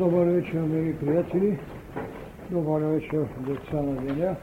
Добър 0.00 0.26
вечер, 0.26 0.60
мили 0.60 0.96
приятели. 0.96 1.58
Добър 2.50 2.82
вечер, 2.82 3.26
деца 3.46 3.82
на 3.82 4.02
деня. 4.02 4.36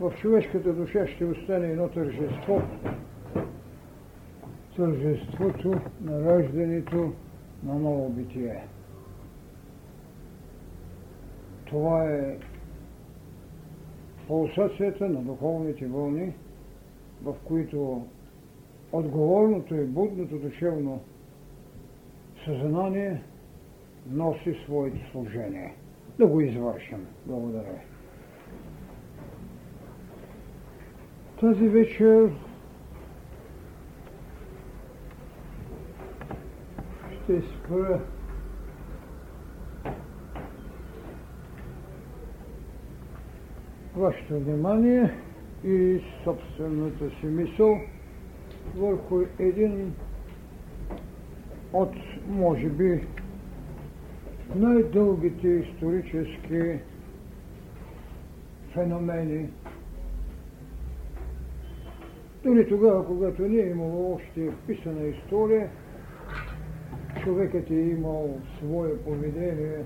В 0.00 0.12
човешката 0.20 0.72
душа 0.72 1.06
ще 1.06 1.24
остане 1.24 1.66
едно 1.66 1.88
тържество. 1.88 2.62
Тържеството 4.76 5.80
на 6.00 6.24
раждането 6.24 7.12
на 7.64 7.74
ново 7.74 8.08
битие. 8.08 8.64
Това 11.66 12.04
е 12.04 12.38
пулсацията 14.28 15.08
на 15.08 15.20
духовните 15.20 15.86
вълни, 15.86 16.32
в 17.22 17.34
които 17.44 18.06
отговорното 18.92 19.74
и 19.74 19.84
будното 19.84 20.38
душевно 20.38 21.00
съзнание 22.48 23.22
носи 24.10 24.56
своето 24.64 25.10
служение. 25.10 25.74
Да 26.18 26.26
го 26.26 26.40
извършим. 26.40 27.06
Благодаря. 27.26 27.80
Тази 31.40 31.68
вечер 31.68 32.30
ще 37.12 37.42
спра 37.42 38.00
вашето 43.96 44.40
внимание 44.40 45.14
и 45.64 46.00
собствената 46.24 47.10
си 47.10 47.26
мисъл 47.26 47.78
върху 48.76 49.22
един 49.38 49.94
от, 51.72 51.94
може 52.28 52.68
би, 52.68 53.06
най-дългите 54.54 55.48
исторически 55.48 56.78
феномени. 58.72 59.48
Дори 62.44 62.68
тогава, 62.68 63.06
когато 63.06 63.42
не 63.42 63.58
е 63.58 63.70
имало 63.70 64.14
още 64.14 64.52
писана 64.66 65.06
история, 65.06 65.70
човекът 67.24 67.70
е 67.70 67.74
имал 67.74 68.40
свое 68.58 68.98
поведение. 68.98 69.84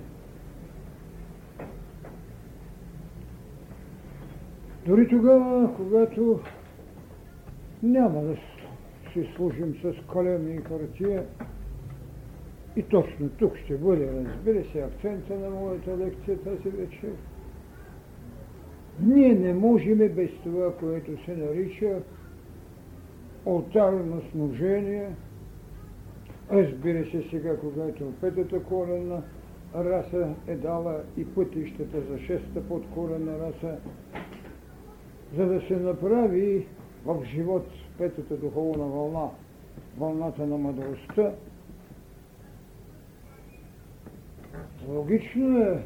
Дори 4.86 5.08
тогава, 5.08 5.74
когато 5.76 6.40
няма 7.82 8.22
да 8.22 8.36
си 9.12 9.28
служим 9.36 9.74
с 9.82 10.06
колеми 10.06 10.54
и 10.54 10.60
хартия, 10.60 11.24
и 12.76 12.82
точно 12.82 13.28
тук 13.28 13.56
ще 13.56 13.76
бъде, 13.76 14.24
разбира 14.24 14.64
се, 14.72 14.82
акцента 14.82 15.38
на 15.38 15.50
моята 15.50 15.98
лекция 15.98 16.38
тази 16.38 16.68
вечер. 16.68 17.12
Ние 19.00 19.34
не 19.34 19.54
можем 19.54 19.98
без 19.98 20.30
това, 20.42 20.74
което 20.76 21.24
се 21.24 21.36
нарича 21.36 22.02
алтарно 23.46 24.22
служение. 24.32 25.08
Разбира 26.52 27.04
се, 27.10 27.24
сега, 27.30 27.56
когато 27.56 28.12
петата 28.20 28.62
коренна 28.62 29.22
раса 29.74 30.34
е 30.46 30.56
дала 30.56 31.00
и 31.16 31.24
пътищата 31.24 32.00
за 32.00 32.18
шеста 32.18 32.68
подкорена 32.68 33.38
раса, 33.38 33.76
за 35.36 35.46
да 35.46 35.60
се 35.60 35.76
направи 35.76 36.66
в 37.04 37.24
живот 37.24 37.66
петата 37.98 38.36
духовна 38.36 38.84
вълна, 38.84 39.28
вълната 39.98 40.46
на 40.46 40.58
мъдростта, 40.58 41.32
Логично 44.88 45.58
е 45.58 45.82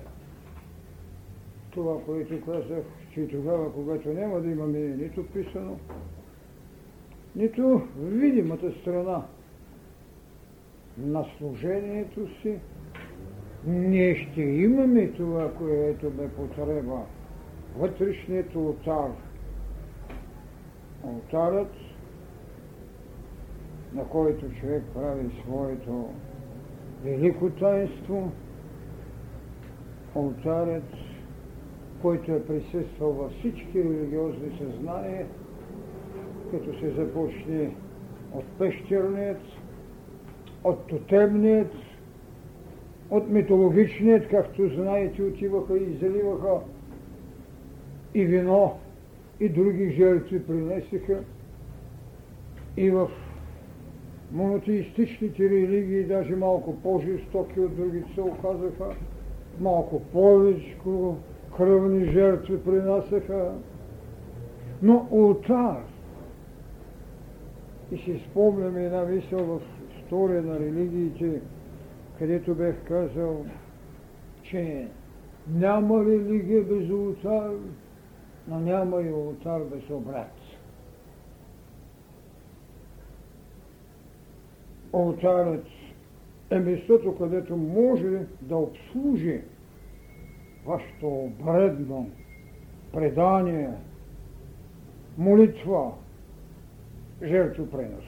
това, 1.70 2.04
което 2.04 2.44
казах, 2.44 2.84
че 3.14 3.28
тогава, 3.28 3.72
когато 3.72 4.08
няма 4.08 4.40
да 4.40 4.50
имаме 4.50 4.78
нито 4.78 5.26
писано, 5.26 5.78
нито 7.36 7.82
видимата 7.98 8.72
страна 8.80 9.22
на 10.98 11.24
служението 11.38 12.40
си, 12.42 12.58
ние 13.66 14.16
ще 14.16 14.40
имаме 14.40 15.08
това, 15.08 15.54
което 15.54 16.10
бе 16.10 16.28
потреба. 16.28 17.00
Вътрешният 17.78 18.56
алтар. 18.56 19.10
Алтарът, 21.04 21.72
на 23.92 24.04
който 24.04 24.50
човек 24.60 24.82
прави 24.94 25.30
своето 25.44 26.10
велико 27.04 27.50
таинство– 27.50 28.32
алтарят, 30.16 30.94
който 32.02 32.32
е 32.32 32.44
присъствал 32.44 33.12
във 33.12 33.32
всички 33.32 33.84
религиозни 33.84 34.58
съзнания, 34.58 35.26
като 36.50 36.78
се 36.80 36.90
започне 36.90 37.70
от 38.32 38.44
пещерният, 38.58 39.40
от 40.64 40.86
тотемният, 40.86 41.72
от 43.10 43.28
митологичният, 43.28 44.28
както 44.28 44.68
знаете, 44.68 45.22
отиваха 45.22 45.78
и 45.78 45.96
заливаха 45.96 46.60
и 48.14 48.24
вино, 48.24 48.78
и 49.40 49.48
други 49.48 49.90
жертви 49.90 50.46
принесеха, 50.46 51.20
и 52.76 52.90
в 52.90 53.10
монотеистичните 54.32 55.50
религии, 55.50 56.04
даже 56.04 56.36
малко 56.36 56.76
по-жестоки 56.76 57.60
от 57.60 57.76
другите 57.76 58.14
се 58.14 58.20
оказаха, 58.20 58.94
малко 59.60 60.00
повече 60.00 60.76
кръвни 61.56 62.04
жертви 62.04 62.64
принасяха, 62.64 63.52
но 64.82 65.08
ултар. 65.10 65.82
И 67.92 67.98
си 67.98 68.22
спомняме 68.30 68.84
една 68.84 69.04
мисъл 69.04 69.44
в 69.44 69.60
история 69.98 70.42
на 70.42 70.60
религиите, 70.60 71.40
където 72.18 72.54
бех 72.54 72.84
казал, 72.84 73.44
че 74.42 74.88
няма 75.48 76.04
религия 76.04 76.62
без 76.62 76.90
ултар, 76.90 77.50
но 78.48 78.60
няма 78.60 79.02
и 79.02 79.12
ултар 79.12 79.60
без 79.60 79.90
обрат. 79.90 80.32
Ултарът 84.92 85.64
е 86.50 86.58
местото, 86.58 87.16
където 87.18 87.56
може 87.56 88.20
да 88.40 88.56
обслужи 88.56 89.40
вашето 90.66 91.30
бредно 91.44 92.10
предание, 92.92 93.70
молитва, 95.18 95.92
жертвопренос. 97.22 98.04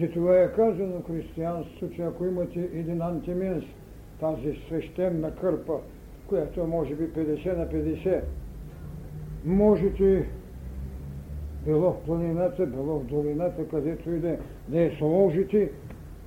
Затова 0.00 0.42
е 0.42 0.52
казано 0.52 1.02
християнство, 1.06 1.90
че 1.90 2.02
ако 2.02 2.24
имате 2.24 2.60
един 2.60 3.02
антиминс, 3.02 3.64
тази 4.20 4.54
свещена 4.66 5.34
кърпа, 5.34 5.80
която 6.26 6.60
е 6.60 6.66
може 6.66 6.94
би 6.94 7.04
50 7.04 7.56
на 7.56 7.66
50, 7.66 8.22
можете 9.44 10.28
било 11.64 11.92
в 11.92 12.04
планината, 12.06 12.66
било 12.66 12.98
в 12.98 13.04
долината, 13.04 13.68
където 13.68 14.10
и 14.10 14.18
да, 14.18 14.28
е, 14.28 14.38
да 14.68 14.80
я 14.80 14.96
сложите 14.98 15.70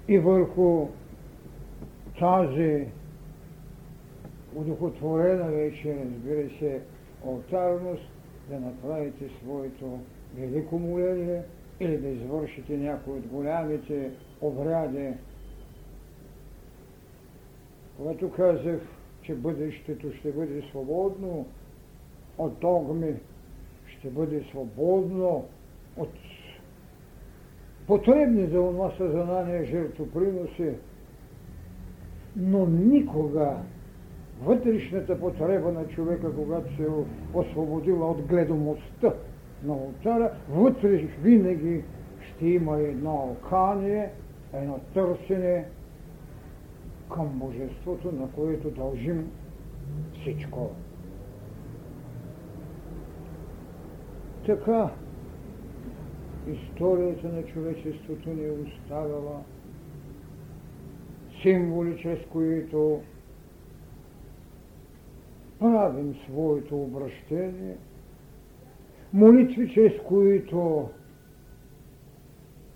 и 0.07 0.18
върху 0.18 0.88
тази 2.19 2.88
удохотворена 4.56 5.52
вече, 5.52 5.97
разбира 6.06 6.50
се, 6.59 6.81
алтарност, 7.25 8.09
да 8.50 8.59
направите 8.59 9.29
своето 9.44 10.00
велико 10.35 10.79
моление 10.79 11.41
или 11.79 11.97
да 11.97 12.07
извършите 12.07 12.78
някои 12.78 13.13
от 13.13 13.28
голямите 13.28 14.12
обряди. 14.41 15.13
Когато 17.97 18.32
казах, 18.32 18.79
че 19.22 19.35
бъдещето 19.35 20.14
ще 20.14 20.32
бъде 20.32 20.61
свободно 20.70 21.46
от 22.37 22.59
догми, 22.59 23.16
ще 23.87 24.09
бъде 24.09 24.44
свободно 24.49 25.46
от 25.97 26.09
потребни 27.91 28.46
за 28.46 28.58
това 28.58 28.91
съзнание 28.97 29.64
жертвоприноси, 29.64 30.70
но 32.35 32.66
никога 32.66 33.55
вътрешната 34.43 35.20
потреба 35.20 35.72
на 35.72 35.88
човека, 35.88 36.35
когато 36.35 36.76
се 36.76 36.84
е 36.84 36.88
освободила 37.34 38.11
от 38.11 38.22
гледомостта 38.22 39.14
на 39.64 39.73
алтара, 39.73 40.32
вътре 40.49 40.97
винаги 40.97 41.84
ще 42.22 42.47
има 42.47 42.79
едно 42.79 43.11
алкание, 43.11 44.09
едно 44.53 44.79
търсене 44.94 45.66
към 47.14 47.28
Божеството, 47.28 48.11
на 48.11 48.28
което 48.28 48.70
дължим 48.70 49.32
всичко. 50.22 50.70
Така 54.46 54.90
историята 56.47 57.28
на 57.28 57.43
човечеството 57.43 58.29
ни 58.29 58.46
е 58.46 58.52
оставила 58.52 59.43
символи, 61.41 61.99
чрез 62.02 62.20
които 62.32 63.02
правим 65.59 66.16
своето 66.28 66.82
обращение, 66.82 67.76
молитви, 69.14 69.73
чрез 69.73 69.93
които 70.08 70.90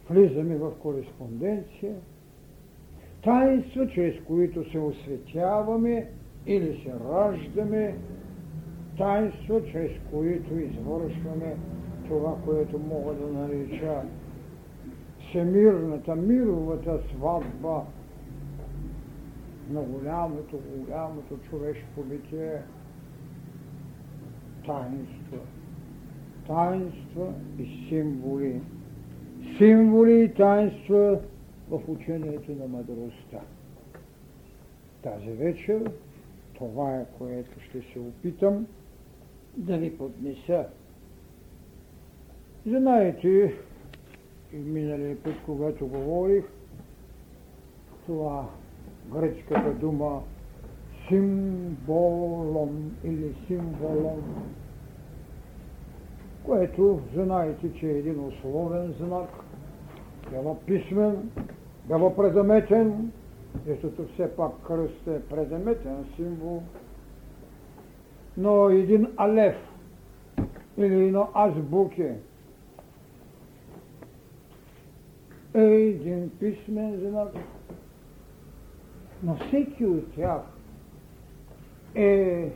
влизаме 0.09 0.55
в 0.55 0.71
кореспонденция, 0.71 1.95
таинства, 3.23 3.87
чрез 3.87 4.15
които 4.27 4.71
се 4.71 4.79
осветяваме 4.79 6.09
или 6.45 6.81
се 6.83 6.93
раждаме, 7.09 7.95
таинства, 8.97 9.61
чрез 9.71 9.91
които 10.11 10.59
извършваме 10.59 11.55
това, 12.07 12.35
което 12.45 12.79
мога 12.79 13.13
да 13.13 13.27
нарича 13.27 14.01
всемирната, 15.29 16.15
мировата 16.15 16.99
сватба 17.09 17.81
на 19.69 19.81
голямото, 19.81 20.59
голямото 20.75 21.37
човешко 21.49 22.03
битие. 22.03 22.61
Таинства. 24.65 25.39
Таинства 26.47 27.33
и 27.59 27.87
символи. 27.89 28.61
Символи 29.57 30.23
и 30.23 30.33
таинства 30.33 31.19
в 31.69 31.81
учението 31.87 32.51
на 32.51 32.67
мъдростта. 32.67 33.39
Тази 35.03 35.31
вечер 35.31 35.91
това 36.57 36.95
е, 36.95 37.05
което 37.17 37.59
ще 37.59 37.81
се 37.81 37.99
опитам 37.99 38.67
да 39.57 39.77
ви 39.77 39.97
поднеса. 39.97 40.65
Знаете, 42.67 43.55
и 44.53 44.57
миналия 44.57 45.23
път, 45.23 45.33
когато 45.45 45.87
говорих, 45.87 46.43
това 48.05 48.49
гръцката 49.13 49.73
дума 49.73 50.21
символом 51.07 52.91
или 53.03 53.35
символом, 53.47 54.23
което 56.45 56.99
знаете, 57.13 57.73
че 57.73 57.87
е 57.87 57.97
един 57.97 58.25
условен 58.25 58.93
знак, 58.99 59.29
било 60.31 60.59
писмен, 60.59 61.31
било 61.87 62.15
предметен, 62.15 63.11
защото 63.67 64.07
все 64.13 64.35
пак 64.35 64.51
кръст 64.67 65.07
е 65.07 65.21
предметен 65.21 66.05
символ, 66.15 66.63
но 68.37 68.69
един 68.69 69.07
алев 69.17 69.55
или 70.77 71.07
едно 71.07 71.29
азбуке 71.33 72.03
е 72.03 72.15
един 75.61 76.31
писмен 76.39 76.99
знак, 76.99 77.29
но 79.23 79.35
всеки 79.35 79.85
от 79.85 80.13
тях 80.15 80.41
е 81.95 82.51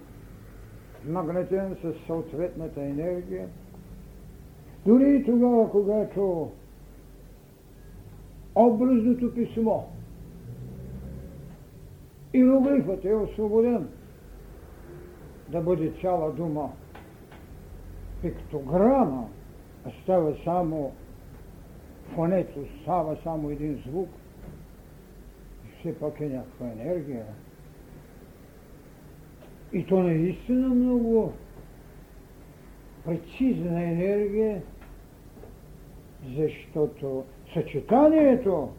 нагнетен 1.06 1.78
със 1.81 1.96
съответната 2.07 2.81
енергия. 2.81 3.48
Дори 4.86 5.16
и 5.16 5.25
тогава, 5.25 5.72
когато 5.72 6.51
образното 8.56 9.34
писмо, 9.34 9.84
иероглифът 12.34 13.06
е 13.06 13.16
освободен 13.16 13.88
да 15.50 15.62
бъде 15.62 15.94
цяла 16.02 16.31
дума. 16.31 16.69
Пиктограма 18.22 19.28
става 20.04 20.36
само 20.44 20.92
фонето, 22.16 22.66
става 22.82 23.18
само 23.24 23.50
един 23.50 23.84
звук– 23.88 24.10
все 25.80 26.00
пак 26.00 26.22
е 26.22 26.30
някаква 26.30 26.68
енергия. 26.68 27.26
И 29.74 29.86
то 29.86 30.04
наистина 30.04 30.70
много 30.70 31.34
прецизна 33.06 33.84
енергия, 33.84 34.62
защото 36.38 37.24
съчетанието 37.54 38.70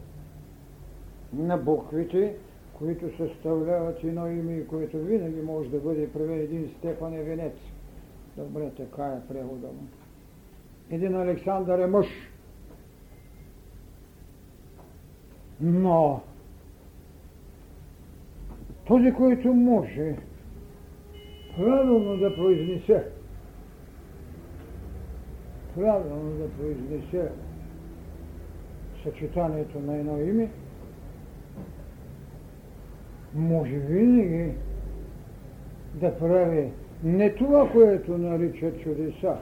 на 1.33 1.57
буквите, 1.57 2.35
които 2.73 3.17
съставляват 3.17 4.03
едно 4.03 4.27
име 4.27 4.65
което 4.67 4.97
винаги 4.97 5.41
може 5.41 5.69
да 5.69 5.79
бъде 5.79 6.11
преведен 6.11 6.69
Стефан 6.77 7.13
е 7.13 7.23
венец. 7.23 7.55
Добре, 8.37 8.69
така 8.77 9.05
е 9.05 9.27
превода 9.27 9.67
му. 9.67 9.87
Един 10.89 11.15
Александър 11.15 11.79
е 11.79 11.87
мъж. 11.87 12.07
Но 15.61 16.21
този, 18.87 19.11
който 19.11 19.53
може 19.53 20.15
правилно 21.57 22.17
да 22.17 22.35
произнесе, 22.35 23.03
правилно 25.75 26.31
да 26.31 26.49
произнесе 26.49 27.29
съчетанието 29.03 29.79
на 29.79 29.95
едно 29.95 30.21
име, 30.21 30.49
може 33.35 33.75
винаги 33.75 34.53
да 35.93 36.17
прави 36.17 36.71
не 37.03 37.35
това, 37.35 37.69
което 37.71 38.17
наричат 38.17 38.81
чудеса. 38.81 39.37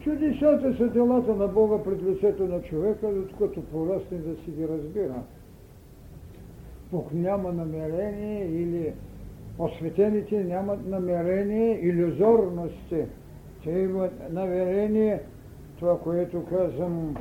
Чудесата 0.00 0.76
са 0.76 0.88
делата 0.88 1.34
на 1.34 1.48
Бога 1.48 1.82
пред 1.84 2.02
лицето 2.02 2.44
на 2.44 2.62
човека, 2.62 3.08
докато 3.08 3.62
порасне 3.62 4.18
да 4.18 4.36
си 4.42 4.50
ги 4.50 4.68
разбира. 4.68 5.22
Бог 6.92 7.12
няма 7.12 7.52
намерение 7.52 8.44
или 8.44 8.92
осветените 9.58 10.44
нямат 10.44 10.86
намерение 10.86 11.80
иллюзорности. 11.80 13.04
Те 13.64 13.70
имат 13.70 14.32
намерение, 14.32 15.20
това, 15.78 15.98
което 15.98 16.44
казвам, 16.44 17.16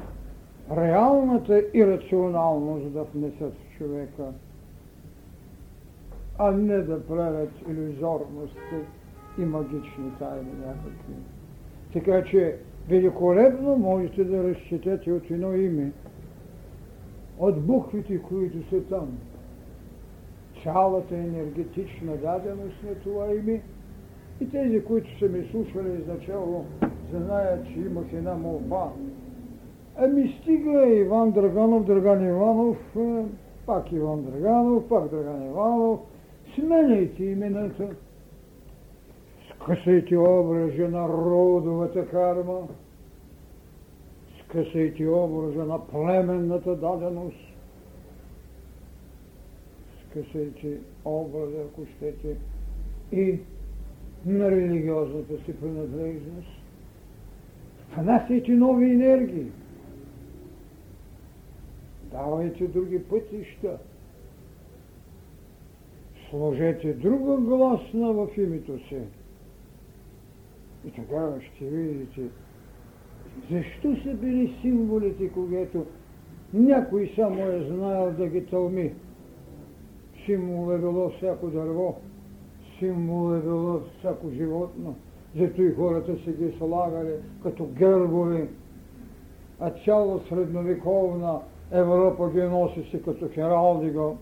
реалната 0.72 1.64
ирационалност 1.74 2.94
да 2.94 3.04
внесат 3.04 3.54
в 3.54 3.78
човека, 3.78 4.24
а 6.38 6.52
не 6.52 6.78
да 6.78 7.08
правят 7.08 7.52
иллюзорности 7.70 8.76
и 9.40 9.42
магични 9.42 10.12
тайни 10.20 10.52
някакви. 10.68 11.14
Така 11.94 12.24
че 12.24 12.58
великолепно 12.90 13.76
можете 13.78 14.24
да 14.24 14.44
разчитате 14.44 15.12
от 15.12 15.32
едно 15.32 15.54
име, 15.54 15.92
от 17.40 17.62
буквите, 17.62 18.22
които 18.22 18.70
са 18.70 18.84
там 18.84 19.18
цялата 20.64 21.16
енергетична 21.16 22.18
даденост 22.18 22.84
на 22.84 22.96
това 22.96 23.34
име. 23.34 23.62
И 24.42 24.50
тези, 24.50 24.84
които 24.84 25.20
са 25.20 25.26
ми 25.26 25.48
слушали 25.52 26.00
изначало, 26.00 26.66
знаят, 27.14 27.68
че 27.68 27.80
имах 27.80 28.14
една 28.14 28.34
молба. 28.34 28.92
Ами 29.98 30.38
стига 30.42 30.88
Иван 30.88 31.32
Драганов, 31.32 31.86
Драган 31.86 32.28
Иванов, 32.28 32.78
пак 33.66 33.92
Иван 33.92 34.24
Драганов, 34.24 34.90
пак 34.90 35.10
Драган 35.10 35.46
Иванов. 35.46 36.00
Сменяйте 36.56 37.24
имената. 37.24 37.90
Скъсайте 39.56 40.18
образа 40.18 40.90
на 40.90 41.10
родовата 41.10 42.08
карма. 42.08 42.68
Скъсайте 44.44 45.08
образа 45.08 45.66
на 45.66 45.88
племенната 45.88 46.76
даденост 46.76 47.51
кажете, 50.14 50.78
образа, 51.06 51.58
ако 51.62 51.86
щете, 51.86 52.36
и 53.12 53.40
на 54.26 54.52
религиозната 54.52 55.38
си 55.46 55.60
принадлежност. 55.60 56.50
Внасяйте 57.98 58.52
нови 58.52 58.92
енергии. 58.92 59.52
Давайте 62.12 62.68
други 62.68 63.04
пътища. 63.04 63.78
Сложете 66.30 66.94
друга 66.94 67.38
гласна 67.38 68.14
в 68.14 68.28
името 68.38 68.88
си. 68.88 68.98
И 70.88 70.92
тогава 70.92 71.42
ще 71.42 71.66
видите 71.66 72.22
защо 73.52 74.04
са 74.04 74.14
били 74.14 74.56
символите, 74.62 75.30
когато 75.30 75.86
някой 76.54 77.12
само 77.16 77.48
е 77.48 77.66
знаел 77.70 78.12
да 78.12 78.28
ги 78.28 78.46
тълми. 78.46 78.94
Символ 80.26 80.74
е 80.74 80.78
било 80.78 81.10
всяко 81.10 81.48
дърво, 81.48 81.96
символ 82.80 83.36
е 83.36 83.40
било 83.40 83.82
всяко 84.00 84.30
животно. 84.30 84.96
Зато 85.36 85.62
и 85.62 85.74
хората 85.74 86.18
се 86.24 86.32
ги 86.32 86.54
слагали 86.58 87.14
като 87.44 87.66
гербови, 87.66 88.48
а 89.60 89.72
цяла 89.86 90.20
средновековна 90.30 91.40
Европа 91.72 92.30
ги 92.34 92.42
носи 92.42 92.84
си 92.84 93.04
като 93.04 93.30
хералдиго. 93.34 94.18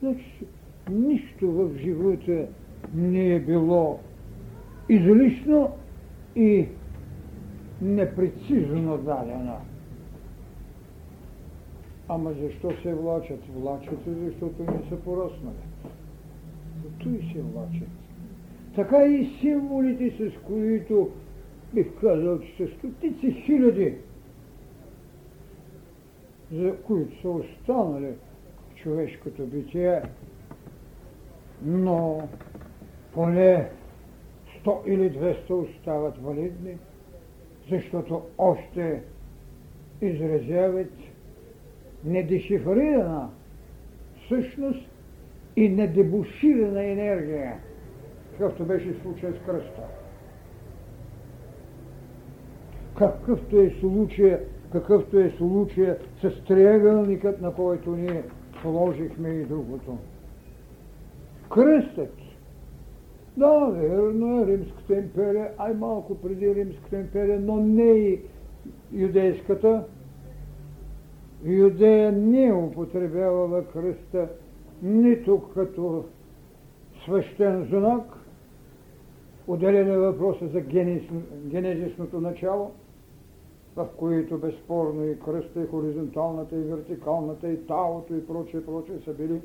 Значи, 0.00 0.46
нищо 0.90 1.52
в 1.52 1.76
живота 1.76 2.46
не 2.94 3.34
е 3.34 3.40
било 3.40 3.98
излишно 4.88 5.70
и 6.36 6.68
непрецизно 7.82 8.98
дадено. 8.98 9.56
Ама 12.08 12.32
защо 12.32 12.72
се 12.82 12.94
влачат? 12.94 13.40
Влачат 13.54 14.04
се, 14.04 14.14
защото 14.14 14.62
не 14.62 14.88
са 14.88 14.96
пороснали. 14.96 15.56
Зато 16.84 17.08
и 17.08 17.32
се 17.32 17.42
влачат. 17.42 17.88
Така 18.74 19.04
и 19.04 19.38
символите, 19.40 20.30
с 20.30 20.46
които 20.46 21.10
бих 21.74 22.00
казал, 22.00 22.40
че 22.40 22.56
са 22.56 22.76
стотици 22.78 23.32
хиляди, 23.32 23.94
за 26.52 26.76
които 26.76 27.20
са 27.20 27.28
останали 27.28 28.12
човешкото 28.74 29.46
битие, 29.46 30.02
но 31.62 32.28
поне 33.12 33.70
100 34.64 34.86
или 34.86 35.10
200 35.10 35.50
остават 35.50 36.18
валидни, 36.18 36.78
защото 37.70 38.22
още 38.38 39.02
изразяват 40.00 40.92
недешифрирана 42.06 43.28
същност 44.28 44.88
и 45.56 45.68
недебуширана 45.68 46.84
енергия, 46.84 47.54
какъвто 48.32 48.64
беше 48.64 48.94
случай 49.02 49.32
с 49.32 49.46
кръста. 49.46 49.82
Какъвто 52.98 53.60
е 53.60 53.70
случай, 53.80 54.38
какъвто 54.72 55.18
е 55.18 55.30
случай 55.30 55.94
с 56.22 56.44
триъгълникът, 56.44 57.40
на 57.40 57.54
който 57.54 57.90
ние 57.90 58.22
положихме 58.62 59.28
и 59.28 59.44
другото. 59.44 59.98
Кръстът. 61.54 62.14
Да, 63.36 63.66
верно 63.66 64.42
е, 64.42 64.46
Римската 64.46 64.94
империя, 64.94 65.50
ай 65.58 65.74
малко 65.74 66.14
преди 66.14 66.54
Римската 66.54 66.96
империя, 66.96 67.40
но 67.40 67.56
не 67.56 67.82
и 67.82 68.20
юдейската. 68.92 69.84
Юдея 71.44 72.12
не 72.12 72.46
е 72.46 72.52
употребявала 72.52 73.64
кръста 73.64 74.28
нито 74.82 75.42
като 75.54 76.04
свещен 77.04 77.64
знак, 77.64 78.02
отделен 79.46 79.92
е 79.92 79.98
въпроса 79.98 80.48
за 80.48 80.60
генезисното 81.46 82.20
начало, 82.20 82.70
в 83.76 83.88
които 83.96 84.38
безспорно 84.38 85.04
и 85.04 85.20
кръста, 85.20 85.62
и 85.62 85.66
хоризонталната, 85.66 86.56
и 86.56 86.62
вертикалната, 86.62 87.48
и 87.48 87.66
таото, 87.66 88.14
и 88.14 88.26
прочее, 88.26 88.64
прочее 88.64 89.00
са 89.04 89.14
били. 89.14 89.40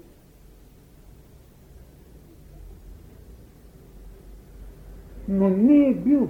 Но 5.28 5.50
не 5.50 5.88
е 5.88 5.94
бил 5.94 6.30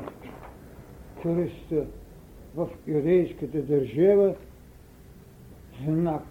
кръста 1.24 1.86
в 2.56 2.70
юдейската 2.88 3.62
държава 3.62 4.36
знак 5.86 6.24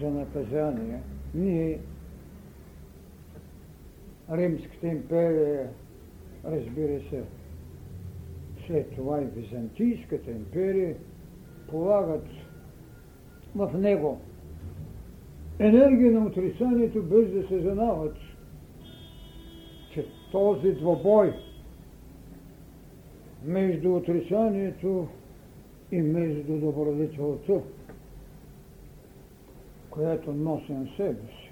за 0.00 0.10
наказание. 0.10 1.00
Ние 1.34 1.78
Римската 4.30 4.86
империя, 4.86 5.68
разбира 6.44 7.00
се, 7.10 7.22
след 8.66 8.90
това 8.90 9.22
и 9.22 9.26
Византийската 9.26 10.30
империя 10.30 10.96
полагат 11.68 12.26
в 13.54 13.78
него 13.78 14.20
енергия 15.58 16.12
на 16.12 16.26
отрицанието, 16.26 17.02
без 17.02 17.32
да 17.32 17.48
се 17.48 17.60
занават, 17.60 18.16
че 19.94 20.06
този 20.32 20.72
двобой 20.72 21.32
между 23.44 23.94
отрицанието 23.94 25.08
и 25.92 26.02
между 26.02 26.58
добродетелта, 26.58 27.60
която 29.90 30.32
носим 30.32 30.88
себе 30.96 31.20
си, 31.22 31.50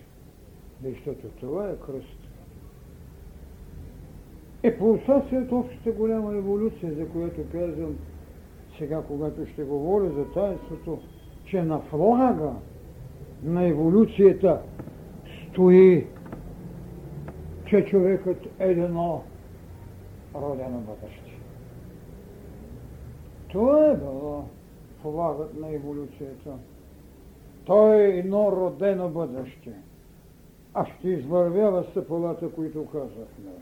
защото 0.83 1.29
това 1.41 1.71
е 1.71 1.77
кръст, 1.87 2.19
е 4.63 4.79
пулсация 4.79 5.43
от 5.43 5.53
общата 5.53 5.93
голяма 5.93 6.35
еволюция, 6.35 6.95
за 6.95 7.09
която 7.09 7.41
казвам 7.53 7.97
сега, 8.79 9.03
когато 9.09 9.47
ще 9.47 9.63
говоря 9.63 10.11
за 10.11 10.33
таинството, 10.33 10.99
че 11.45 11.63
на 11.63 11.81
флага 11.81 12.53
на 13.43 13.65
еволюцията 13.65 14.63
стои, 15.51 16.07
че 17.67 17.85
човекът 17.85 18.47
е 18.59 18.71
едно 18.71 19.23
родено 20.35 20.79
бъдеще. 20.79 21.33
Това 23.49 23.91
е 23.91 23.97
било 23.97 24.45
флагът 25.03 25.61
на 25.61 25.75
еволюцията. 25.75 26.51
Той 27.69 27.97
е 27.97 28.19
едно 28.19 28.53
родено 28.53 29.09
бъдеще. 29.09 29.73
А 30.75 30.87
ще 30.87 31.09
извървява 31.09 31.85
стъпалата, 31.85 32.51
които 32.51 32.87
казахме 32.87 33.53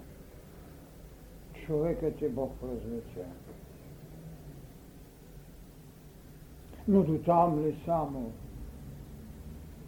човекът 1.66 2.22
е 2.22 2.28
Бог 2.28 2.52
в 2.62 2.72
развитие. 2.72 3.24
Но 6.88 7.02
до 7.02 7.18
там 7.18 7.64
ли 7.64 7.76
само? 7.84 8.32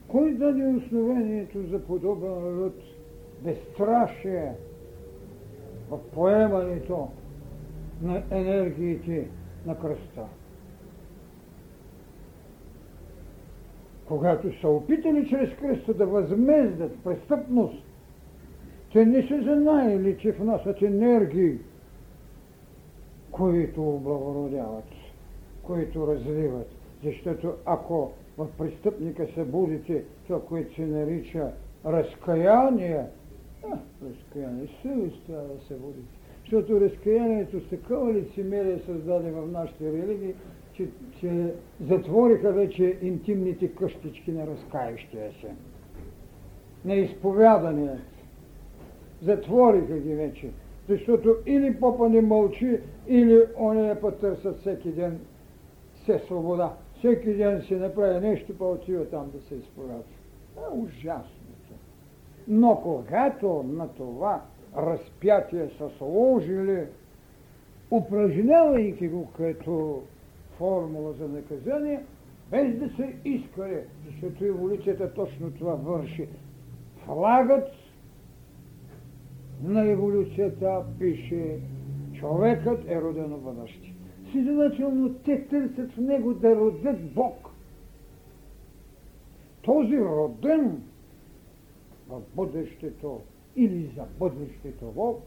Кой 0.08 0.34
даде 0.34 0.66
основението 0.66 1.66
за 1.66 1.84
подобен 1.84 2.58
род 2.58 2.76
безстрашие 3.44 4.54
в 5.90 5.98
поемането 6.14 7.08
на 8.02 8.22
енергиите 8.30 9.28
на 9.66 9.78
кръста? 9.78 10.24
Когато 14.08 14.60
са 14.60 14.68
опитали 14.68 15.28
чрез 15.28 15.50
кръста 15.60 15.94
да 15.94 16.06
възмездят 16.06 17.04
престъпност, 17.04 17.84
те 18.92 19.06
не 19.06 19.22
са 19.22 19.42
знаели, 19.42 20.16
че 20.18 20.32
внасят 20.32 20.82
енергии, 20.82 21.58
които 23.30 23.88
облагородяват, 23.88 24.84
които 25.62 26.06
развиват. 26.06 26.70
Защото 27.04 27.54
ако 27.64 28.12
в 28.38 28.48
престъпника 28.58 29.26
се 29.34 29.44
будите 29.44 30.04
това, 30.26 30.42
което 30.42 30.74
се 30.74 30.86
нарича 30.86 31.52
разкаяние, 31.86 33.04
а, 33.64 33.78
разкаяние, 34.08 34.68
съвест 34.82 35.26
трябва 35.26 35.48
да 35.48 35.64
се 35.68 35.74
будите. 35.74 36.18
Защото 36.40 36.80
разкаянието 36.80 37.60
с 37.60 37.68
такова 37.68 38.14
лицемерие 38.14 38.78
създаде 38.86 39.30
в 39.30 39.46
нашите 39.52 39.92
религии, 39.92 40.34
че, 40.78 40.88
че 41.20 41.54
затвориха 41.80 42.52
вече 42.52 42.98
интимните 43.02 43.68
къщички 43.68 44.32
на 44.32 44.46
разкающия 44.46 45.32
се. 45.40 45.50
На 46.84 46.94
изповяданият. 46.94 47.98
Затвориха 49.22 49.98
ги 49.98 50.14
вече. 50.14 50.50
Защото 50.88 51.36
или 51.46 51.80
попа 51.80 52.08
не 52.08 52.20
мълчи, 52.20 52.80
или 53.08 53.42
они 53.60 53.88
я 53.88 54.00
потърсят 54.00 54.58
всеки 54.60 54.92
ден 54.92 55.20
все 55.94 56.18
свобода. 56.18 56.72
Всеки 56.98 57.34
ден 57.34 57.62
си 57.62 57.76
направи 57.76 58.26
нещо, 58.28 58.58
па 58.58 58.64
отива 58.64 59.04
там 59.04 59.30
да 59.34 59.40
се 59.40 59.54
изповядва. 59.54 60.02
Това 60.54 60.66
е 60.66 60.78
ужасното. 60.78 61.74
Но 62.48 62.80
когато 62.82 63.62
на 63.62 63.88
това 63.88 64.42
разпятие 64.76 65.68
са 65.78 65.90
сложили, 65.98 66.86
упражнявайки 67.90 69.08
го 69.08 69.28
като 69.36 70.02
формула 70.58 71.12
за 71.12 71.28
наказание, 71.28 72.04
без 72.50 72.78
да 72.78 72.88
се 72.96 73.16
искали, 73.24 73.80
защото 74.06 74.44
еволюцията 74.44 75.14
точно 75.14 75.50
това 75.50 75.74
върши. 75.74 76.28
Флагът 77.04 77.68
на 79.62 79.90
еволюцията 79.90 80.84
пише 80.98 81.60
човекът 82.14 82.88
е 82.88 83.00
родено 83.00 83.36
бъдеще. 83.36 83.94
Следователно, 84.32 85.14
те 85.14 85.48
търсят 85.48 85.92
в 85.92 86.00
него 86.00 86.34
да 86.34 86.56
родят 86.56 87.12
Бог. 87.14 87.50
Този 89.62 89.98
роден 89.98 90.82
в 92.08 92.20
бъдещето 92.36 93.20
или 93.56 93.90
за 93.96 94.04
бъдещето 94.18 94.84
Бог, 94.94 95.22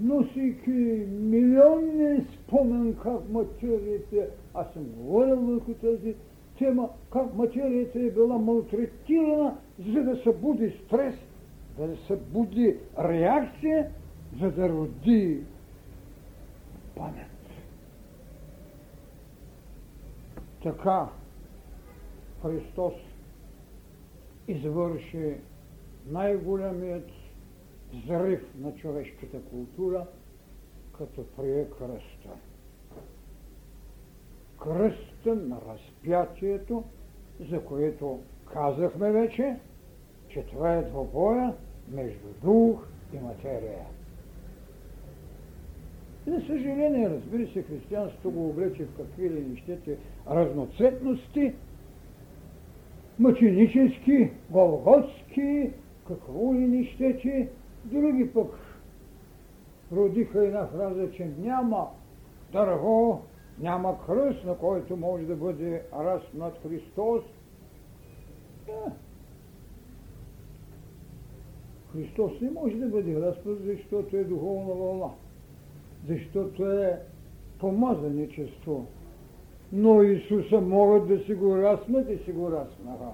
носейки 0.00 1.06
милионни 1.10 2.26
спомен 2.34 2.96
как 3.02 3.28
материята, 3.28 4.26
аз 4.54 4.72
съм 4.72 4.84
говорил 4.84 5.36
върху 5.36 5.74
тази 5.74 6.14
тема, 6.58 6.88
как 7.12 7.34
материята 7.34 7.98
е 7.98 8.10
била 8.10 8.38
малтретирана, 8.38 9.56
за 9.78 10.02
да 10.02 10.16
събуди 10.16 10.74
стрес– 10.86 11.14
да 11.78 11.96
се 12.06 12.16
буди 12.16 12.76
реакция, 12.98 13.90
за 14.40 14.50
да 14.50 14.68
роди 14.68 15.42
памет. 16.96 17.26
Така 20.62 21.08
Христос 22.42 22.94
извърши 24.48 25.34
най-големият 26.10 27.08
взрив 27.92 28.54
на 28.58 28.74
човешката 28.74 29.40
култура, 29.42 30.06
като 30.98 31.26
прие 31.36 31.64
кръста. 31.64 32.30
кръста 34.62 35.34
на 35.34 35.56
разпятието, 35.68 36.84
за 37.50 37.64
което 37.64 38.20
казахме 38.52 39.12
вече, 39.12 39.56
че 40.28 40.42
това 40.42 40.74
е 40.74 40.82
двобоя 40.82 41.54
между 41.88 42.28
дух 42.42 42.86
и 43.14 43.18
материя. 43.18 43.86
За 46.26 46.40
съжаление, 46.40 47.10
разбира 47.10 47.52
се, 47.52 47.62
християнството 47.62 48.30
го 48.30 48.48
облече 48.48 48.84
в 48.84 48.96
какви 48.96 49.30
ли 49.30 49.40
нещете 49.40 49.98
разноцветности, 50.30 51.52
мъченически, 53.18 54.30
голготски, 54.50 55.70
какво 56.08 56.54
ли 56.54 56.58
нещете, 56.58 57.48
други 57.84 58.32
пък 58.32 58.50
родиха 59.92 60.46
една 60.46 60.66
фраза, 60.66 61.12
че 61.12 61.30
няма 61.38 61.88
дърво, 62.52 63.22
няма 63.58 64.06
кръст, 64.06 64.44
на 64.44 64.56
който 64.56 64.96
може 64.96 65.24
да 65.24 65.36
бъде 65.36 65.82
разпнат 65.92 66.58
Христос. 66.62 67.22
Да. 68.66 68.92
Христос 71.92 72.40
не 72.40 72.50
може 72.50 72.76
да 72.76 72.88
бъде 72.88 73.20
разпнат, 73.20 73.64
защото 73.64 74.16
е 74.16 74.24
духовна 74.24 74.74
вълна 74.74 75.08
защото 76.08 76.72
е 76.72 77.00
помазаничество. 77.58 78.86
Но 79.72 80.02
Исуса 80.02 80.60
могат 80.60 81.08
да 81.08 81.18
си 81.18 81.34
го 81.34 81.56
размат 81.56 82.10
и 82.10 82.24
си 82.24 82.32
го 82.32 82.50
размаха. 82.50 83.12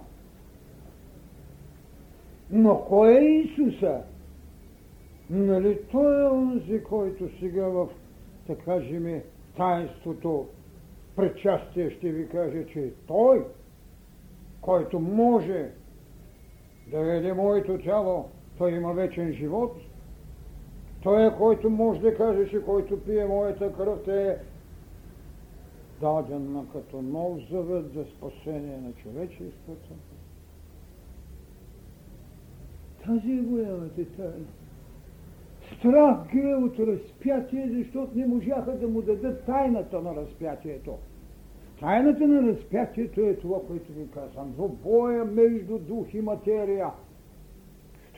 Но 2.51 2.85
кой 2.89 3.15
е 3.15 3.25
Исуса? 3.25 4.03
Нали 5.31 5.79
той 5.93 6.23
е 6.23 6.29
онзи, 6.29 6.83
който 6.83 7.39
сега 7.41 7.69
в, 7.69 7.89
така 8.47 8.65
кажем, 8.65 9.23
таинството 9.57 10.47
предчастие 11.17 11.91
ще 11.91 12.13
ви 12.13 12.29
каже, 12.29 12.67
че 12.73 12.81
е 12.81 12.91
той, 13.07 13.47
който 14.61 15.01
може 15.01 15.71
да 16.91 17.01
веде 17.01 17.33
моето 17.33 17.79
тяло, 17.79 18.29
той 18.59 18.73
има 18.73 18.93
вечен 18.93 19.33
живот– 19.33 19.77
той 21.03 21.27
е, 21.27 21.37
който 21.37 21.71
може 21.71 22.01
да 22.01 22.17
каже, 22.17 22.51
че 22.51 22.65
който 22.65 23.05
пие 23.05 23.27
моята 23.27 23.73
кръв 23.73 24.09
е 24.09 24.39
даден 26.01 26.67
като 26.73 27.03
нов 27.03 27.39
завет 27.51 27.93
за 27.93 28.05
спасение 28.05 28.77
на 28.77 28.93
човечеството. 28.93 29.95
Тази 33.07 33.33
е 33.33 33.43
голямата 33.43 34.05
тайна. 34.17 34.47
Страх 35.77 36.17
ги 36.33 36.41
е 36.41 36.55
от 36.55 36.79
разпятие, 36.79 37.71
защото 37.71 38.19
не 38.19 38.27
можаха 38.27 38.73
да 38.73 38.89
му 38.89 39.03
дадат 39.03 39.45
тайната 39.45 40.01
на 40.01 40.17
разпятието. 40.17 40.99
Тайната 41.81 42.27
на 42.27 42.43
разпятието 42.43 43.21
е 43.21 43.35
това, 43.35 43.59
което 43.69 43.93
ви 43.93 44.09
казвам. 44.15 44.53
Двобоя 44.53 45.25
между 45.25 45.79
дух 45.79 46.15
и 46.15 46.21
материя– 46.21 46.91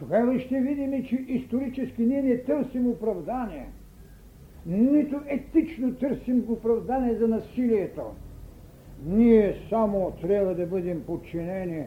тогава 0.00 0.40
ще 0.40 0.61
видим, 0.61 1.04
че 1.04 1.16
исторически 1.28 2.02
ние 2.02 2.23
не 2.23 2.38
търсим 2.38 2.87
оправдание. 2.90 3.66
Нито 4.66 5.21
етично 5.26 5.95
търсим 5.95 6.45
оправдание 6.49 7.14
за 7.14 7.28
насилието. 7.28 8.02
Ние 9.07 9.57
само 9.69 10.12
трябва 10.21 10.54
да 10.54 10.66
бъдем 10.66 11.02
подчинени 11.07 11.85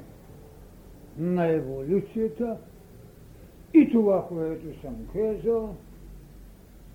на 1.17 1.47
еволюцията 1.47 2.57
и 3.73 3.91
това, 3.91 4.27
което 4.27 4.81
съм 4.81 4.95
казал, 5.13 5.75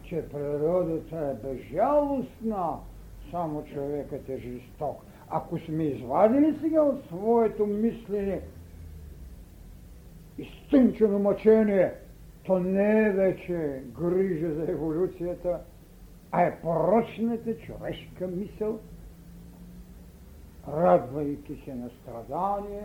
че 0.03 0.29
природата 0.29 1.17
е 1.17 1.47
безжалостна, 1.47 2.77
само 3.31 3.65
човекът 3.65 4.29
е 4.29 4.39
жесток. 4.39 5.03
Ако 5.31 5.59
сме 5.59 5.85
извадили 5.85 6.59
сега 6.61 6.83
от 6.83 7.05
своето 7.05 7.67
мислене 7.67 8.41
изтънчено 10.39 11.19
мъчение, 11.19 11.93
то 12.45 12.59
не 12.59 13.07
е 13.07 13.11
вече 13.11 13.83
грижа 14.01 14.55
за 14.55 14.73
еволюцията, 14.73 15.61
а 16.33 16.43
е 16.43 16.61
порочната 16.61 17.59
човешка 17.59 18.27
мисъл, 18.27 18.79
радвайки 20.69 21.63
се 21.65 21.75
на 21.75 21.91
страдание, 21.91 22.85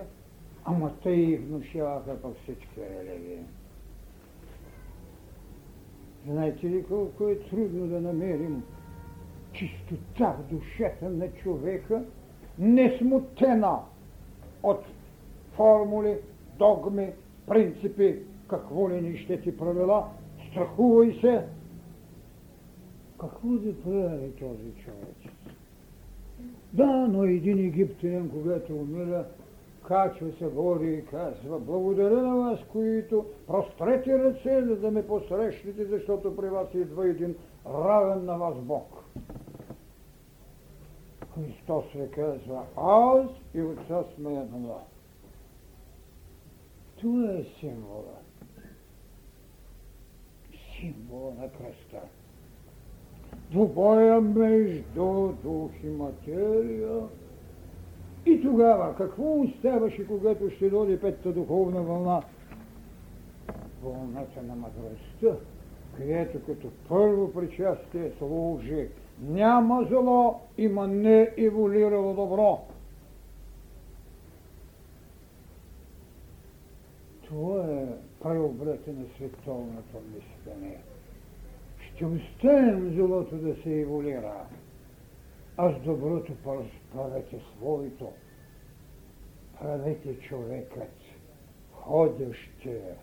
ама 0.66 0.94
те 1.04 1.10
и 1.10 1.38
внушаваха 1.38 2.22
по 2.22 2.34
всички 2.34 2.80
религии. 2.80 3.46
Знаете 6.28 6.70
ли 6.70 6.84
колко 6.84 7.28
е 7.28 7.40
трудно 7.40 7.88
да 7.88 8.02
намерим 8.02 8.64
чистота 9.54 10.36
в 10.40 10.54
душата 10.54 11.10
на 11.10 11.32
човека, 11.32 12.04
не 12.60 12.98
смутена 12.98 13.80
от 14.64 14.86
формули, 15.56 16.18
догми, 16.58 17.10
принципи, 17.48 18.20
какво 18.50 18.90
ли 18.90 19.02
ни 19.02 19.18
ще 19.18 19.42
ти 19.42 19.58
правила, 19.58 20.10
страхувай 20.52 21.18
се. 21.22 21.46
Какво 23.20 23.48
да 23.48 23.82
прави 23.82 24.32
този 24.32 24.84
човек? 24.84 25.34
Да, 26.74 27.08
но 27.08 27.24
един 27.24 27.60
египтянин, 27.60 28.30
когато 28.30 28.76
умира, 28.76 29.26
качва 29.88 30.32
се 30.32 30.46
гори 30.46 30.94
и 30.94 31.06
казва, 31.06 31.60
благодаря 31.60 32.22
на 32.22 32.36
вас, 32.36 32.60
които 32.72 33.26
прострете 33.48 34.20
ръце, 34.20 34.66
за 34.66 34.76
да 34.76 34.92
ме 34.92 35.08
посрещнете, 35.08 35.86
защото 35.86 36.36
при 36.36 36.50
вас 36.50 36.68
идва 36.74 37.10
един 37.10 37.36
равен 37.66 38.26
на 38.26 38.38
вас 38.38 38.56
Бог. 38.56 39.04
Христос 41.36 41.86
ви 41.96 42.12
казва, 42.12 42.64
аз 42.78 43.28
и 43.54 43.62
Отца 43.62 44.04
сме 44.16 44.34
едно. 44.34 44.80
Това 47.00 47.32
е 47.32 47.44
символа. 47.60 48.18
Символа 50.80 51.34
на 51.34 51.50
кръста. 51.50 52.08
Двубоя 53.52 54.22
между 54.22 55.34
дух 55.44 55.72
и 55.84 55.88
материя. 55.88 57.02
И 58.26 58.42
тогава 58.42 58.96
какво 58.96 59.42
оставаше, 59.42 60.08
когато 60.08 60.50
ще 60.50 60.70
дойде 60.70 61.00
петата 61.00 61.32
духовна 61.32 61.82
вълна? 61.82 62.22
Вълната 63.84 64.44
на 64.44 64.56
мъдростта, 64.56 65.46
където 65.98 66.46
като 66.46 66.68
първо 66.90 67.34
причастие 67.34 68.12
служи 68.18 68.88
няма 69.22 69.88
зло, 69.90 70.40
има 70.58 70.88
не 70.88 71.30
еволирало 71.38 72.14
добро. 72.14 72.60
Това 77.28 77.66
е 77.66 77.86
преобрата 78.24 78.92
на 78.92 79.06
световното 79.16 79.98
мислене. 80.16 80.78
Ще 81.96 82.06
оставим 82.06 82.94
злото 82.96 83.36
да 83.36 83.56
се 83.64 83.82
еволира, 83.82 84.34
а 85.58 85.74
с 85.74 85.84
доброто 85.84 86.34
правете 86.94 87.40
своето. 87.58 88.12
Правете 89.62 90.20
човекът, 90.20 90.94
ходещия, 91.72 92.96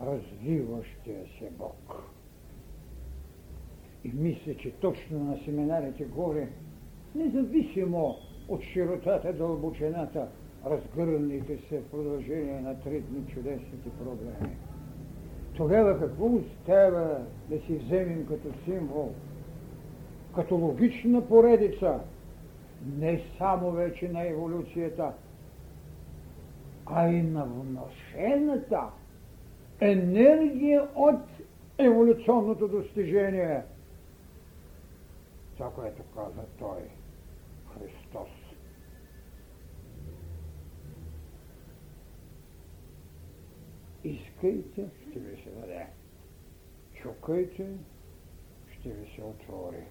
развиващия 0.00 1.24
се 1.38 1.50
Бог. 1.50 2.02
И 4.04 4.12
мисля, 4.14 4.54
че 4.54 4.70
точно 4.70 5.24
на 5.24 5.38
семинарите 5.44 6.04
горе, 6.04 6.48
независимо 7.14 8.16
от 8.48 8.62
широтата, 8.62 9.32
дълбочината, 9.32 10.28
разгърнете 10.66 11.58
се 11.68 11.80
в 11.80 11.90
продължение 11.90 12.60
на 12.60 12.80
три 12.80 13.00
дни 13.00 13.26
чудесните 13.26 13.90
проблеми. 14.04 14.56
Тогава 15.56 16.00
какво 16.00 16.26
остава 16.26 17.18
да 17.48 17.60
си 17.60 17.76
вземем 17.76 18.26
като 18.26 18.48
символ, 18.64 19.14
като 20.34 20.56
логична 20.56 21.28
поредица, 21.28 22.00
не 22.86 23.22
само 23.38 23.70
вече 23.70 24.08
на 24.08 24.28
еволюцията, 24.28 25.12
а 26.86 27.08
и 27.08 27.22
на 27.22 27.44
вношената 27.44 28.90
енергия 29.80 30.88
от 30.94 31.20
еволюционното 31.78 32.68
достижение. 32.68 33.62
Това, 35.56 35.70
което 35.70 36.02
каза 36.14 36.46
той, 36.58 36.80
Христос. 37.74 38.28
Искайте, 44.04 44.88
ще 45.10 45.18
ви 45.18 45.42
се 45.42 45.50
даде. 45.50 45.86
Чукайте, 47.02 47.68
ще 48.72 48.90
ви 48.90 49.10
се 49.16 49.22
отвори. 49.22 49.84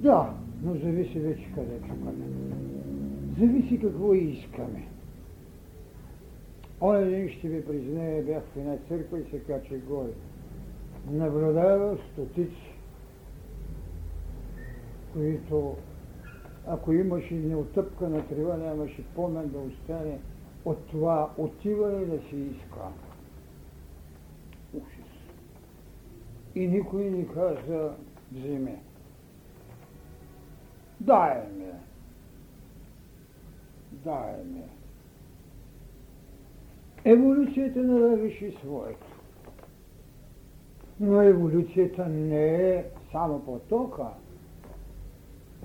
Да, 0.00 0.34
но 0.62 0.74
зависи 0.74 1.18
вече 1.18 1.52
къде 1.54 1.80
чукаме. 1.80 2.24
Зависи 3.38 3.80
какво 3.80 4.14
искаме. 4.14 4.88
Оня 6.80 7.04
ден 7.04 7.28
ще 7.28 7.48
ви 7.48 7.66
признае, 7.66 8.22
бях 8.22 8.42
в 8.42 8.56
една 8.56 8.76
църква 8.88 9.18
и 9.18 9.30
се 9.30 9.38
кача 9.38 9.78
горе. 9.78 10.10
Наблюдава 11.10 11.98
стотици, 12.12 12.74
които 15.12 15.76
ако 16.66 16.92
имаше 16.92 17.34
неотъпкана 17.34 18.28
трива, 18.28 18.56
нямаше 18.56 19.04
помен 19.14 19.48
да 19.48 19.58
остане 19.58 20.18
от 20.64 20.86
това 20.86 21.30
отива 21.38 22.00
ли 22.00 22.06
да 22.06 22.18
се 22.30 22.36
иска. 22.36 22.80
Ужас. 24.74 25.10
И 26.54 26.68
никой 26.68 27.04
не 27.04 27.26
каза 27.26 27.92
вземе. 28.32 28.80
Дай 31.00 31.34
ме. 31.58 31.72
Дай 33.92 34.44
ме. 34.44 34.62
Еволюцията 37.04 37.82
налагаше 37.82 38.52
своето. 38.60 39.06
Но 41.00 41.22
еволюцията 41.22 42.06
не 42.06 42.74
е 42.74 42.84
само 43.12 43.44
потока. 43.44 44.06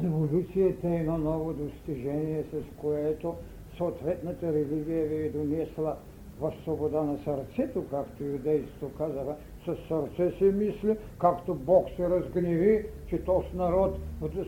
Еволюцията 0.04 0.90
е 0.90 0.96
едно 0.96 1.18
ново 1.18 1.54
достижение, 1.54 2.44
с 2.44 2.78
което 2.78 3.36
съответната 3.78 4.54
религия 4.54 5.06
ви 5.06 5.16
е 5.16 5.30
донесла 5.30 5.98
в 6.40 6.54
свобода 6.64 7.04
на 7.04 7.18
сърцето, 7.18 7.86
както 7.90 8.24
юдейството 8.24 8.98
казва, 8.98 9.36
с 9.66 9.78
сърце 9.88 10.38
се 10.38 10.52
мисли, 10.52 10.98
както 11.20 11.56
Бог 11.56 11.88
се 11.96 12.10
разгневи, 12.10 12.86
че 13.08 13.24
този 13.24 13.48
народ 13.56 14.00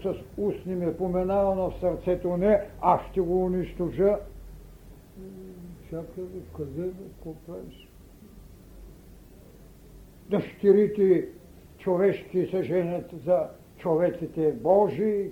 с 0.04 0.14
устни 0.38 0.76
ме 0.76 0.98
поменава, 0.98 1.56
но 1.56 1.70
в 1.70 1.80
сърцето 1.80 2.38
не, 2.38 2.62
аз 2.82 3.02
ще 3.12 3.22
го 3.22 3.46
унищожа. 3.46 4.18
Чакай, 5.90 6.24
къде 6.58 6.90
какво 7.08 7.34
правиш? 7.34 7.88
Дъщерите 10.30 11.28
човешки 11.80 12.48
се 12.52 12.64
женят 12.64 13.12
за 13.26 13.48
човеците 13.78 14.52
Божии. 14.52 15.32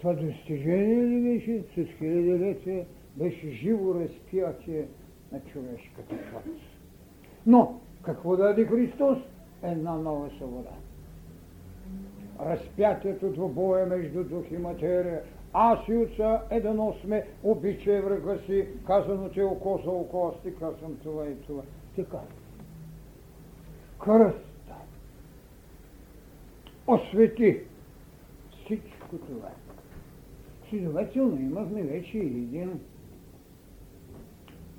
Това 0.00 0.14
достижение 0.14 1.06
ли 1.06 1.22
беше 1.22 1.62
с 1.62 1.98
хилядолетие? 1.98 2.86
Беше 3.16 3.50
живо 3.50 3.94
разпятие 3.94 4.88
на 5.32 5.40
човешката 5.40 6.16
плът. 6.30 6.44
Но, 7.46 7.80
какво 8.02 8.36
даде 8.36 8.64
Христос? 8.64 9.18
Една 9.62 9.96
нова 9.96 10.30
свобода. 10.36 10.70
Разпятието 12.40 13.30
двобоя 13.30 13.86
между 13.86 14.24
дух 14.24 14.44
и 14.50 14.56
материя. 14.56 15.22
Аз 15.52 15.88
и 15.88 15.96
отца 15.96 16.42
едно 16.50 16.94
сме, 17.04 17.26
обичай 17.42 18.00
врага 18.00 18.38
си, 18.46 18.66
казано 18.86 19.28
ти 19.28 19.42
око 19.42 19.80
за 19.84 19.90
око, 19.90 20.32
аз 20.34 20.42
ти 20.42 20.54
казвам 20.54 20.96
това 21.02 21.26
и 21.26 21.36
това. 21.36 21.62
Така. 21.96 22.18
Кръста. 24.04 24.74
Освети 26.86 27.60
всичко 28.64 29.16
това. 29.26 29.48
Следователно 30.70 31.40
имахме 31.40 31.82
вече 31.82 32.18
един 32.18 32.80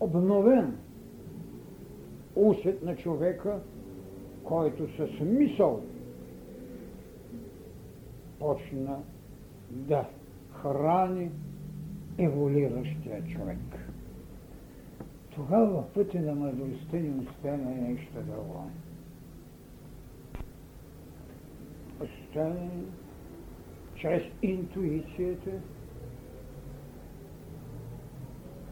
обновен 0.03 0.77
усет 2.35 2.83
на 2.83 2.95
човека, 2.95 3.59
който 4.43 4.95
със 4.97 5.09
мисъл 5.19 5.83
почна 8.39 8.99
да 9.69 10.05
храни 10.51 11.31
еволиращия 12.17 13.23
човек. 13.23 13.57
Тогава 15.35 15.83
пътя 15.93 16.21
на 16.21 16.35
мъдростта 16.35 16.97
ни 16.97 17.27
остана 17.27 17.71
нещо 17.71 18.13
друго. 18.13 18.71
Остана 22.01 22.69
чрез 23.95 24.23
интуицията 24.41 25.51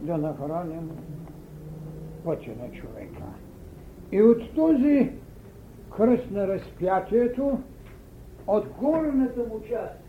да 0.02 0.18
нахраним 0.18 0.92
пътя 2.24 2.52
на 2.62 2.72
човека. 2.72 3.24
И 4.12 4.22
от 4.22 4.56
този 4.56 5.12
кръст 5.98 6.32
на 6.32 6.48
разпятието, 6.48 7.60
от 8.48 8.68
горната 8.68 9.40
му 9.40 9.62
част, 9.70 10.00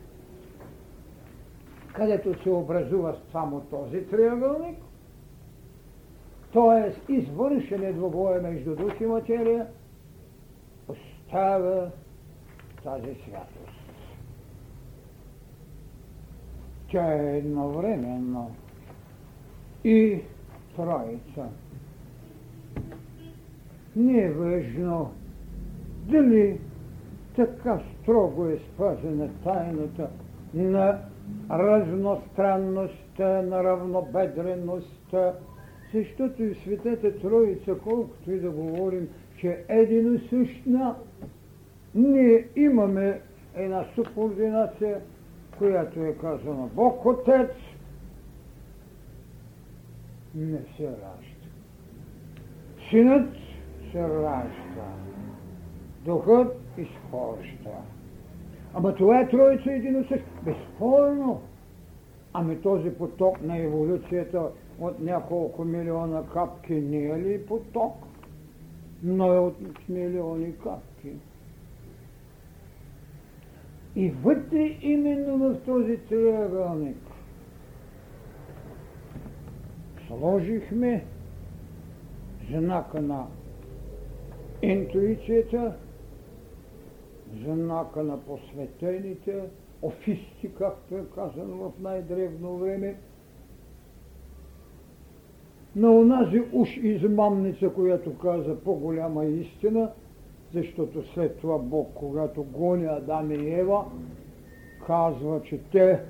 където 1.94 2.42
се 2.42 2.50
образува 2.50 3.16
само 3.32 3.60
този 3.60 4.06
триъгълник, 4.06 4.78
т.е. 6.52 7.12
извършене 7.12 7.92
двобоя 7.92 8.42
между 8.42 8.76
дух 8.76 9.00
и 9.00 9.06
материя, 9.06 9.66
остава 10.88 11.90
тази 12.84 13.14
святост. 13.14 13.78
Тя 16.90 17.12
е 17.12 17.38
едновременно 17.38 18.50
и 19.84 20.20
троица. 20.76 21.48
Не 23.96 24.22
е 24.22 24.30
важно 24.30 25.10
дали 26.06 26.60
така 27.36 27.80
строго 28.02 28.46
е 28.46 28.58
спазена 28.58 29.28
тайната 29.44 30.08
на 30.54 30.98
разностранността, 31.50 33.42
на 33.42 33.64
равнобедреността, 33.64 35.34
защото 35.94 36.42
и 36.42 36.54
Светата 36.54 37.20
Троица, 37.20 37.74
колкото 37.84 38.32
и 38.32 38.40
да 38.40 38.50
говорим, 38.50 39.08
че 39.36 39.64
един 39.68 40.20
същна, 40.30 40.94
ние 41.94 42.48
имаме 42.56 43.20
една 43.54 43.84
субординация, 43.94 45.00
която 45.58 46.00
е 46.00 46.14
казана 46.20 46.68
Бог 46.74 47.06
Отец, 47.06 47.50
не 50.34 50.58
се 50.76 50.86
ражда. 50.86 51.48
Синът 52.90 53.34
се 53.92 54.02
ражда. 54.02 54.92
Духът 56.04 56.56
изхожда. 56.78 57.76
Ама 58.74 58.94
това 58.94 59.20
е 59.20 59.28
троица 59.28 59.72
един 59.72 60.00
от 60.00 60.08
същ. 60.08 60.24
Безспорно. 60.44 61.42
Ами 62.32 62.62
този 62.62 62.90
поток 62.90 63.42
на 63.42 63.58
еволюцията 63.58 64.48
от 64.80 65.00
няколко 65.00 65.64
милиона 65.64 66.22
капки 66.32 66.74
не 66.74 67.04
е 67.04 67.18
ли 67.18 67.46
поток? 67.46 67.94
Но 69.02 69.34
е 69.34 69.38
от 69.38 69.88
милиони 69.88 70.52
капки. 70.56 71.12
И 73.96 74.10
вътре 74.10 74.76
именно 74.82 75.38
в 75.38 75.60
този 75.66 75.96
триъгълник 75.96 77.11
сложихме 80.18 81.04
знака 82.50 83.02
на 83.02 83.26
интуицията, 84.62 85.74
знака 87.44 88.02
на 88.02 88.20
посветените, 88.20 89.42
офисти, 89.82 90.50
както 90.58 90.96
е 90.96 91.04
казано 91.14 91.56
в 91.56 91.72
най-древно 91.80 92.56
време, 92.56 92.96
на 95.76 95.90
онази 95.92 96.42
уж 96.52 96.76
измамница, 96.76 97.68
която 97.68 98.18
каза 98.18 98.60
по-голяма 98.60 99.24
истина, 99.24 99.90
защото 100.54 101.12
след 101.14 101.38
това 101.38 101.58
Бог, 101.58 101.90
когато 101.94 102.42
гони 102.42 102.86
Адам 102.86 103.30
и 103.30 103.50
Ева, 103.54 103.84
казва, 104.86 105.42
че 105.42 105.58
те 105.58 106.00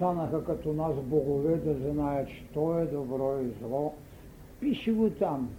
станаха 0.00 0.44
като 0.44 0.72
нас 0.72 0.94
богове 0.96 1.56
да 1.56 1.74
знаят, 1.74 2.28
що 2.28 2.78
е 2.78 2.86
добро 2.86 3.38
и 3.40 3.50
зло. 3.62 3.94
Пише 4.60 4.92
го 4.92 5.10
там. 5.10 5.50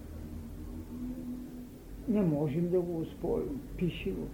Не 2.07 2.21
можем 2.21 2.69
да 2.69 2.79
го 2.79 2.99
успорим. 2.99 3.61
Пише 3.77 4.11
го. 4.11 4.27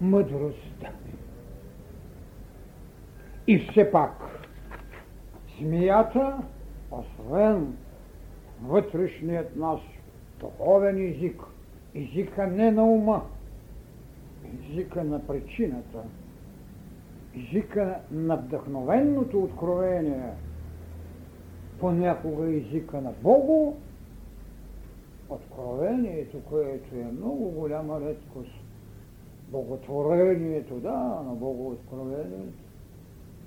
Мъдростта. 0.00 0.90
И 3.46 3.58
все 3.58 3.90
пак, 3.90 4.44
змията, 5.60 6.38
освен 6.90 7.76
вътрешният 8.62 9.56
наш 9.56 9.80
духовен 10.40 11.08
език, 11.10 11.42
езика 11.94 12.46
не 12.46 12.70
на 12.70 12.84
ума, 12.84 13.22
езика 14.54 15.04
на 15.04 15.26
причината, 15.26 15.98
езика 17.36 17.98
на 18.10 18.36
вдъхновенното 18.36 19.42
откровение, 19.42 20.30
понякога 21.80 22.56
езика 22.56 23.00
на 23.00 23.12
Богу, 23.22 23.74
откровението, 25.28 26.40
което 26.48 26.94
е 26.94 27.04
много 27.04 27.50
голяма 27.50 28.00
редкост. 28.00 28.64
Боготворението, 29.48 30.74
да, 30.74 31.22
на 31.26 31.34
Богооткровението. 31.34 32.58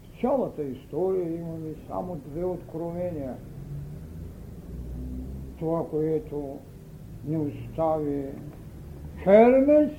В 0.04 0.21
цялата 0.21 0.63
история 0.63 1.36
имаме 1.36 1.73
само 1.88 2.15
две 2.15 2.45
откровения. 2.45 3.36
Това, 5.60 5.89
което 5.89 6.58
ни 7.26 7.38
остави 7.38 8.26
Хермес 9.23 9.91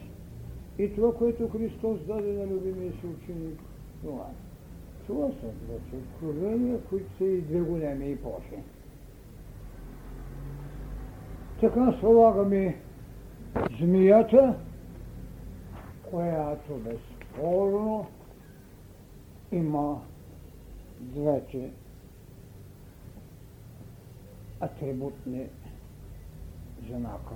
И 0.78 0.94
това, 0.94 1.14
което 1.14 1.48
Христос 1.48 2.00
даде 2.06 2.32
на 2.32 2.46
любимия 2.46 2.92
си 2.92 3.06
ученик, 3.06 3.60
това. 4.02 4.26
Това 5.06 5.28
са 5.28 5.46
двете 5.46 5.96
откровения, 5.96 6.80
които 6.80 7.16
са 7.18 7.24
и 7.24 7.40
две 7.40 7.60
големи 7.60 8.12
епохи. 8.12 8.56
Така 11.60 11.94
слагаме 12.00 12.76
змията, 13.80 14.54
която 16.10 16.74
безспорно 16.74 18.06
има 19.52 20.00
двете 21.00 21.70
атрибутни 24.60 25.46
знака. 26.88 27.34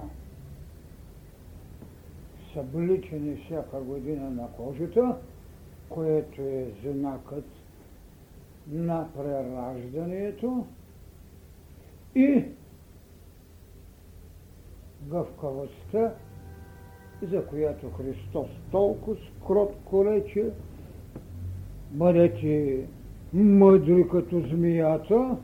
Събличени 2.54 3.36
всяка 3.36 3.80
година 3.80 4.30
на 4.30 4.48
кожата, 4.56 5.16
което 5.94 6.42
е 6.42 6.66
знакът 6.84 7.44
на 8.68 9.08
прераждането 9.16 10.66
и 12.14 12.44
гъвкавостта, 15.02 16.14
за 17.22 17.46
която 17.46 17.90
Христос 17.90 18.48
толкова 18.70 19.16
кротко 19.46 20.04
рече, 20.04 20.50
бъдете 21.90 22.86
мъдри 23.32 24.08
като 24.08 24.40
змията 24.40 25.36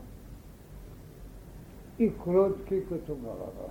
и 1.99 2.11
кротки 2.23 2.85
като 2.89 3.15
глава. 3.15 3.69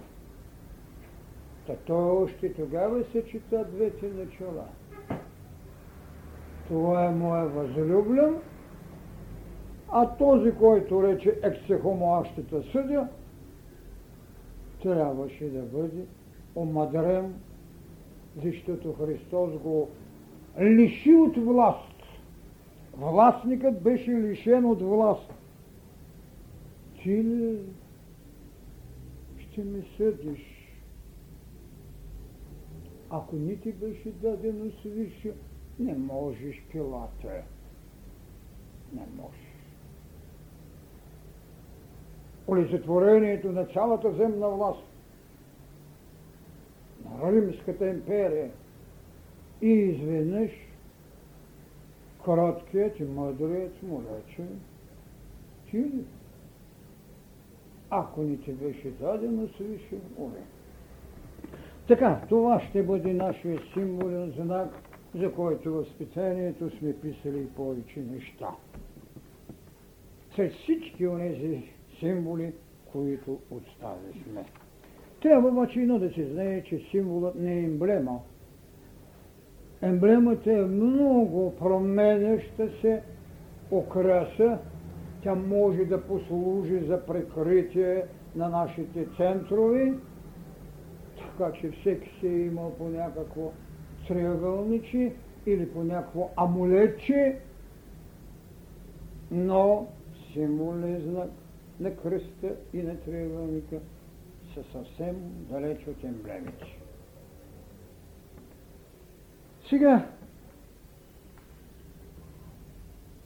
Та 1.66 1.76
той 1.76 2.24
още 2.24 2.54
тогава 2.54 3.04
се 3.12 3.24
чита 3.26 3.64
двете 3.64 4.06
начала. 4.08 4.64
Това 6.68 7.04
е 7.04 7.14
моя 7.14 7.46
възлюблен, 7.46 8.36
а 9.88 10.16
този, 10.16 10.52
който 10.52 11.02
рече 11.02 11.40
ексехомо 11.42 12.24
съдя, 12.72 13.08
трябваше 14.82 15.50
да 15.50 15.62
бъде 15.62 16.04
омадрен, 16.56 17.34
защото 18.42 18.92
Христос 18.92 19.58
го 19.58 19.88
лиши 20.60 21.14
от 21.14 21.36
власт. 21.36 22.02
Властникът 22.96 23.82
беше 23.82 24.10
лишен 24.10 24.64
от 24.64 24.82
власт. 24.82 25.34
Ти 27.02 27.24
ли 27.24 27.58
ще 29.38 29.64
ме 29.64 29.82
съдиш? 29.96 30.58
Ако 33.10 33.36
не 33.36 33.56
ти 33.56 33.72
беше 33.72 34.10
дадено 34.12 34.70
свише, 34.70 35.32
не 35.78 35.94
можеш 35.94 36.62
пилата. 36.72 37.42
Не 38.92 39.06
можеш. 39.16 39.48
Олицетворението 42.48 43.52
на 43.52 43.64
цялата 43.66 44.12
земна 44.12 44.48
власт 44.48 44.84
на 47.04 47.32
Римската 47.32 47.88
империя 47.88 48.50
и 49.62 49.68
изведнъж 49.68 50.50
короткият 52.24 53.00
и 53.00 53.04
мъдрият 53.04 53.82
му 53.82 54.02
рече, 54.02 54.42
ти 55.70 55.76
ли? 55.76 56.04
Ако 57.90 58.22
ни 58.22 58.40
ти 58.40 58.52
беше 58.52 58.90
дадено 58.90 59.48
свише, 59.48 59.96
умре. 60.16 60.42
Така, 61.88 62.20
това 62.28 62.60
ще 62.60 62.82
бъде 62.82 63.12
нашия 63.12 63.60
символен 63.74 64.30
знак, 64.30 64.87
за 65.18 65.32
който 65.32 65.72
в 65.72 65.84
списанието 65.84 66.70
сме 66.70 67.00
писали 67.00 67.46
повече 67.46 68.00
неща. 68.00 68.48
Сред 70.36 70.52
всички 70.52 71.06
онези 71.06 71.62
символи, 71.98 72.52
които 72.92 73.38
отставихме. 73.50 74.44
Трябва 75.22 75.48
обаче 75.48 75.80
едно 75.80 75.98
да 75.98 76.10
се 76.10 76.32
знае, 76.32 76.62
че 76.62 76.78
символът 76.90 77.34
не 77.34 77.54
е 77.54 77.64
емблема. 77.64 78.20
Емблемата 79.82 80.52
е 80.52 80.62
много 80.62 81.56
променяща 81.56 82.70
се 82.80 83.02
окраса. 83.70 84.58
Тя 85.22 85.34
може 85.34 85.84
да 85.84 86.02
послужи 86.02 86.80
за 86.86 87.06
прикритие 87.06 88.04
на 88.36 88.48
нашите 88.48 89.06
центрови, 89.16 89.94
така 91.16 91.52
че 91.52 91.70
всеки 91.70 92.10
се 92.20 92.28
е 92.28 92.40
имал 92.40 92.74
по 92.78 92.88
някакво 92.88 93.52
триъгълниче 94.08 95.12
или 95.46 95.72
по 95.72 95.84
някакво 95.84 96.30
амулетче, 96.36 97.38
но 99.30 99.86
символният 100.32 101.02
знак 101.02 101.30
на 101.80 101.96
кръста 101.96 102.54
и 102.72 102.82
на 102.82 103.00
триъгълника 103.00 103.80
са 104.54 104.64
съвсем 104.72 105.16
далеч 105.50 105.86
от 105.86 106.04
емблемите. 106.04 106.78
Сега 109.68 110.08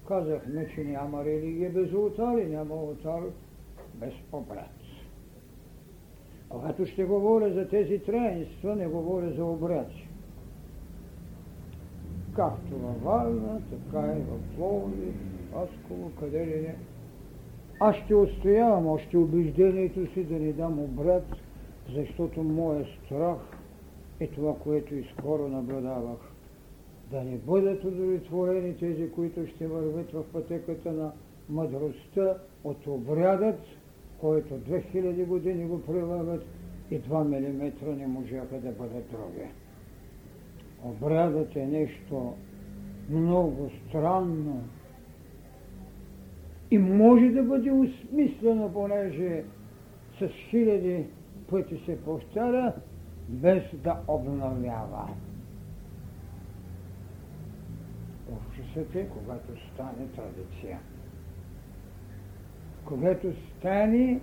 казахме, 0.08 0.68
че 0.74 0.84
няма 0.84 1.24
религия 1.24 1.70
без 1.70 1.92
ултар 1.92 2.38
и 2.38 2.46
няма 2.46 2.74
ултар 2.74 3.22
без 3.94 4.14
обрат. 4.32 4.70
Когато 6.48 6.86
ще 6.86 7.04
говоря 7.04 7.52
за 7.52 7.68
тези 7.68 7.98
траинства, 7.98 8.76
не 8.76 8.86
говоря 8.86 9.32
за 9.32 9.44
обряци. 9.44 10.08
Както 12.36 12.78
във 12.78 13.02
Варна, 13.02 13.60
така 13.70 14.14
и 14.18 14.20
в 14.20 14.56
Пловди, 14.56 15.12
Асково, 15.56 16.10
къде 16.20 16.46
ли 16.46 16.60
не. 16.60 16.76
Аз 17.80 17.96
ще 17.96 18.14
отстоявам 18.14 18.86
още 18.86 19.16
убеждението 19.16 20.12
си 20.12 20.24
да 20.24 20.34
не 20.34 20.52
дам 20.52 20.78
обрат, 20.78 21.26
защото 21.94 22.42
моят 22.42 22.86
страх 23.04 23.38
е 24.20 24.26
това, 24.26 24.54
което 24.54 24.94
и 24.94 25.04
скоро 25.18 25.48
наблюдавах. 25.48 26.18
Да 27.10 27.24
не 27.24 27.36
бъдат 27.36 27.84
удовлетворени 27.84 28.76
тези, 28.76 29.10
които 29.10 29.46
ще 29.46 29.66
вървят 29.66 30.12
в 30.12 30.24
пътеката 30.32 30.92
на 30.92 31.12
мъдростта 31.48 32.36
от 32.64 32.86
обрядът, 32.86 33.60
който 34.20 34.54
2000 34.54 35.26
години 35.26 35.64
го 35.64 35.82
прилагат 35.82 36.44
и 36.90 37.00
2 37.00 37.24
мм 37.24 37.96
не 37.96 38.06
можаха 38.06 38.60
да 38.60 38.70
бъдат 38.70 39.10
други. 39.10 39.48
Обрядът 40.84 41.56
е 41.56 41.66
нещо 41.66 42.34
много 43.10 43.70
странно 43.88 44.64
и 46.70 46.78
може 46.78 47.28
да 47.28 47.42
бъде 47.42 47.70
осмислено, 47.70 48.72
понеже 48.72 49.44
с 50.18 50.28
хиляди 50.50 51.04
пъти 51.50 51.82
се 51.86 52.04
повтаря, 52.04 52.72
без 53.28 53.62
да 53.74 54.00
обновява. 54.08 55.08
Обществото 58.32 58.98
е, 58.98 59.06
когато 59.06 59.72
стане 59.72 60.06
традиция. 60.16 60.78
Когато 62.84 63.32
стане 63.58 64.20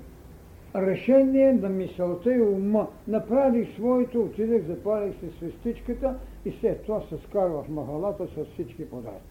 решение 0.76 1.54
на 1.54 1.70
мисълта 1.70 2.36
и 2.36 2.42
ума. 2.42 2.88
Направих 3.08 3.76
своето, 3.76 4.22
отидех, 4.22 4.66
запалих 4.66 5.20
се 5.20 5.30
свестичката 5.32 6.20
и 6.46 6.52
след 6.52 6.84
това 6.84 7.02
се 7.02 7.18
скарвах 7.18 7.68
махалата 7.68 8.28
с 8.28 8.46
всички 8.46 8.90
подред. 8.90 9.22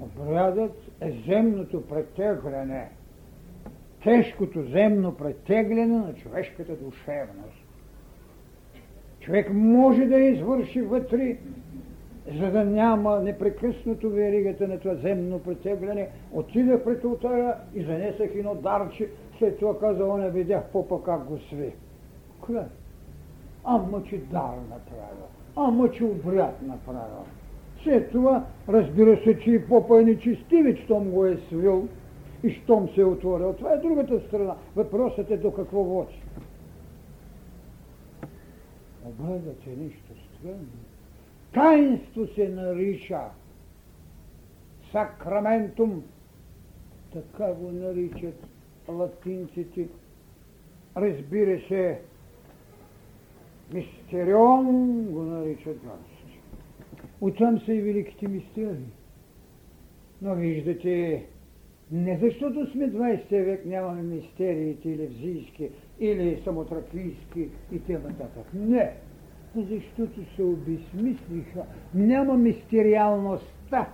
Обрядът 0.00 0.76
е 1.00 1.10
земното 1.26 1.86
претегляне, 1.86 2.90
тежкото 4.02 4.62
земно 4.62 5.16
претегляне 5.16 5.98
на 5.98 6.14
човешката 6.14 6.76
душевност. 6.76 7.64
Човек 9.20 9.50
може 9.52 10.04
да 10.04 10.20
извърши 10.20 10.80
вътре 10.82 11.36
за 12.36 12.50
да 12.50 12.64
няма 12.64 13.20
непрекъснато 13.20 14.10
веригата 14.10 14.68
на 14.68 14.78
това 14.78 14.94
земно 14.94 15.38
притегляне, 15.42 16.08
отидах 16.32 16.84
пред 16.84 17.04
ултара 17.04 17.56
и 17.74 17.82
занесах 17.82 18.30
едно 18.34 18.54
дарче, 18.54 19.08
след 19.38 19.58
това 19.58 19.78
каза, 19.78 20.04
не 20.04 20.30
видях 20.30 20.64
попа 20.72 21.02
как 21.04 21.24
го 21.24 21.38
сви. 21.38 21.72
Кое? 22.40 22.64
Ама, 23.64 24.02
че 24.04 24.18
дар 24.18 24.56
направил, 24.70 25.26
ама, 25.56 25.90
че 25.90 26.04
обряд 26.04 26.62
направил. 26.62 27.24
След 27.82 28.10
това, 28.10 28.46
разбира 28.68 29.16
се, 29.24 29.40
че 29.40 29.50
и 29.50 29.68
попа 29.68 30.00
е 30.00 30.04
нечестивец, 30.04 30.76
щом 30.78 31.10
го 31.10 31.26
е 31.26 31.36
свил 31.36 31.88
и 32.44 32.50
щом 32.50 32.88
се 32.88 33.00
е 33.00 33.04
отворил. 33.04 33.52
Това 33.52 33.72
е 33.72 33.78
другата 33.78 34.20
страна. 34.20 34.56
Въпросът 34.76 35.30
е 35.30 35.36
до 35.36 35.52
какво 35.52 35.84
води. 35.84 36.22
Обрядът 39.04 39.66
е 39.66 39.70
нищо 39.70 40.12
странно. 40.38 40.68
Таинство 41.52 42.26
се 42.26 42.48
нарича. 42.48 43.20
Сакраментум. 44.92 46.02
Така 47.12 47.52
го 47.52 47.70
наричат 47.72 48.46
латинците. 48.88 49.88
Разбира 50.96 51.60
се, 51.68 52.00
Мистерион 53.72 55.02
го 55.04 55.22
наричат 55.22 55.78
Ганс. 55.84 56.18
Оттам 57.20 57.60
са 57.60 57.74
и 57.74 57.80
великите 57.80 58.28
мистерии. 58.28 58.92
Но 60.22 60.34
виждате, 60.34 61.26
не 61.92 62.18
защото 62.22 62.70
сме 62.70 62.92
20 62.92 63.44
век, 63.44 63.66
нямаме 63.66 64.02
мистериите 64.02 64.90
или 64.90 65.06
взийски, 65.06 65.70
или 66.00 66.40
самотраквийски 66.44 67.48
и 67.72 67.80
т.н. 67.80 68.28
Не, 68.54 68.92
защото 69.56 70.34
се 70.36 70.42
обесмислиха. 70.42 71.64
Няма 71.94 72.34
мистериалността. 72.34 73.88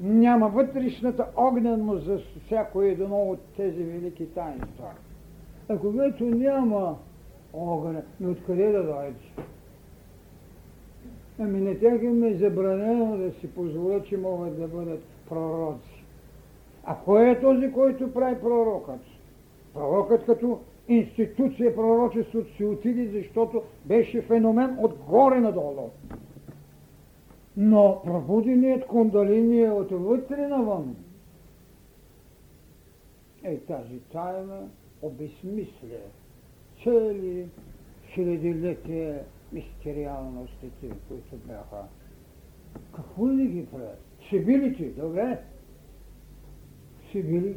Няма 0.00 0.48
вътрешната 0.48 1.26
огненност 1.36 2.04
за 2.04 2.20
всяко 2.46 2.82
едно 2.82 3.16
от 3.16 3.40
тези 3.56 3.84
велики 3.84 4.26
таинства. 4.26 4.90
А 5.68 5.78
когато 5.78 6.24
няма 6.24 6.98
огън, 7.54 8.02
и 8.20 8.26
откъде 8.26 8.72
да 8.72 8.82
дойде? 8.82 9.14
Ами 11.38 11.60
не 11.60 11.78
тях 11.78 12.02
им 12.02 12.24
е 12.24 12.34
забранено 12.34 13.16
да 13.16 13.32
си 13.32 13.54
позволят, 13.54 14.06
че 14.06 14.16
могат 14.16 14.60
да 14.60 14.68
бъдат 14.68 15.02
пророци. 15.28 16.04
А 16.84 16.96
кой 17.04 17.30
е 17.30 17.40
този, 17.40 17.72
който 17.72 18.12
прави 18.12 18.40
пророкът? 18.40 19.00
Пророкът 19.74 20.26
като 20.26 20.60
институция 20.88 21.74
пророчеството 21.74 22.56
си 22.56 22.64
отиде, 22.64 23.08
защото 23.08 23.62
беше 23.84 24.22
феномен 24.22 24.76
отгоре 24.80 25.40
надолу. 25.40 25.90
Но 27.56 28.00
пробуденият 28.04 28.86
кундалини 28.86 29.62
е 29.62 29.70
отвътре 29.70 30.48
навън. 30.48 30.96
Ей, 33.44 33.60
тази 33.60 33.98
тайна 33.98 34.68
обезмисля 35.02 35.98
цели 36.84 37.48
хилядилетия 38.14 39.24
мистериалностите, 39.52 40.88
които 41.08 41.36
бяха. 41.46 41.84
Какво 42.96 43.30
ли 43.30 43.46
ги 43.46 43.66
правят? 43.66 44.00
Сибилите, 44.28 44.84
добре? 44.84 45.38
Сибили. 47.12 47.56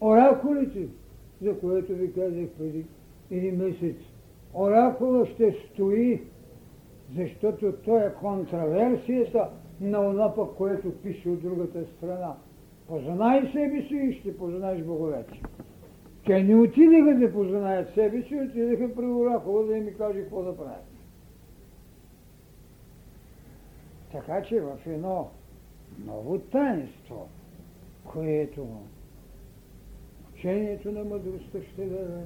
Оракулите, 0.00 0.88
за 1.42 1.58
което 1.60 1.94
ви 1.94 2.12
казах 2.12 2.48
преди 2.58 2.84
един 3.30 3.56
месец. 3.56 3.96
Оракула 4.54 5.26
ще 5.26 5.56
стои, 5.72 6.22
защото 7.16 7.72
той 7.72 8.06
е 8.06 8.14
контраверсията 8.14 9.50
на 9.80 10.34
пък, 10.34 10.56
което 10.56 10.92
пише 11.02 11.28
от 11.28 11.42
другата 11.42 11.84
страна. 11.96 12.34
Познай 12.88 13.52
себе 13.52 13.82
си 13.82 13.94
и 13.94 14.20
ще 14.20 14.36
познаеш 14.36 14.84
боговете. 14.84 15.40
Те 16.26 16.42
не 16.42 16.56
отидеха 16.56 17.14
да 17.14 17.32
познаят 17.32 17.94
себе 17.94 18.22
си, 18.22 18.36
отидеха 18.36 18.94
при 18.94 19.06
Оракула 19.06 19.66
да 19.66 19.74
ми 19.76 19.94
каже 19.94 20.20
какво 20.20 20.42
да 20.42 20.56
правят. 20.56 20.84
Така 24.12 24.42
че 24.42 24.60
в 24.60 24.78
едно 24.86 25.30
ново 26.04 26.38
таинство, 26.38 27.28
което 28.04 28.66
учението 30.34 30.92
на 30.92 31.04
мъдростта 31.04 31.58
ще 31.72 31.86
даде, 31.86 32.24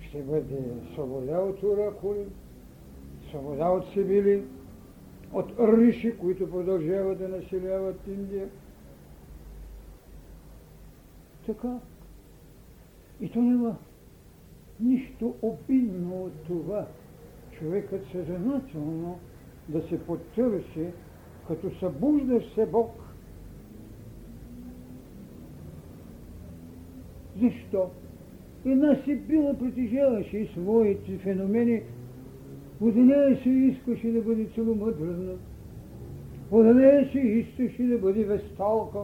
ще 0.00 0.22
бъде 0.22 0.62
свобода 0.94 1.38
от 1.38 1.62
оракули, 1.62 2.26
свобода 3.30 3.68
от 3.68 3.88
сибили, 3.92 4.44
от 5.32 5.52
риши, 5.58 6.18
които 6.18 6.50
продължават 6.50 7.18
да 7.18 7.28
населяват 7.28 8.00
Индия. 8.06 8.48
Така. 11.46 11.78
И 13.20 13.28
то 13.28 13.42
няма 13.42 13.76
нищо 14.80 15.34
обидно 15.42 16.22
от 16.22 16.32
това. 16.46 16.86
Човекът 17.58 18.06
съзнателно 18.12 19.18
да 19.68 19.82
се 19.82 20.04
потърси, 20.06 20.86
като 21.48 21.78
събуждаш 21.78 22.54
се 22.54 22.66
Бог. 22.66 22.90
Защо? 27.40 27.90
Една 28.66 28.96
си 29.04 29.16
била 29.16 29.54
притежаваше 29.54 30.38
и 30.38 30.46
своите 30.46 31.18
феномени, 31.18 31.82
от 32.80 32.94
нея 32.94 33.42
се 33.42 33.48
искаше 33.48 34.12
да 34.12 34.20
бъде 34.20 34.46
целомъдрена, 34.54 35.34
от 36.50 36.76
нея 36.76 37.08
се 37.12 37.18
искаше 37.18 37.82
да 37.82 37.98
бъде 37.98 38.24
весталка, 38.24 38.98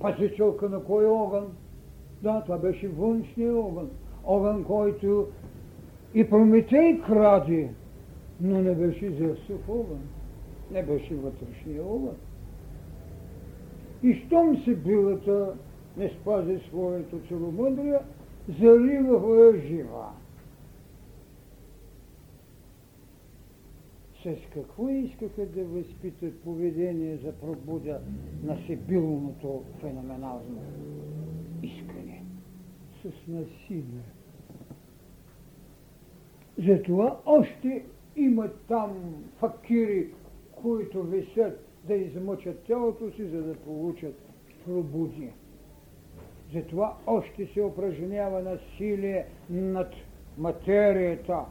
пасечелка 0.00 0.68
на 0.68 0.84
кой 0.84 1.06
огън? 1.06 1.46
Да, 2.22 2.42
това 2.42 2.58
беше 2.58 2.88
външния 2.88 3.56
огън. 3.56 3.90
Огън, 4.24 4.64
който 4.64 5.26
и 6.14 6.30
Прометей 6.30 7.00
кради, 7.00 7.68
но 8.40 8.62
не 8.62 8.74
беше 8.74 9.10
Зевсов 9.10 9.68
огън. 9.68 10.00
Не 10.70 10.82
беше 10.82 11.14
вътрешния 11.14 11.84
огън. 11.86 12.16
И 14.02 14.14
щом 14.14 14.56
си 14.56 14.74
билата 14.74 15.54
не 15.96 16.08
спази 16.08 16.60
своето 16.68 17.20
целомъдрие, 17.28 17.98
залива 18.60 19.46
я 19.46 19.60
жива. 19.66 20.06
С 24.22 24.54
какво 24.54 24.88
искаха 24.88 25.46
да 25.46 25.64
възпитат 25.64 26.40
поведение 26.40 27.16
за 27.16 27.32
пробуда 27.32 28.00
на 28.44 28.58
себилното 28.66 29.62
феноменално 29.80 30.60
искане? 31.64 32.22
С 33.02 33.28
насилие. 33.28 34.04
Затова 36.58 37.20
още 37.26 37.84
има 38.16 38.48
там 38.68 39.14
факири, 39.38 40.08
които 40.62 41.02
висят 41.02 41.66
да 41.84 41.94
измъчат 41.94 42.62
тялото 42.62 43.10
си, 43.10 43.28
за 43.28 43.42
да 43.42 43.54
получат 43.54 44.14
пробуди. 44.64 45.30
Затова 46.52 46.96
още 47.06 47.46
се 47.46 47.62
упражнява 47.62 48.42
насилие 48.42 49.26
над 49.50 49.92
материята. 50.38 51.44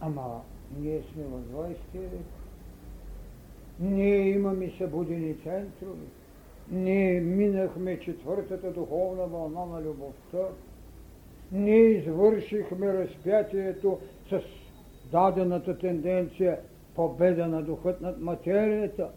Ама 0.00 0.40
ние 0.78 1.02
сме 1.02 1.22
в 1.24 1.40
20 1.52 1.74
век. 1.94 2.20
Ние 3.80 4.30
имаме 4.30 4.72
събудени 4.78 5.34
центрове. 5.34 6.06
Ние 6.70 7.20
минахме 7.20 8.00
четвъртата 8.00 8.72
духовна 8.72 9.26
вълна 9.26 9.66
на 9.66 9.82
любовта. 9.82 10.38
Ние 11.52 11.80
извършихме 11.80 12.94
разпятието 12.94 13.98
с 14.30 14.40
дадената 15.12 15.78
тенденция 15.78 16.58
победа 16.94 17.46
на 17.46 17.62
духът 17.62 18.00
над 18.00 18.20
материята. 18.20 19.08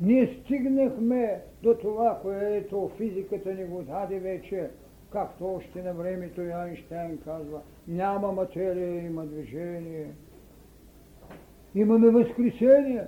Ние 0.00 0.38
стигнахме 0.40 1.40
до 1.62 1.74
това, 1.74 2.18
което 2.22 2.90
физиката 2.96 3.54
ни 3.54 3.64
го 3.64 3.82
даде 3.82 4.18
вече, 4.18 4.70
както 5.12 5.54
още 5.54 5.82
на 5.82 5.92
времето 5.92 6.42
и 6.42 6.50
Айнштайн 6.50 7.18
казва, 7.24 7.60
няма 7.88 8.32
материя, 8.32 9.06
има 9.06 9.26
движение. 9.26 10.06
Имаме 11.74 12.10
възкресение. 12.10 13.04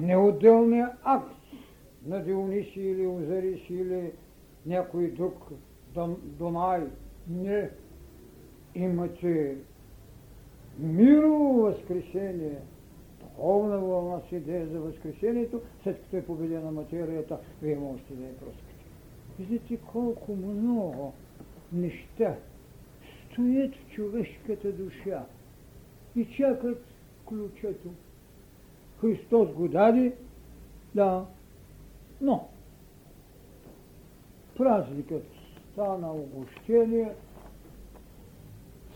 Неотделният 0.00 0.92
акт 1.04 1.33
на 2.06 2.24
Диониси 2.24 2.80
или 2.80 3.06
Озариси 3.06 3.74
или 3.74 4.12
някой 4.66 5.10
друг 5.10 5.52
Донай. 6.22 6.82
Не. 7.28 7.70
Имате 8.74 9.56
мирово 10.78 11.62
възкресение– 11.62 12.58
духовна 13.36 13.78
вълна 13.78 14.20
с 14.28 14.32
идея 14.32 14.66
за 14.66 14.80
Възкресението, 14.80 15.60
след 15.82 16.02
като 16.02 16.16
е 16.16 16.24
победена 16.24 16.70
материята, 16.70 17.38
вие 17.62 17.76
можете 17.76 18.14
да 18.14 18.24
я 18.24 18.36
пръскате. 18.36 18.74
Виждате 19.38 19.76
колко 19.76 20.36
много 20.36 21.12
неща 21.72 22.36
стоят 23.32 23.74
в 23.74 23.90
човешката 23.94 24.72
душа 24.72 25.26
и 26.16 26.26
чакат 26.36 26.84
ключето. 27.28 27.88
Христос 29.00 29.52
го 29.52 29.68
даде, 29.68 30.12
да, 30.94 31.26
но 32.24 32.48
празникът 34.56 35.24
стана 35.72 36.12
огощение, 36.12 37.12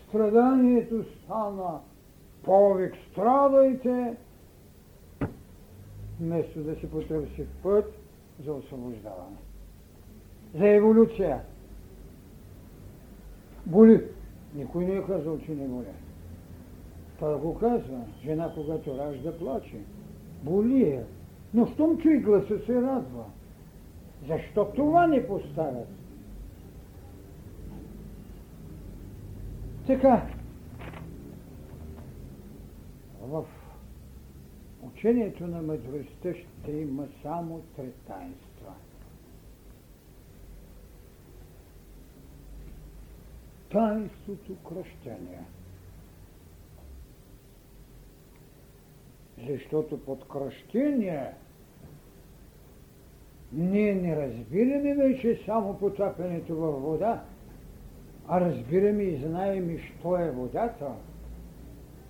страданието 0.07 1.03
стана 1.03 1.79
повик 2.43 2.93
страдайте, 3.11 4.15
вместо 6.19 6.63
да 6.63 6.75
се 6.75 6.91
потърси 6.91 7.45
път 7.63 7.85
за 8.45 8.53
освобождаване. 8.53 9.37
За 10.55 10.67
еволюция. 10.67 11.41
Боли. 13.65 14.03
Никой 14.55 14.85
не 14.85 14.93
е 14.93 15.05
казал, 15.05 15.39
че 15.39 15.51
не 15.51 15.67
боли. 15.67 15.85
Това 17.15 17.37
го 17.37 17.59
казва. 17.59 17.99
Жена, 18.23 18.51
когато 18.55 18.97
ражда, 18.97 19.37
плаче. 19.37 19.77
Боли 20.43 20.83
е. 20.83 21.03
Но 21.53 21.65
щом 21.67 21.97
чуй 21.97 22.17
гласа, 22.17 22.59
се 22.65 22.81
радва. 22.81 23.25
Защо 24.27 24.65
това 24.75 25.07
не 25.07 25.27
поставят? 25.27 25.87
Така, 29.87 30.27
в 33.21 33.45
учението 34.81 35.47
на 35.47 35.61
мъдростта 35.61 36.33
ще 36.33 36.71
има 36.71 37.07
само 37.23 37.61
три 37.75 37.91
таинства. 38.07 38.73
Таинството 43.71 44.55
кръщение. 44.55 45.43
Защото 49.47 49.99
под 50.05 50.27
кръщение 50.27 51.33
ние 53.53 53.95
не 53.95 54.15
разбираме 54.15 54.95
вече 54.95 55.39
само 55.45 55.77
потапянето 55.77 56.55
във 56.55 56.81
вода, 56.81 57.23
а 58.27 58.41
разбираме 58.41 59.03
и 59.03 59.17
знаем 59.17 59.69
и 59.69 59.79
що 59.79 60.17
е 60.17 60.31
водата. 60.31 60.91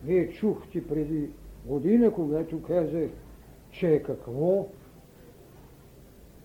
Вие 0.03 0.29
чухте 0.31 0.87
преди 0.87 1.29
година, 1.65 2.13
когато 2.13 2.61
казах, 2.61 3.09
че 3.71 3.93
е 3.93 4.03
какво? 4.03 4.67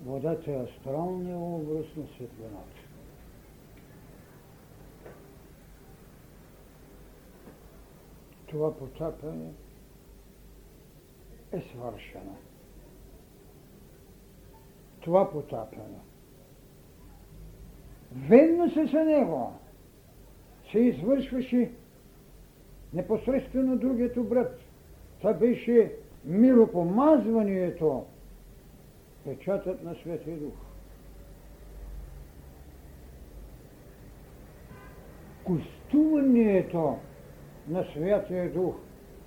Водата 0.04 0.52
е 0.52 0.62
астралния 0.62 1.38
образ 1.38 1.86
на 1.96 2.06
светлината. 2.06 2.80
Това 8.46 8.76
потапяне 8.76 9.50
е 11.56 11.60
свършено. 11.60 12.36
Това 15.00 15.30
потапяне. 15.30 15.98
Ведно 18.28 18.68
за 18.92 19.04
него 19.04 19.52
се 20.72 20.78
извършваше 20.78 21.70
непосредствено 22.92 23.76
другият 23.76 24.16
обрат. 24.16 24.60
Това 25.18 25.32
беше 25.32 25.92
миропомазването, 26.24 28.04
печатът 29.24 29.82
на 29.82 29.94
Светия 29.94 30.36
Дух. 30.36 30.54
Гостуването 35.46 36.98
на 37.68 37.84
Святия 37.84 38.52
Дух, 38.52 38.74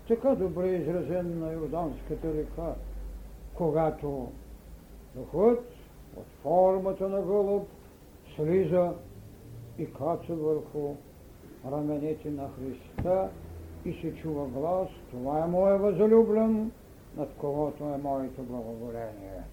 така 0.08 0.36
добре 0.36 0.68
изразен 0.68 1.40
на 1.40 1.54
Йорданската 1.54 2.34
река, 2.34 2.76
когато 3.54 4.32
Духът 5.18 5.66
от 6.16 6.26
формата 6.44 7.10
на 7.10 7.22
гълъб 7.22 7.68
слиза 8.36 8.94
и 9.78 9.86
кача 9.86 10.36
върху 10.36 10.96
раменете 11.72 12.30
на 12.30 12.50
Христа 12.50 13.30
и 13.86 13.94
се 13.94 14.16
чува 14.16 14.46
глас, 14.46 14.90
това 15.12 15.44
е 15.44 15.48
моя 15.48 15.78
възлюблен, 15.78 16.72
над 17.18 17.30
когото 17.38 17.84
е 17.84 17.98
моето 17.98 18.44
благоволение. 18.44 19.44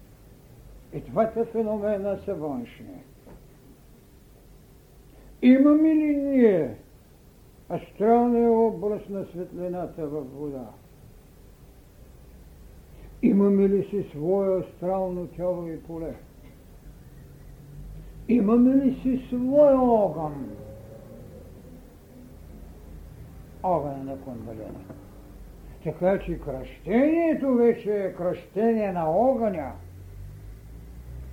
И 0.93 0.99
двата 0.99 1.45
феномена 1.45 2.19
са 2.25 2.33
външни. 2.33 3.03
Имаме 5.41 5.95
ли 5.95 6.15
ние 6.15 6.75
астралния 7.69 8.51
образ 8.51 9.09
на 9.09 9.25
светлината 9.25 10.07
във 10.07 10.33
вода? 10.33 10.69
Имаме 13.21 13.69
ли 13.69 13.83
си 13.83 14.09
свое 14.09 14.59
астрално 14.59 15.27
тяло 15.27 15.67
и 15.67 15.83
поле? 15.83 16.15
Имаме 18.27 18.75
ли 18.75 18.99
си 19.01 19.27
свой 19.27 19.73
огън? 19.73 20.55
Огън 23.63 24.05
на 24.05 24.21
кундалина. 24.21 24.79
Така 25.83 26.19
че 26.19 26.39
кръщението 26.39 27.53
вече 27.53 27.91
е 27.91 28.13
кръщение 28.13 28.91
на 28.91 29.09
огъня, 29.09 29.71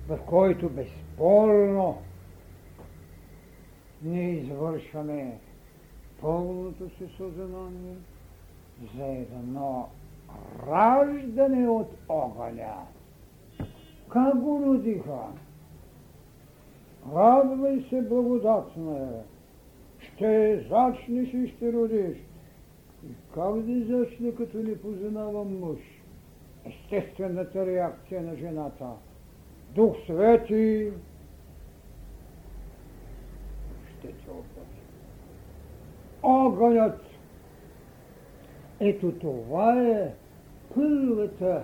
в 0.07 0.19
който 0.25 0.69
безспорно 0.69 1.97
ние 4.03 4.31
извършваме 4.31 5.37
пълното 6.23 6.89
си 6.89 7.09
съзнание 7.17 7.95
за 8.95 9.05
едно 9.05 9.87
раждане 10.67 11.69
от 11.69 11.91
огъня. 12.09 12.75
Как 14.09 14.37
го 14.37 14.61
родиха? 14.65 15.19
Радвай 17.15 17.85
се, 17.89 18.01
благодатна 18.01 19.09
ще 19.99 20.59
зачнеш 20.69 21.33
и 21.33 21.53
ще 21.55 21.73
родиш. 21.73 22.17
И 23.05 23.13
как 23.33 23.61
да 23.61 23.85
зачне, 23.85 24.35
като 24.35 24.57
не 24.57 24.81
познавам 24.81 25.59
мъж? 25.59 25.79
Естествената 26.65 27.65
реакция 27.65 28.21
на 28.21 28.35
жената. 28.35 28.87
Дух 29.75 29.95
Свети 30.05 30.91
ще 33.99 34.07
те. 34.07 34.52
Огънят. 36.23 37.01
Ето 38.79 39.11
това 39.11 39.81
е 39.81 40.13
първата 40.75 41.63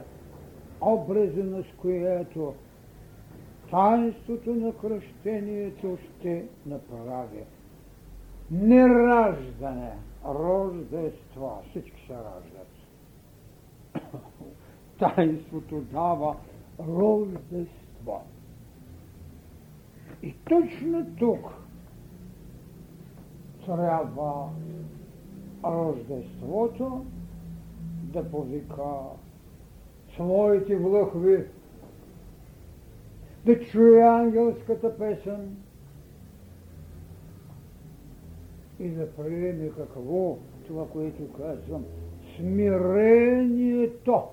образеност, 0.81 1.69
която 1.77 2.53
таинството 3.71 4.55
на 4.55 4.73
кръщението 4.73 5.97
ще 5.97 6.45
направи. 6.65 7.43
Нераждане, 8.51 9.91
рождество, 10.25 11.61
всички 11.69 12.07
се 12.07 12.13
раждат. 12.13 12.71
Таинството 15.15 15.81
дава 15.81 16.35
рождество. 16.79 18.21
И 20.23 20.35
точно 20.49 21.05
тук 21.19 21.68
трябва 23.65 24.49
рождеството 25.63 27.05
да 28.03 28.31
повика 28.31 28.83
своите 30.15 30.75
влъхви 30.75 31.45
да 33.45 33.59
чуе 33.59 34.01
ангелската 34.01 34.97
песен 34.97 35.57
и 38.79 38.89
да 38.89 39.11
приеме 39.11 39.69
какво 39.69 40.37
това, 40.67 40.87
което 40.89 41.33
казвам, 41.33 41.85
смирението. 42.35 44.23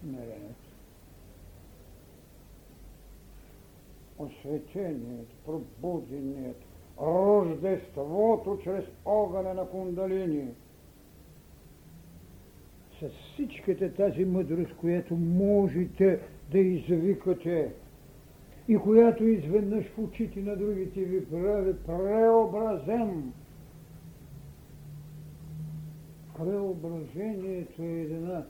Смирението. 0.00 0.52
Осветението, 4.18 5.34
пробудението, 5.46 6.66
рождеството 7.00 8.58
чрез 8.64 8.84
огъня 9.04 9.54
на 9.54 9.66
кундалини. 9.68 10.48
С 13.00 13.08
всичката 13.32 13.94
тази 13.94 14.24
мъдрост, 14.24 14.76
която 14.76 15.14
можете 15.16 16.20
да 16.50 16.58
извикате 16.58 17.72
и 18.68 18.76
която 18.76 19.24
изведнъж 19.24 19.84
в 19.86 19.98
очите 19.98 20.40
на 20.40 20.56
другите 20.56 21.00
ви 21.00 21.26
прави 21.30 21.74
преобразен. 21.86 23.32
Преображението 26.38 27.82
е 27.82 28.00
една 28.00 28.44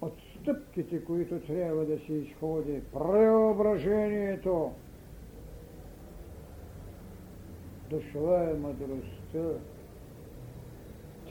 от 0.00 0.12
стъпките, 0.40 1.04
които 1.04 1.40
трябва 1.40 1.84
да 1.84 1.98
се 1.98 2.12
изходи. 2.12 2.80
Преображението. 2.92 4.72
Дошла 7.90 8.50
е 8.50 8.54
мъдростта. 8.54 9.60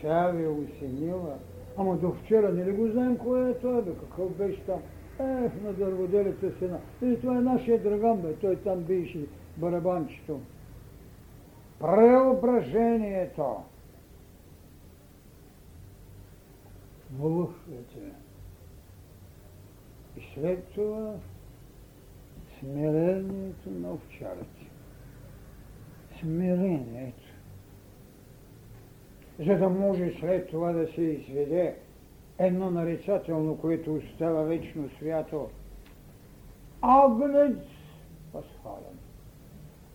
Тя 0.01 0.30
ви 0.30 0.43
е 0.43 0.47
осенила. 0.47 1.38
Ама 1.78 1.97
до 1.97 2.12
вчера 2.12 2.53
не 2.53 2.66
ли 2.66 2.72
го 2.72 2.88
знаем 2.88 3.18
кое 3.18 3.49
е 3.49 3.53
това, 3.53 3.82
бе, 3.82 3.91
какъв 3.91 4.38
беше 4.38 4.62
там? 4.62 4.82
Ех, 5.20 5.62
на 5.64 5.74
дърводелица 5.74 6.51
сена. 6.60 6.80
И 7.01 7.20
това 7.22 7.38
е 7.38 7.41
нашия 7.41 7.84
драган, 7.84 8.22
бе. 8.22 8.36
Той 8.36 8.56
там 8.56 8.84
беше 8.84 9.20
барабанчето. 9.58 10.39
Преображението. 11.80 13.56
Влъхвете. 17.18 17.99
И 20.18 20.22
след 20.34 20.64
това 20.64 21.14
смирението 22.60 23.70
на 23.70 23.93
овчарите. 23.93 24.55
Смирението. 26.20 27.24
За 29.39 29.57
да 29.57 29.70
може 29.70 30.13
след 30.20 30.49
това 30.49 30.72
да 30.72 30.88
се 30.88 31.01
изведе 31.01 31.76
едно 32.39 32.72
нарицателно, 32.72 33.57
което 33.57 33.95
остава 33.95 34.41
вечно 34.41 34.89
свято. 34.99 35.49
Агнец 36.82 37.57
пасхален. 38.34 38.97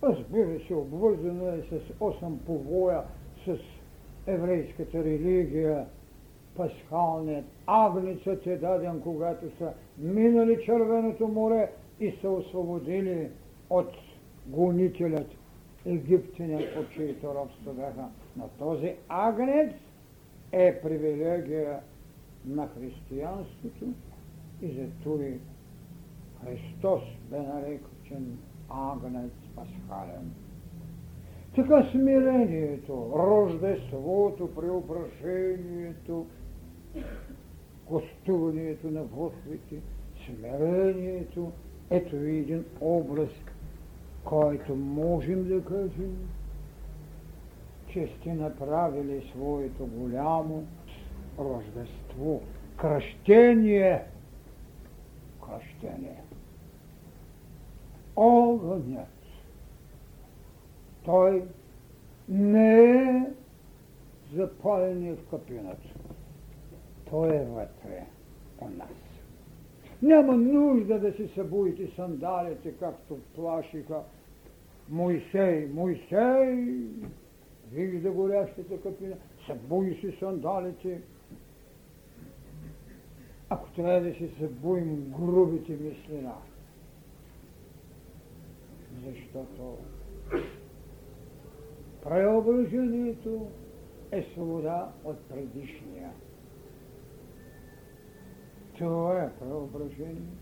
Разбира 0.02 0.66
се, 0.66 0.74
обвързано 0.74 1.48
е 1.48 1.62
с 1.62 1.92
8 2.00 2.36
повоя 2.46 3.02
с 3.46 3.58
еврейската 4.26 5.04
религия. 5.04 5.86
Пасхалният 6.56 7.44
агнецът 7.66 8.46
е 8.46 8.56
даден, 8.56 9.00
когато 9.00 9.56
са 9.58 9.72
минали 9.98 10.64
червеното 10.64 11.28
море 11.28 11.70
и 12.00 12.12
са 12.20 12.30
освободили 12.30 13.28
от 13.70 13.90
гонителят 14.46 15.26
египтянин, 15.86 16.62
от 16.78 16.90
чието 16.90 17.34
робство 17.34 17.72
бяха. 17.72 18.08
Но 18.36 18.48
този 18.48 18.94
агнец 19.08 19.72
е 20.52 20.80
привилегия 20.82 21.80
на 22.46 22.68
християнството 22.68 23.84
и 24.62 24.68
зато 24.68 25.22
и 25.22 25.38
Христос 26.44 27.02
бе 27.30 27.38
наречен 27.38 28.38
агнец 28.70 29.32
пасхален. 29.56 30.32
Така 31.54 31.88
смирението, 31.90 33.12
рождеството, 33.16 34.54
преображението, 34.54 36.26
гостуването 37.88 38.90
на 38.90 39.02
Господите, 39.02 39.80
смирението, 40.26 41.52
ето 41.90 42.16
един 42.16 42.64
образ, 42.80 43.30
който 44.24 44.76
можем 44.76 45.48
да 45.48 45.64
кажем, 45.64 46.28
че 47.92 48.08
сте 48.18 48.34
направили 48.34 49.30
своето 49.32 49.86
голямо 49.86 50.64
рождество, 51.38 52.40
кръщение, 52.76 54.04
кръщение. 55.46 56.22
Огънят. 58.16 59.08
Той 61.04 61.44
не 62.28 62.92
е 62.92 63.26
запален 64.34 65.16
в 65.16 65.30
капината. 65.30 65.88
Той 67.10 67.36
е 67.36 67.44
вътре 67.44 68.06
у 68.60 68.68
нас. 68.68 69.09
Няма 70.02 70.36
нужда 70.36 70.98
да 70.98 71.12
си 71.12 71.30
събудите 71.34 71.92
сандалите, 71.96 72.72
както 72.72 73.18
плашиха 73.34 74.02
Моисей. 74.88 75.66
Моисей 75.66 76.66
вижда 77.72 78.10
горящата 78.10 78.80
капина, 78.80 79.16
събуди 79.46 79.94
си 79.94 80.16
сандалите. 80.18 81.00
Ако 83.48 83.70
трябва 83.70 84.00
да 84.00 84.14
си 84.14 84.30
събуем 84.38 85.12
грубите 85.18 85.72
мислина, 85.72 86.34
защото 89.06 89.78
преображението 92.02 93.46
е 94.12 94.22
свобода 94.22 94.92
от 95.04 95.20
предишния. 95.20 96.10
Това 98.80 99.22
е 99.22 99.30
преображение. 99.38 100.36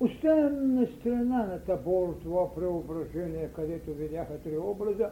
Оставям 0.00 0.74
на 0.74 0.86
страна 0.86 1.46
на 1.46 1.64
табор 1.64 2.18
това 2.22 2.54
преображение, 2.54 3.50
където 3.56 3.94
видяха 3.94 4.38
три 4.38 4.58
образа 4.58 5.10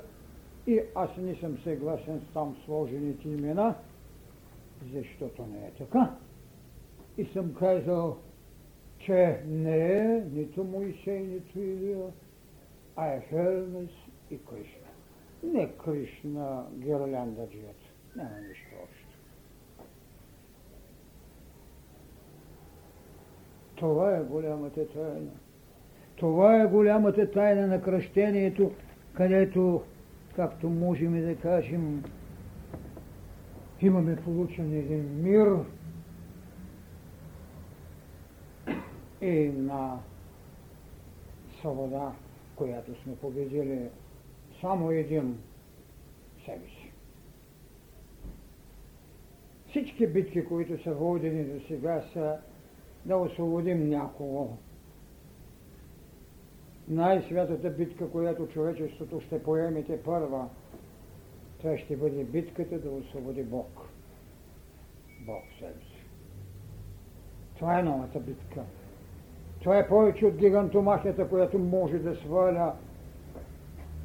и 0.66 0.80
аз 0.94 1.10
не 1.18 1.34
съм 1.34 1.58
съгласен 1.58 2.20
с 2.20 2.32
там 2.32 2.56
сложените 2.64 3.28
имена, 3.28 3.74
защото 4.92 5.46
не 5.46 5.66
е 5.66 5.70
така. 5.70 6.16
И 7.18 7.24
съм 7.24 7.54
казал, 7.54 8.16
че 8.98 9.42
не 9.46 9.96
е 9.96 10.24
нито 10.32 10.64
Моисей, 10.64 11.20
нито 11.20 11.58
Илия, 11.58 12.06
а 12.96 13.06
е 13.06 13.20
Хермес 13.20 13.90
и 14.30 14.38
Кришна. 14.38 14.90
Не 15.42 15.72
Кришна 15.72 16.66
гирляндаджията. 16.78 17.86
Няма 18.16 18.40
нищо 18.48 18.68
общо. 18.82 19.10
Това 23.80 24.16
е 24.16 24.22
голямата 24.22 24.88
тайна. 24.88 25.30
Това 26.16 26.62
е 26.62 26.66
голямата 26.66 27.30
тайна 27.30 27.66
на 27.66 27.82
кръщението, 27.82 28.72
където, 29.14 29.82
както 30.36 30.68
можем 30.68 31.26
да 31.26 31.36
кажем, 31.36 32.04
имаме 33.80 34.16
получен 34.16 34.72
един 34.72 35.22
мир 35.22 35.56
и 39.20 39.48
на 39.56 39.98
свобода, 41.60 42.12
която 42.56 43.02
сме 43.02 43.16
победили 43.16 43.88
само 44.60 44.90
един 44.90 45.38
себе 46.44 46.66
си. 46.66 46.92
Всички 49.68 50.06
битки, 50.06 50.44
които 50.44 50.82
са 50.82 50.94
водени 50.94 51.44
до 51.44 51.66
сега, 51.66 52.02
са 52.12 52.38
да 53.04 53.16
освободим 53.16 53.88
някого. 53.88 54.56
Най-святата 56.88 57.70
битка, 57.70 58.10
която 58.10 58.46
човечеството 58.46 59.20
ще 59.20 59.42
поемете 59.42 60.02
първа, 60.02 60.48
това 61.58 61.78
ще 61.78 61.96
бъде 61.96 62.24
битката 62.24 62.78
да 62.78 62.90
освободи 62.90 63.42
Бог. 63.42 63.88
Бог 65.26 65.42
себе 65.58 65.80
си. 65.80 66.04
Това 67.58 67.78
е 67.78 67.82
новата 67.82 68.20
битка. 68.20 68.62
Това 69.60 69.78
е 69.78 69.88
повече 69.88 70.26
от 70.26 70.36
гигантомахията, 70.36 71.28
която 71.28 71.58
може 71.58 71.98
да 71.98 72.16
сваля 72.16 72.74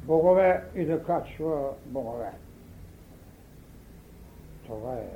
богове 0.04 0.64
и 0.74 0.84
да 0.84 1.02
качва 1.02 1.70
богове. 1.86 2.32
Това 4.66 4.94
е 4.94 5.08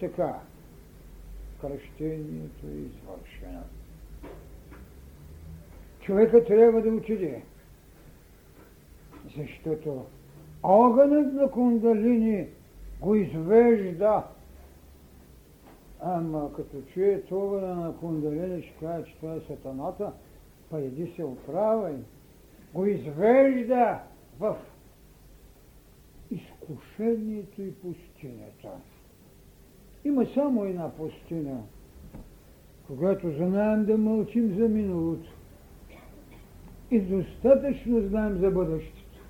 така 0.00 0.34
кръщението 1.60 2.66
е 2.66 2.70
извършено. 2.70 3.62
Човека 6.00 6.44
трябва 6.44 6.82
да 6.82 6.88
отиде, 6.88 7.42
защото 9.36 10.06
огънът 10.62 11.34
на 11.34 11.50
кундалини 11.50 12.46
го 13.00 13.14
извежда. 13.14 14.24
Ама 16.00 16.52
като 16.52 16.82
чуе 16.94 17.22
това 17.22 17.60
на 17.60 17.96
кундалини, 17.96 18.62
ще 18.62 18.72
каже, 18.72 19.04
че 19.10 19.16
това 19.16 19.34
е 19.34 19.40
сатаната, 19.40 20.12
па 20.70 20.80
иди 20.80 21.12
се 21.16 21.24
оправай. 21.24 21.96
Го 22.74 22.86
извежда 22.86 23.98
в 24.38 24.56
изкушението 26.30 27.62
и 27.62 27.74
пустинята. 27.74 28.70
Има 30.04 30.26
само 30.34 30.64
една 30.64 30.90
пустина, 30.90 31.60
когато 32.86 33.30
знаем 33.30 33.84
да 33.84 33.98
мълчим 33.98 34.54
за 34.58 34.68
миналото 34.68 35.30
и 36.90 37.00
достатъчно 37.00 38.00
знаем 38.08 38.38
за 38.38 38.50
бъдещето. 38.50 39.20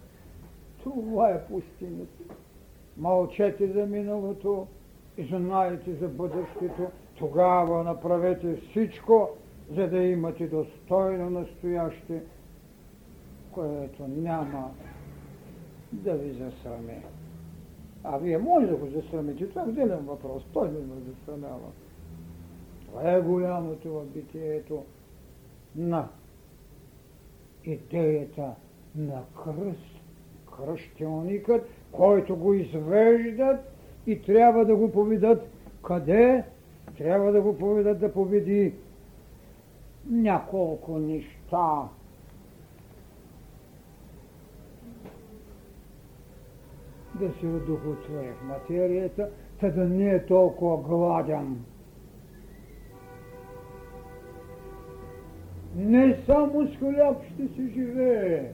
Това 0.83 1.31
е 1.31 1.45
пустинята. 1.45 2.35
Мълчете 2.97 3.73
за 3.73 3.87
миналото 3.87 4.67
и 5.17 5.25
знаете 5.25 5.95
за 5.95 6.09
бъдещето. 6.09 6.87
Тогава 7.19 7.85
направете 7.85 8.57
всичко, 8.57 9.29
за 9.71 9.89
да 9.89 9.99
имате 9.99 10.47
достойно 10.47 11.31
настояще, 11.31 12.23
което 13.53 14.09
няма 14.09 14.71
да 15.93 16.15
ви 16.15 16.33
засраме. 16.33 17.03
А 18.05 18.19
вие 18.19 18.39
може 18.39 18.67
да 18.67 18.77
го 18.77 18.87
засрамите, 18.87 19.49
това 19.49 19.63
е 19.63 19.65
отделен 19.65 19.99
въпрос, 19.99 20.43
той 20.53 20.69
не 20.69 20.79
ме 20.79 20.95
засрамява. 21.09 21.69
Това 22.87 23.13
е 23.13 23.21
голямото 23.21 23.93
в 23.93 24.05
битието 24.05 24.85
на 25.77 26.09
идеята 27.65 28.55
на 28.97 29.23
кръст, 29.45 30.01
кръщелникът, 30.57 31.69
който 31.93 32.37
го 32.37 32.55
извеждат 32.55 33.61
и 34.07 34.23
трябва 34.23 34.65
да 34.65 34.77
го 34.77 34.93
поведат 34.93 35.49
къде? 35.85 36.45
Трябва 36.99 37.33
да 37.33 37.41
го 37.41 37.59
поведат 37.59 38.01
да 38.01 38.13
победи 38.13 38.75
няколко 40.11 40.99
неща, 40.99 41.89
да 47.19 47.33
се 47.41 47.47
удовлетворя 47.47 48.35
в 48.35 48.45
материята, 48.45 49.31
та 49.61 49.71
да 49.71 49.85
не 49.85 50.11
е 50.11 50.27
толкова 50.27 50.83
гладен. 50.83 51.65
Не 55.77 56.23
само 56.27 56.67
с 56.67 56.77
хляб 56.77 57.23
ще 57.35 57.49
се 57.49 57.69
живее, 57.69 58.53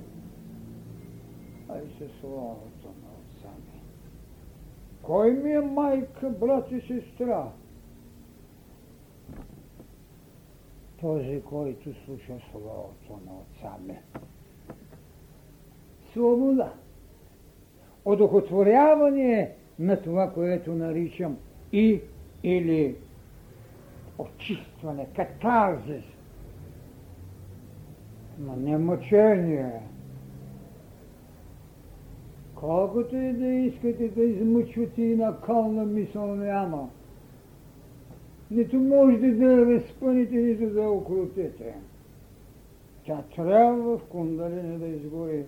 а 1.69 1.79
и 1.79 1.99
със 1.99 2.21
словото 2.21 2.87
на 2.87 3.11
отца 3.21 3.49
ми. 3.49 3.81
Кой 5.03 5.31
ми 5.31 5.53
е 5.53 5.61
майка, 5.61 6.31
брат 6.31 6.71
и 6.71 6.81
сестра? 6.81 7.49
Този, 11.01 11.43
който 11.49 11.95
слуша 12.05 12.39
словото 12.51 13.21
на 13.27 13.33
отца 13.33 13.77
ми. 13.87 13.99
Свобода 16.13 16.73
одухотворяване 18.05 19.51
на 19.79 20.03
това, 20.03 20.31
което 20.31 20.73
наричам 20.73 21.37
и 21.73 22.01
или 22.45 22.97
очистване, 24.19 25.07
катарзис, 25.17 26.05
но 28.39 28.57
не 28.57 28.79
мъчение. 28.79 29.81
Колкото 32.55 33.17
и 33.17 33.33
да 33.33 33.47
искате 33.47 34.09
да 34.09 34.23
измъчвате 34.23 35.03
и 35.03 35.17
на 35.17 35.41
кална 35.41 35.85
мисъл 35.85 36.35
няма. 36.35 36.91
Нито 38.51 38.77
можете 38.77 39.31
да 39.31 39.45
я 39.45 39.67
разпъните, 39.67 40.37
нито 40.37 40.75
да 40.75 40.83
окрутите. 40.83 41.75
Тя 43.07 43.23
трябва 43.37 43.99
в 43.99 44.05
кундалини 44.05 44.79
да 44.79 44.87
изгори. 44.87 45.45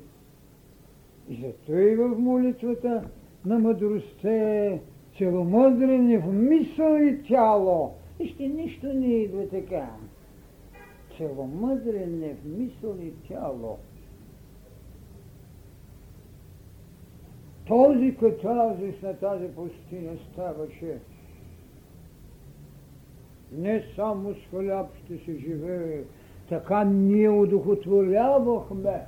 Зато 1.31 1.79
и 1.79 1.97
в 1.97 2.09
молитвата 2.09 3.05
на 3.47 3.59
мъдростта 3.59 4.31
е 4.31 4.81
целомъдрене 5.19 6.19
в 6.19 6.33
мисъл 6.33 6.97
и 6.97 7.23
тяло. 7.29 7.95
Вижте, 8.21 8.49
нищо 8.49 8.87
не 8.87 9.07
идва 9.07 9.49
така. 9.49 9.91
Целомъдрене 11.17 12.35
в 12.35 12.59
мисъл 12.59 12.97
и 13.01 13.13
тяло. 13.29 13.79
Този 17.67 18.17
катазис 18.17 19.03
на 19.03 19.15
тази 19.15 19.49
пустиня 19.49 20.13
ставаше 20.33 20.99
не 23.53 23.83
само 23.97 24.35
с 24.35 24.51
хляб 24.51 24.87
ще 25.05 25.19
се 25.19 25.39
живее, 25.39 26.03
така 26.49 26.85
ние 26.85 27.29
удохотворявахме. 27.29 29.07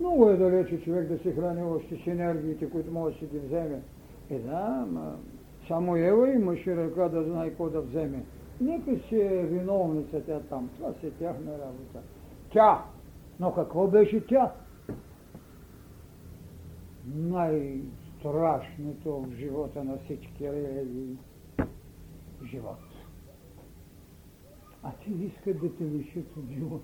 Много 0.00 0.28
е 0.28 0.36
далече 0.36 0.80
човек 0.80 1.08
да 1.08 1.18
се 1.18 1.32
храни 1.32 1.62
още 1.62 1.96
с 1.96 2.06
енергиите, 2.06 2.70
които 2.70 2.92
може 2.92 3.14
да 3.14 3.18
си 3.18 3.26
ги 3.26 3.38
вземе. 3.38 3.82
Е 4.30 4.38
да, 4.38 4.86
ма, 4.90 5.16
само 5.68 5.96
Ева 5.96 6.32
имаше 6.32 6.76
ръка 6.76 7.08
да 7.08 7.24
знае 7.24 7.48
какво 7.48 7.68
да 7.68 7.80
вземе. 7.80 8.24
Нека 8.60 8.98
си 9.08 9.20
е 9.20 9.46
виновница 9.46 10.22
тя 10.26 10.40
там. 10.40 10.70
Това 10.76 10.92
си 10.92 11.06
е 11.06 11.10
тяхна 11.10 11.52
работа. 11.52 12.00
Тя. 12.52 12.84
Но 13.40 13.54
какво 13.54 13.86
беше 13.86 14.26
тя? 14.26 14.52
Най-страшното 17.14 19.20
в 19.20 19.36
живота 19.36 19.84
на 19.84 19.98
всички 20.04 20.52
религии 20.52 21.16
живот. 22.44 22.78
А 24.82 24.92
ти 24.92 25.10
искат 25.10 25.60
да 25.60 25.76
те 25.76 25.84
лишат 25.84 26.36
от 26.36 26.50
живот. 26.50 26.82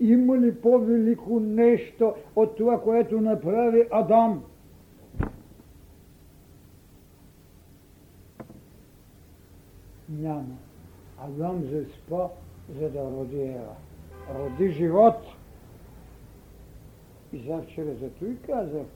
Има 0.00 0.38
ли 0.38 0.60
по-велико 0.60 1.40
нещо 1.40 2.14
от 2.36 2.56
това, 2.56 2.82
което 2.82 3.20
направи 3.20 3.88
Адам? 3.90 4.42
Няма. 10.08 10.56
Адам 11.18 11.62
заспа, 11.62 12.28
за 12.80 12.90
да 12.90 13.10
роди 13.10 13.40
Ева. 13.40 13.76
Роди 14.34 14.70
живот. 14.70 15.16
И 17.32 17.38
завчера 17.38 17.94
зато 17.94 18.24
и 18.26 18.36
казах 18.36 18.86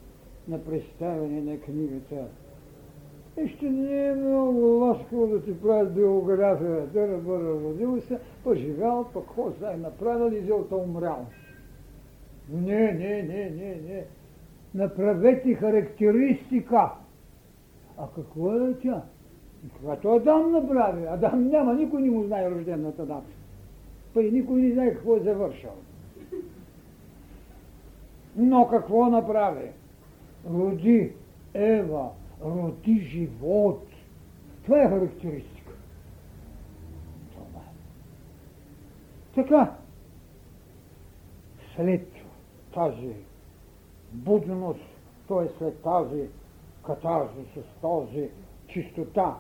на 0.49 0.65
представяне 0.65 1.41
на 1.41 1.61
книгата 1.61 2.27
и 3.45 3.49
ще 3.49 3.71
не 3.71 4.07
е 4.07 4.15
много 4.15 4.61
ласкаво 4.61 5.27
да 5.27 5.43
ти 5.43 5.61
правят 5.61 5.95
биография. 5.95 6.87
да 6.87 7.19
бъде 7.19 7.51
родил 7.51 8.01
се, 8.01 8.19
поживял, 8.45 9.07
пък 9.15 9.27
какво 9.27 9.51
знае, 9.51 9.77
направил 9.77 10.33
и 10.33 10.41
зелта 10.41 10.77
умрял. 10.77 11.27
Не, 12.53 12.93
не, 12.93 13.23
не, 13.23 13.51
не, 13.51 13.75
не. 13.89 14.05
Направете 14.75 15.55
характеристика. 15.55 16.91
А 17.99 18.07
какво 18.15 18.53
е 18.53 18.75
тя? 18.83 19.03
Когато 19.81 20.09
Адам 20.09 20.53
направи, 20.53 21.07
Адам 21.07 21.49
няма, 21.49 21.75
никой 21.75 22.03
не 22.03 22.11
му 22.11 22.25
знае 22.25 22.51
рождената 22.51 23.07
дата. 23.07 23.31
Па 24.15 24.23
и 24.23 24.31
никой 24.31 24.63
не 24.63 24.73
знае 24.73 24.95
какво 24.95 25.17
е 25.17 25.21
завършил. 25.21 25.71
Но 28.37 28.69
какво 28.69 29.07
направи? 29.07 29.71
Роди 30.51 31.13
Ева, 31.55 32.09
роди 32.45 33.01
живот. 33.01 33.87
Това 34.65 34.83
е 34.83 34.89
характеристика. 34.89 35.73
Това. 37.33 37.63
Така, 39.35 39.77
след 41.77 42.09
тази 42.75 43.15
будност, 44.13 44.81
т.е. 45.29 45.49
след 45.59 45.83
тази 45.83 46.29
катарза 46.87 47.43
с 47.55 47.81
този 47.81 48.31
чистота, 48.69 49.37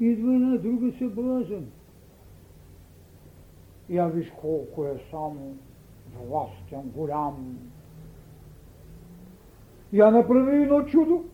идва 0.00 0.34
една 0.34 0.56
друга 0.56 0.92
съблазън. 0.98 1.70
Я 3.88 4.06
виж 4.06 4.32
колко 4.40 4.86
е 4.86 5.00
само 5.10 5.56
властен, 6.14 6.82
голям, 6.82 7.58
я 9.92 10.10
направи 10.10 10.62
едно 10.62 10.84
чудо. 10.84 11.24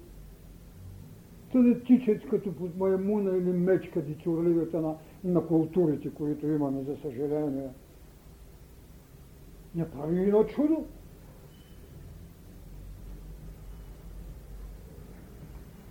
Та 1.52 1.80
тичат 1.80 2.28
като 2.28 2.56
под 2.56 2.78
маймуна 2.78 3.36
или 3.36 3.52
мечка 3.52 4.02
дичурливата 4.02 4.80
на, 4.80 4.94
на 5.24 5.46
културите, 5.46 6.10
които 6.10 6.46
имаме, 6.46 6.82
за 6.82 6.96
съжаление. 6.96 7.68
Направи 9.74 10.20
едно 10.20 10.44
чудо. 10.44 10.84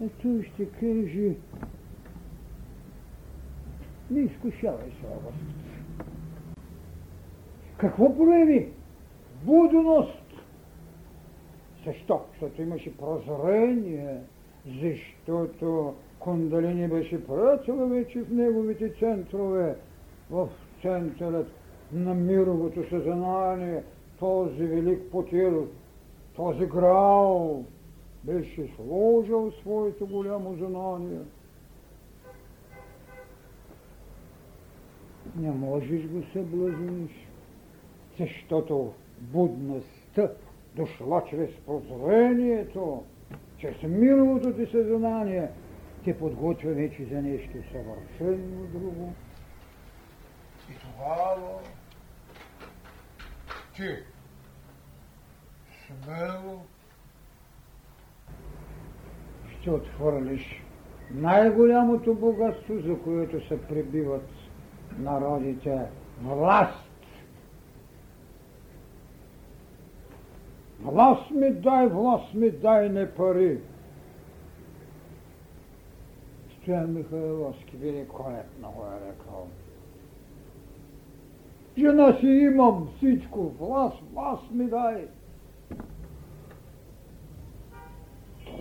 Ето 0.01 0.43
ще 0.43 0.65
каже, 0.65 1.35
не 4.11 4.19
изкушавай 4.19 4.91
слабост. 4.99 5.37
Какво 7.77 8.17
прояви? 8.17 8.69
Будност. 9.43 10.20
Защо? 11.85 12.21
Защото 12.31 12.61
имаше 12.61 12.97
прозрение, 12.97 14.17
защото 14.81 15.93
Кундалини 16.19 16.87
беше 16.87 17.27
працала 17.27 17.87
вече 17.87 18.21
в 18.21 18.31
неговите 18.31 18.93
центрове, 18.99 19.75
в 20.29 20.49
центърът 20.81 21.47
на 21.91 22.13
мировото 22.13 22.89
съзнание, 22.89 23.83
този 24.19 24.65
велик 24.65 25.11
потир, 25.11 25.53
този 26.35 26.65
грал 26.65 27.65
беше 28.23 28.69
сложил 28.75 29.51
своето 29.51 30.07
голямо 30.07 30.55
знание. 30.55 31.19
Не 35.35 35.51
можеш 35.51 36.07
го 36.07 36.23
съблазниш, 36.33 37.11
защото 38.19 38.93
будността 39.19 40.31
дошла 40.75 41.23
чрез 41.29 41.49
прозрението, 41.65 43.03
чрез 43.57 43.83
мировото 43.83 44.53
ти 44.53 44.65
съзнание, 44.65 45.49
те 46.05 46.17
подготвя 46.17 46.71
вече 46.71 47.05
за 47.05 47.21
нещо 47.21 47.57
съвършено 47.71 48.67
друго. 48.73 49.13
И 50.69 50.73
тогава 50.73 51.59
ти 53.75 53.87
смело 55.85 56.61
ще 59.59 59.71
отхвърлиш 59.71 60.63
най-голямото 61.11 62.15
богатство, 62.15 62.79
за 62.79 62.99
което 62.99 63.47
се 63.47 63.61
прибиват 63.67 64.29
народите 64.97 65.81
власт 66.21 66.90
Власт 70.83 71.31
ми 71.31 71.51
дай, 71.51 71.87
власт 71.87 72.33
ми 72.33 72.51
дай, 72.51 72.89
не 72.89 73.11
пари. 73.11 73.59
Стоян 76.61 76.93
Михайловски 76.93 77.77
великолепно 77.77 78.71
го 78.71 78.83
е 78.85 79.09
рекал. 79.09 79.47
Жена 81.77 82.17
си 82.19 82.27
имам 82.27 82.89
всичко, 82.97 83.49
власт, 83.49 83.97
власт 84.13 84.51
ми 84.51 84.65
дай. 84.65 85.07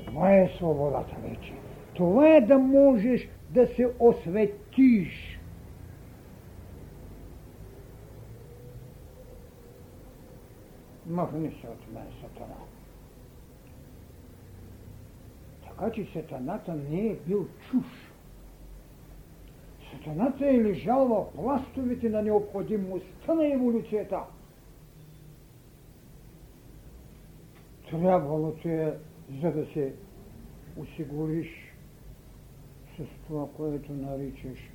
Това 0.07 0.33
е 0.33 0.51
свободата 0.57 1.16
вече. 1.29 1.53
Това 1.95 2.29
е 2.29 2.41
да 2.41 2.59
можеш 2.59 3.29
да 3.51 3.66
се 3.66 3.91
осветиш 3.99 5.30
махни 11.11 11.51
се 11.61 11.69
от 11.69 11.93
мен, 11.93 12.07
Сатана. 12.21 12.57
Така 15.69 15.93
че 15.93 16.09
Сатаната 16.13 16.75
не 16.75 17.07
е 17.07 17.15
бил 17.15 17.49
чуш. 17.71 17.87
Сатаната 19.93 20.47
е 20.47 20.63
лежал 20.63 21.09
в 21.09 21.35
пластовите, 21.35 22.09
на 22.09 22.23
необходимостта 22.23 23.35
на 23.35 23.53
еволюцията. 23.53 24.21
трябвало 27.91 28.53
ти 28.53 28.69
е, 28.69 28.95
за 29.43 29.53
да 29.53 29.67
се 29.67 29.95
осигуриш 30.77 31.49
с 32.97 33.27
това, 33.27 33.47
което 33.57 33.93
наричаш 33.93 34.71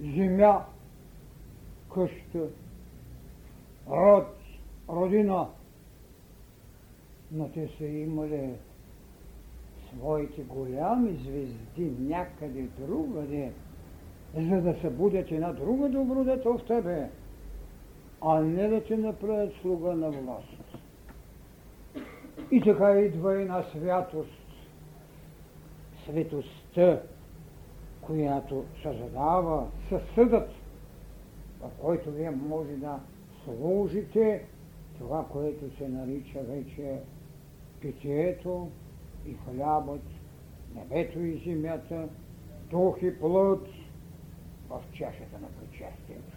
земя, 0.00 0.64
къща, 1.94 2.48
род, 3.88 4.26
родина. 4.88 5.48
Но 7.32 7.48
те 7.48 7.68
са 7.78 7.84
имали 7.86 8.54
своите 9.88 10.42
голями 10.42 11.18
звезди 11.24 11.92
някъде 12.00 12.62
другаде, 12.62 13.52
за 14.36 14.60
да 14.60 14.74
събудят 14.80 15.32
една 15.32 15.52
друга 15.52 15.88
добродетел 15.88 16.58
в 16.58 16.66
тебе, 16.66 17.10
а 18.20 18.40
не 18.40 18.68
да 18.68 18.84
ти 18.84 18.96
направят 18.96 19.52
слуга 19.60 19.92
на 19.92 20.10
власт. 20.10 20.78
И 22.50 22.60
така 22.60 23.00
идва 23.00 23.42
една 23.42 23.62
святост, 23.62 24.30
светостта, 26.04 27.00
която 28.00 28.64
съжалява 28.82 29.66
със 29.88 30.02
съдът, 30.14 30.50
в 31.60 31.70
който 31.80 32.10
вие 32.10 32.30
може 32.30 32.72
да 32.72 33.00
служите 33.44 34.44
това, 34.98 35.26
което 35.32 35.76
се 35.76 35.88
нарича 35.88 36.40
вече 36.40 37.00
питието 37.80 38.70
и 39.26 39.34
хлябът, 39.34 40.02
небето 40.74 41.20
и 41.20 41.42
земята, 41.46 42.08
дух 42.70 42.98
и 43.02 43.18
плът 43.18 43.66
в 44.68 44.82
чашата 44.92 45.38
на 45.42 45.48
причастието. 45.48 46.36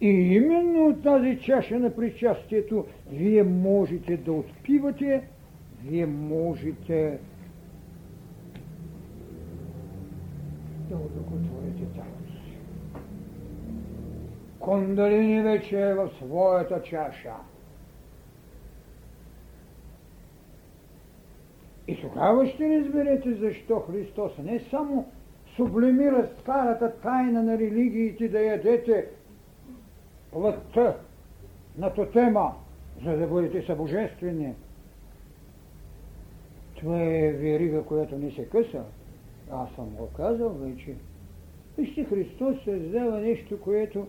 И 0.00 0.08
именно 0.08 0.86
от 0.86 1.02
тази 1.02 1.38
чаша 1.40 1.78
на 1.78 1.96
причастието 1.96 2.86
вие 3.10 3.42
можете 3.42 4.16
да 4.16 4.32
отпивате, 4.32 5.28
вие 5.84 6.06
можете 6.06 7.18
да 10.88 10.96
удовлетворите 10.96 11.84
тялото 11.94 12.32
си. 12.32 12.58
Кондалини 14.58 15.42
вече 15.42 15.80
е 15.80 15.94
в 15.94 16.10
своята 16.18 16.82
чаша. 16.82 17.34
И 21.88 22.00
тогава 22.00 22.46
ще 22.46 22.80
разберете 22.80 23.34
защо 23.34 23.80
Христос 23.80 24.38
не 24.38 24.60
само 24.70 25.06
сублимира 25.56 26.28
старата 26.40 26.92
тайна 27.02 27.42
на 27.42 27.58
религиите 27.58 28.28
да 28.28 28.40
ядете 28.40 29.06
плътта 30.32 30.96
на 31.78 31.94
тотема, 31.94 32.54
за 33.04 33.16
да 33.16 33.26
бъдете 33.26 33.66
събожествени. 33.66 34.54
Това 36.76 37.02
е 37.02 37.32
верига, 37.32 37.82
която 37.82 38.18
не 38.18 38.30
се 38.30 38.44
къса. 38.44 38.82
Аз 39.50 39.74
съм 39.74 39.86
го 39.86 40.08
казал 40.16 40.48
вече. 40.48 40.94
Вижте, 41.78 42.04
Христос 42.04 42.56
създава 42.64 43.20
нещо, 43.20 43.60
което 43.60 44.06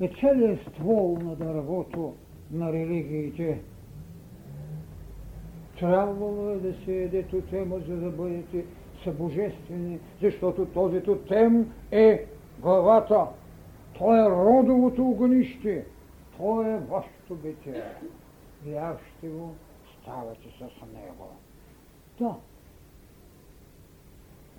е 0.00 0.10
целият 0.20 0.60
ствол 0.60 1.18
на 1.22 1.36
дървото 1.36 2.14
на 2.50 2.72
религиите. 2.72 3.60
Трябвало 5.80 6.50
е 6.50 6.56
да 6.56 6.74
се 6.84 7.02
еде 7.02 7.22
тотема, 7.22 7.78
за 7.88 7.96
да 7.96 8.10
бъдете 8.10 8.64
събожествени, 9.04 9.98
защото 10.22 10.66
този 10.66 11.00
тотем 11.00 11.72
е 11.90 12.26
главата. 12.58 13.26
Той 13.98 14.18
е 14.18 14.30
родовото 14.30 15.08
огнище. 15.08 15.84
Той 16.36 16.68
е 16.68 16.78
вашето 16.78 17.34
битие. 17.34 17.84
Вярващи 18.66 19.28
го, 19.28 19.54
ставате 20.02 20.48
с 20.58 20.60
него. 20.94 21.28
Да. 22.20 22.34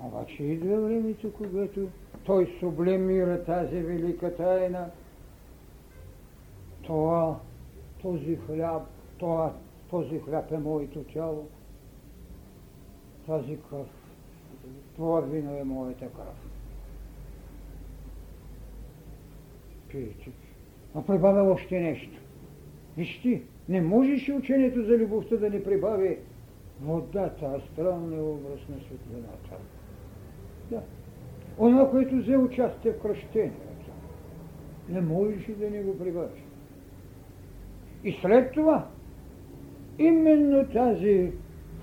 Обаче 0.04 0.44
идва 0.44 0.82
времето, 0.82 1.34
когато 1.34 1.88
той 2.26 2.56
сублемира 2.60 3.44
тази 3.44 3.82
велика 3.82 4.36
тайна. 4.36 4.90
Това, 6.84 7.40
този 8.02 8.36
хляб, 8.36 8.84
това, 9.18 9.54
този 9.90 10.20
хляб 10.20 10.52
е 10.52 10.58
моето 10.58 11.04
тяло, 11.04 11.48
тази 13.26 13.58
кръв, 13.70 13.88
това 14.96 15.22
вино 15.22 15.58
е 15.58 15.64
моята 15.64 16.10
кръв. 16.10 16.50
Пиете. 19.90 20.32
А 20.96 21.02
прибавя 21.02 21.52
още 21.52 21.80
нещо. 21.80 22.22
Вижте, 22.98 23.42
не 23.70 23.82
можеше 23.82 24.34
учението 24.34 24.84
за 24.84 24.98
любовта 24.98 25.36
да 25.36 25.50
не 25.50 25.64
прибави 25.64 26.18
водата, 26.82 27.46
астралния 27.46 28.24
образ 28.24 28.60
на 28.70 28.76
светлината. 28.80 29.56
Да. 30.70 30.82
Оно, 31.58 31.90
което 31.90 32.18
взе 32.18 32.38
участие 32.38 32.92
в 32.92 33.02
кръщението, 33.02 33.92
не 34.90 35.02
можеше 35.02 35.56
да 35.56 35.70
не 35.70 35.84
го 35.84 35.98
прибави. 35.98 36.44
И 38.04 38.18
след 38.22 38.52
това, 38.54 38.88
именно 40.00 40.68
тази 40.74 41.32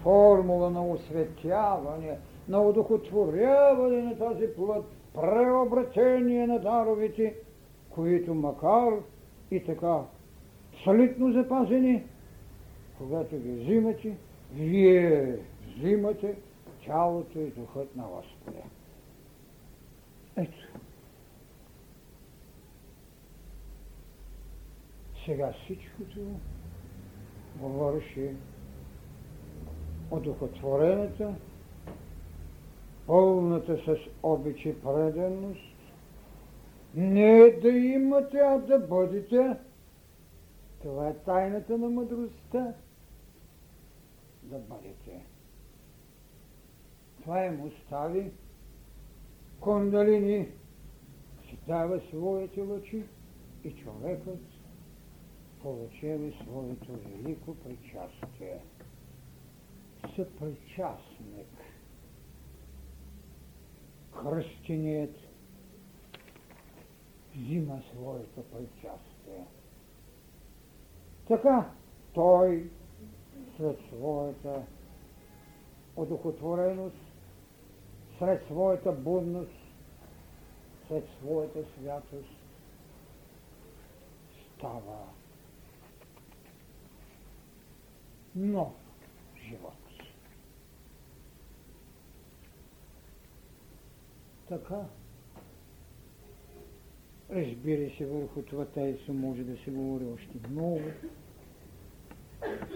формула 0.02 0.70
на 0.70 0.88
осветяване, 0.88 2.18
на 2.48 2.62
удохотворяване 2.62 4.02
на 4.02 4.18
тази 4.18 4.46
плът, 4.56 4.84
преобратение 5.14 6.46
на 6.46 6.58
даровите, 6.58 7.34
които 7.90 8.34
макар 8.34 8.92
и 9.50 9.64
така 9.64 10.00
солидно 10.84 11.32
запазени, 11.32 12.02
когато 12.98 13.38
ги 13.38 13.52
взимате, 13.52 14.16
вие 14.54 15.38
взимате 15.66 16.34
тялото 16.84 17.38
и 17.38 17.50
духът 17.50 17.96
на 17.96 18.04
Господа. 18.04 18.62
Ето. 20.36 20.68
Сега 25.26 25.52
всичкото 25.64 26.20
говореше 27.60 28.34
о 30.10 30.20
духотворената, 30.20 31.34
пълната 33.06 33.76
с 33.76 33.96
обичи 34.22 34.74
преданност, 34.82 35.76
не 36.94 37.50
да 37.50 37.68
имате, 37.68 38.38
а 38.38 38.58
да 38.58 38.78
бъдете. 38.78 39.56
Това 40.82 41.08
е 41.08 41.14
тайната 41.14 41.78
на 41.78 41.88
мъдростта. 41.88 42.74
Да 44.42 44.58
бъдете. 44.58 45.26
Това 47.22 47.44
им 47.44 47.62
остави 47.62 48.30
Кондалини 49.60 50.48
си 51.48 51.58
дава 51.66 52.00
своите 52.08 52.60
лъчи 52.60 53.02
и 53.64 53.72
човекът 53.72 54.55
получава 55.62 56.32
своето 56.44 56.92
велико 56.92 57.54
причастие. 57.54 58.60
Съпричастник. 60.16 61.48
Христиният 64.12 65.16
взима 67.36 67.82
своето 67.92 68.42
причастие. 68.42 69.46
Така 71.28 71.70
той 72.14 72.70
след 73.56 73.78
своята 73.88 74.62
одухотвореност, 75.96 76.96
след 78.18 78.46
своята 78.46 78.92
будност, 78.92 79.52
след 80.88 81.08
своята 81.20 81.64
святост 81.64 82.36
става 84.56 85.15
нов 88.36 88.72
живот. 89.48 89.72
Така, 94.48 94.84
Разбира 97.30 97.90
се, 97.98 98.06
върху 98.06 98.42
това 98.42 98.64
тайство 98.64 99.12
може 99.12 99.44
да 99.44 99.56
се 99.56 99.70
говори 99.70 100.04
още 100.14 100.48
много. 100.50 100.80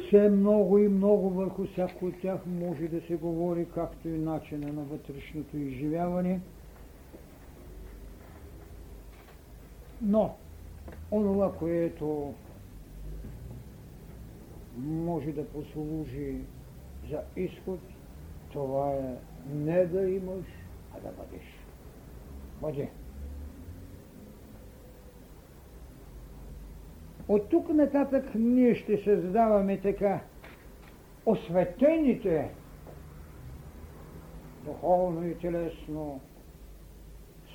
Все 0.07 0.29
много 0.29 0.79
и 0.79 0.89
много 0.89 1.31
върху 1.31 1.67
всяко 1.67 2.07
от 2.07 2.21
тях 2.21 2.41
може 2.47 2.89
да 2.89 3.01
се 3.01 3.17
говори, 3.17 3.67
както 3.75 4.09
и 4.09 4.19
начина 4.19 4.73
на 4.73 4.83
вътрешното 4.83 5.57
изживяване. 5.57 6.41
Но, 10.03 10.37
онова, 11.13 11.53
което 11.53 12.35
може 14.85 15.33
да 15.33 15.49
послужи 15.49 16.41
за 17.11 17.21
изход, 17.37 17.81
това 18.53 18.93
е 18.93 19.17
не 19.55 19.87
да 19.87 20.11
имаш, 20.11 20.47
а 20.95 21.01
да 21.01 21.09
бъдеш. 21.09 21.45
Бъде. 22.61 22.91
От 27.29 27.49
тук 27.49 27.69
нататък 27.69 28.35
ние 28.35 28.75
ще 28.75 29.05
създаваме 29.05 29.81
така 29.81 30.21
осветените 31.27 32.51
духовно 34.65 35.27
и 35.27 35.39
телесно 35.39 36.21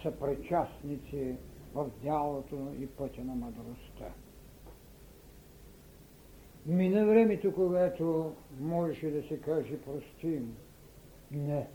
съпричастници 0.04 1.36
в 1.74 1.90
дялото 2.04 2.74
и 2.80 2.88
пътя 2.88 3.24
на 3.24 3.36
мъдростта. 3.36 4.06
Мина 6.66 7.06
времето, 7.06 7.54
когато 7.54 8.34
можеше 8.60 9.12
да 9.12 9.24
се 9.28 9.38
каже 9.38 9.78
простим. 9.78 10.56
Не, 11.32 11.68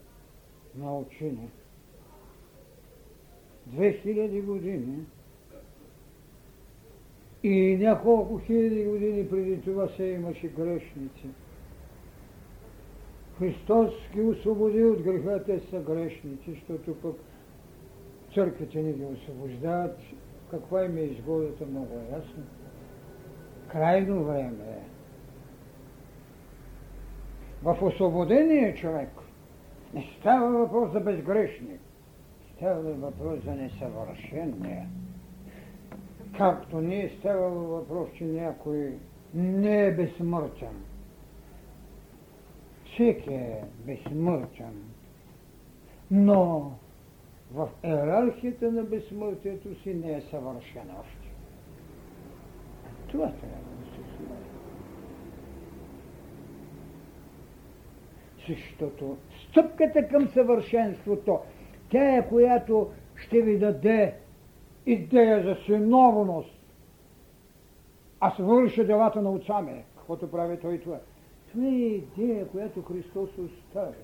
научи 0.79 1.25
не. 1.25 1.49
Две 3.67 3.93
хиляди 3.93 4.41
години 4.41 5.05
и 7.43 7.77
няколко 7.77 8.39
хиляди 8.39 8.85
години 8.85 9.29
преди 9.29 9.61
това 9.61 9.89
се 9.89 10.05
имаше 10.05 10.49
грешници. 10.49 11.27
Христос 13.39 13.91
ги 14.15 14.21
освободи 14.21 14.85
от 14.85 15.03
греха, 15.03 15.45
те 15.47 15.61
са 15.61 15.81
грешници, 15.81 16.51
защото 16.51 16.95
пък 16.95 17.17
църквите 18.35 18.83
ни 18.83 18.93
ги 18.93 19.05
освобождават. 19.05 19.99
Каква 20.51 20.85
им 20.85 20.97
е 20.97 21.01
изгодата, 21.01 21.67
много 21.67 21.95
е 21.95 22.13
ясно. 22.13 22.43
Крайно 23.73 24.25
време. 24.25 24.79
В 27.63 27.79
освободения 27.83 28.75
човек 28.75 29.09
не 29.95 30.07
става 30.21 30.51
въпрос 30.59 30.93
за 30.93 31.01
безгрешник, 31.01 31.81
става 32.57 32.93
въпрос 32.93 33.45
за 33.45 33.55
несъвършения. 33.55 34.87
Както 36.37 36.81
не 36.81 37.03
е 37.03 37.11
ставало 37.19 37.61
въпрос, 37.61 38.09
че 38.17 38.25
някой 38.25 38.99
не 39.35 39.87
е 39.87 39.93
безсмъртен. 39.95 40.85
Всеки 42.93 43.33
е 43.33 43.65
безсмъртен. 43.87 44.83
Но 46.11 46.73
в 47.53 47.69
иерархията 47.85 48.73
на 48.73 48.83
безсмъртието 48.83 49.83
си 49.83 49.95
не 49.95 50.13
е 50.13 50.21
съвършен. 50.21 50.91
Това 53.11 53.27
трябва 53.27 53.57
да 53.81 53.87
се 53.87 54.25
знае. 54.25 54.39
Защото 58.49 59.17
стъпката 59.49 60.09
към 60.09 60.29
съвършенството, 60.29 61.39
тя 61.91 62.17
е 62.17 62.29
която 62.29 62.91
ще 63.17 63.43
ви 63.43 63.59
даде 63.59 64.15
идея 64.87 65.43
за 65.43 65.57
синовност. 65.65 66.61
Аз 68.21 68.39
върша 68.39 68.85
делата 68.85 69.23
на 69.23 69.31
отца 69.31 69.63
ми, 69.63 69.85
каквото 69.97 70.31
прави 70.31 70.59
той 70.61 70.79
това. 70.79 70.99
Това 71.53 71.67
е 71.67 71.69
идея, 71.69 72.49
която 72.49 72.83
Христос 72.83 73.31
оставя. 73.39 73.95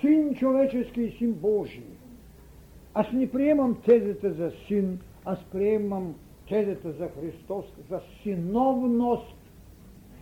Син 0.00 0.34
човечески 0.34 1.02
и 1.02 1.10
син 1.10 1.32
Божий. 1.32 1.86
Аз 2.94 3.12
не 3.12 3.30
приемам 3.30 3.80
тезата 3.84 4.32
за 4.32 4.50
син, 4.50 5.00
аз 5.24 5.44
приемам 5.44 6.14
тезата 6.48 6.92
за 6.92 7.08
Христос, 7.08 7.64
за 7.90 8.00
синовност, 8.22 9.36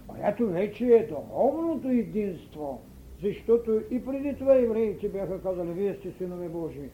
която 0.07 0.47
вече 0.47 0.87
е 0.87 1.07
духовното 1.07 1.89
единство. 1.89 2.81
Защото 3.23 3.81
и 3.91 4.05
преди 4.05 4.35
това 4.35 4.57
евреите 4.57 5.09
бяха 5.09 5.43
казали, 5.43 5.73
вие 5.73 5.95
сте 5.95 6.13
синове 6.13 6.49
Божии. 6.49 6.89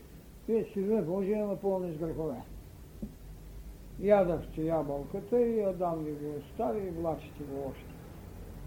Вие 0.48 0.64
синове 0.72 1.02
Божии, 1.02 1.34
ама 1.34 1.56
пълни 1.56 1.92
с 1.92 1.98
грехове. 1.98 2.36
Ядахте 4.00 4.62
ябълката 4.62 5.40
и 5.40 5.60
Адам 5.60 6.04
ви 6.04 6.12
го 6.12 6.34
остави 6.38 6.86
и 6.86 6.90
влачите 6.90 7.44
го 7.44 7.70
още. 7.70 7.92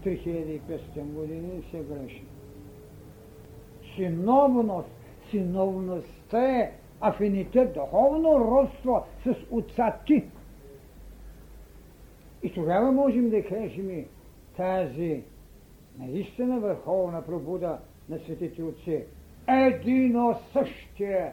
3500 0.04 1.02
години 1.02 1.58
и 1.58 1.62
все 1.62 1.78
греши. 1.78 2.24
Синовност, 3.96 4.88
синовността 5.30 6.58
е 6.58 6.72
афинитет, 7.00 7.74
духовно 7.74 8.40
родство 8.40 9.04
с 9.24 9.34
отца 9.50 9.96
ти. 10.06 10.24
И 12.42 12.52
тогава 12.52 12.92
можем 12.92 13.30
да 13.30 13.44
кажем 13.44 14.04
тази 14.56 15.22
наистина 15.98 16.60
върховна 16.60 17.26
пробуда 17.26 17.78
на 18.08 18.18
светите 18.18 18.62
отци. 18.62 19.04
Едино 19.48 20.38
същие. 20.52 21.32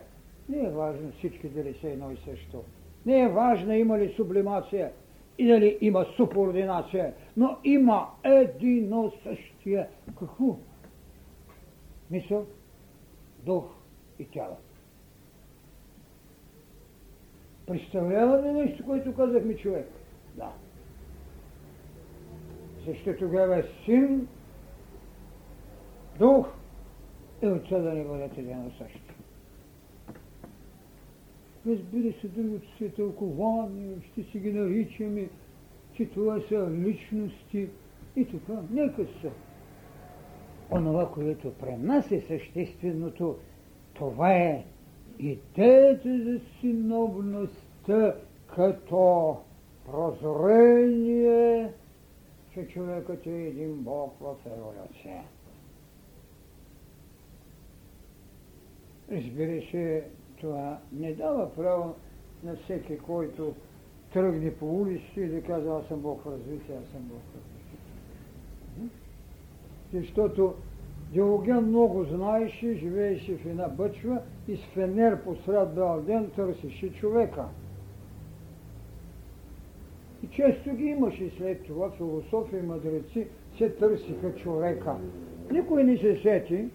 Не 0.50 0.68
е 0.68 0.70
важно 0.70 1.12
всички 1.18 1.50
дали 1.50 1.74
са 1.82 1.90
едно 1.90 2.12
и 2.12 2.18
също. 2.18 2.64
Не 3.06 3.22
е 3.22 3.30
важно 3.30 3.74
има 3.74 4.00
ли 4.00 4.14
сублимация 4.16 4.92
и 5.38 5.48
дали 5.48 5.78
има 5.82 6.06
субординация, 6.16 7.14
но 7.38 7.58
има 7.64 8.10
едино 8.24 9.12
същие. 9.24 9.88
Какво? 10.20 10.58
Мисъл, 12.12 12.46
дух 13.46 13.66
и 14.20 14.26
тяло. 14.26 14.58
Представлява 17.68 18.42
ли 18.42 18.52
нещо, 18.52 18.86
което 18.86 19.16
казахме 19.16 19.58
човек? 19.58 19.88
Да. 20.36 20.52
Защо 22.88 23.16
тогава 23.20 23.60
е 23.60 23.64
син, 23.86 24.28
дух 26.20 26.48
и 27.42 27.48
отца 27.48 27.80
да 27.80 27.94
не 27.94 28.04
бъдат 28.04 28.38
едно 28.38 28.72
също. 28.78 29.14
Разбира 31.68 32.14
се, 32.14 32.28
другото 32.28 32.78
си 32.78 32.86
е 32.86 32.90
тълкование, 32.90 33.96
ще 34.12 34.24
си 34.24 34.40
ги 34.40 34.54
наричаме, 34.54 35.30
че 35.94 36.06
това 36.06 36.40
са 36.50 36.72
личности 36.72 37.68
и 38.16 38.26
така. 38.26 38.62
Нека 38.72 39.06
са. 39.22 39.32
Онова, 40.72 41.12
което 41.12 41.54
при 41.54 41.76
нас 41.76 42.12
е 42.12 42.22
същественото, 42.22 43.36
това 43.94 44.34
е 44.34 44.66
идеята 45.20 46.24
за 46.24 46.40
синовността 46.60 48.16
като 48.56 49.38
прозрение, 49.86 51.74
че 52.54 52.68
човекът 52.68 53.26
е 53.26 53.48
един 53.48 53.76
Бог 53.76 54.14
в 54.20 54.36
еволюция. 54.46 55.24
Разбира 59.12 59.62
се, 59.72 60.08
това 60.42 60.80
не 60.92 61.14
дава 61.14 61.56
право 61.56 61.96
на 62.44 62.56
всеки, 62.56 62.98
който 62.98 63.56
тръгне 64.14 64.56
по 64.56 64.82
улиците 64.82 65.22
и 65.22 65.28
да 65.28 65.42
казва, 65.42 65.80
аз 65.80 65.88
съм 65.88 66.00
Бог 66.00 66.24
в 66.24 66.32
развитие, 66.32 66.76
аз 66.84 66.92
съм 66.92 67.02
Бог 67.02 67.20
в 67.20 67.36
развитие. 67.36 67.80
Защото 69.94 70.54
Диоген 71.12 71.66
много 71.66 72.04
знаеше, 72.04 72.74
живееше 72.74 73.38
в 73.38 73.46
една 73.46 73.68
бъчва 73.68 74.22
и 74.48 74.58
с 74.58 74.64
фенер 74.64 75.24
посред 75.24 75.76
бял 75.76 76.02
ден 76.02 76.32
търсеше 76.36 76.94
човека. 76.94 77.46
И 80.24 80.28
често 80.28 80.76
ги 80.76 80.84
имаше 80.84 81.30
след 81.38 81.64
това 81.64 81.92
философи 81.92 82.56
и 82.56 82.62
мъдреци, 82.62 83.28
се 83.58 83.70
търсиха 83.70 84.36
човека. 84.36 84.96
Никой 85.52 85.84
не 85.84 85.98
се 85.98 86.20
сети, 86.24 86.66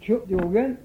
че 0.00 0.18
Диоген 0.28 0.76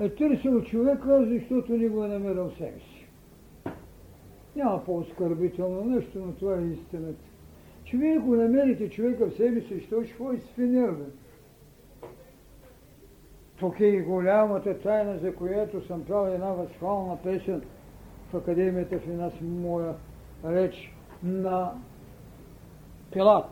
е 0.00 0.08
търсил 0.08 0.62
човека, 0.62 1.26
защото 1.26 1.76
не 1.76 1.88
го 1.88 2.04
е 2.04 2.08
намерил 2.08 2.50
себе 2.50 2.78
си. 2.78 3.06
Няма 4.56 4.84
по-оскърбително 4.84 5.84
нещо, 5.84 6.18
но 6.18 6.32
това 6.32 6.58
е 6.58 6.64
истината. 6.64 7.24
Че 7.84 7.96
вие 7.96 8.18
го 8.18 8.34
намерите 8.34 8.90
човека 8.90 9.26
в 9.26 9.36
себе 9.36 9.60
си, 9.60 9.80
що 9.80 10.04
ще 10.04 10.40
с 10.40 10.54
фенерда. 10.54 11.04
Тук 13.58 13.80
е 13.80 13.86
и 13.86 14.00
голямата 14.00 14.78
тайна, 14.78 15.18
за 15.18 15.34
която 15.34 15.86
съм 15.86 16.04
правил 16.04 16.34
една 16.34 16.52
възхвална 16.52 17.22
песен 17.22 17.62
в 18.30 18.36
Академията 18.36 18.98
в 18.98 19.08
една 19.08 19.30
моя 19.42 19.94
реч 20.44 20.94
на 21.22 21.72
Пилат. 23.12 23.50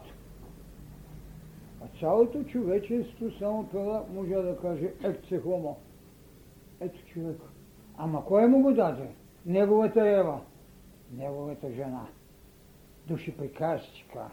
А 1.85 1.99
цялото 2.01 2.45
човечество 2.45 3.31
само 3.39 3.69
Пилат 3.69 4.15
може 4.15 4.35
да 4.35 4.59
каже 4.63 4.93
екце 5.05 5.39
хомо. 5.39 5.77
Ето 6.81 7.07
човек. 7.07 7.37
Ама 7.97 8.25
кой 8.25 8.47
му 8.47 8.63
го 8.63 8.73
даде? 8.73 9.09
Неговата 9.47 10.09
Ева. 10.09 10.41
Неговата 11.17 11.73
жена. 11.73 12.07
Души 13.07 13.37
приказчика. 13.37 14.31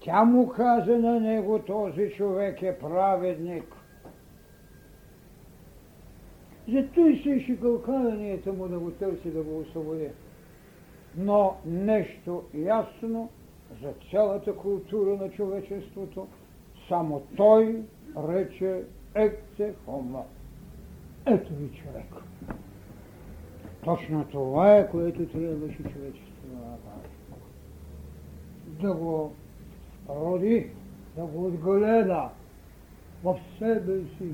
Тя 0.00 0.24
му 0.24 0.48
каза 0.48 0.98
на 0.98 1.20
него, 1.20 1.58
този 1.58 2.10
човек 2.10 2.62
е 2.62 2.78
праведник. 2.78 3.64
Зато 6.68 7.00
и 7.00 7.22
се 7.22 7.44
шикалкаванията 7.46 8.52
му 8.52 8.68
да 8.68 8.78
го 8.78 8.90
търси, 8.90 9.30
да 9.30 9.42
го 9.42 9.58
освободи. 9.58 10.08
Но 11.16 11.56
нещо 11.66 12.42
ясно 12.54 13.28
за 13.82 13.92
цялата 14.10 14.56
култура 14.56 15.16
на 15.16 15.30
човечеството, 15.30 16.26
само 16.88 17.22
той 17.36 17.82
рече 18.28 18.84
екце 19.14 19.74
хомо. 19.84 20.24
Ето 21.26 21.54
ви 21.54 21.68
човек. 21.68 22.14
Точно 23.84 24.24
това 24.24 24.76
е, 24.76 24.90
което 24.90 25.26
трябваше 25.26 25.76
човечеството 25.76 26.46
да 26.46 26.56
направи. 26.56 27.08
Да 28.80 28.94
го 28.94 29.32
роди, 30.08 30.70
да 31.16 31.26
го 31.26 31.46
отгледа 31.46 32.28
в 33.24 33.40
себе 33.58 34.00
си, 34.18 34.28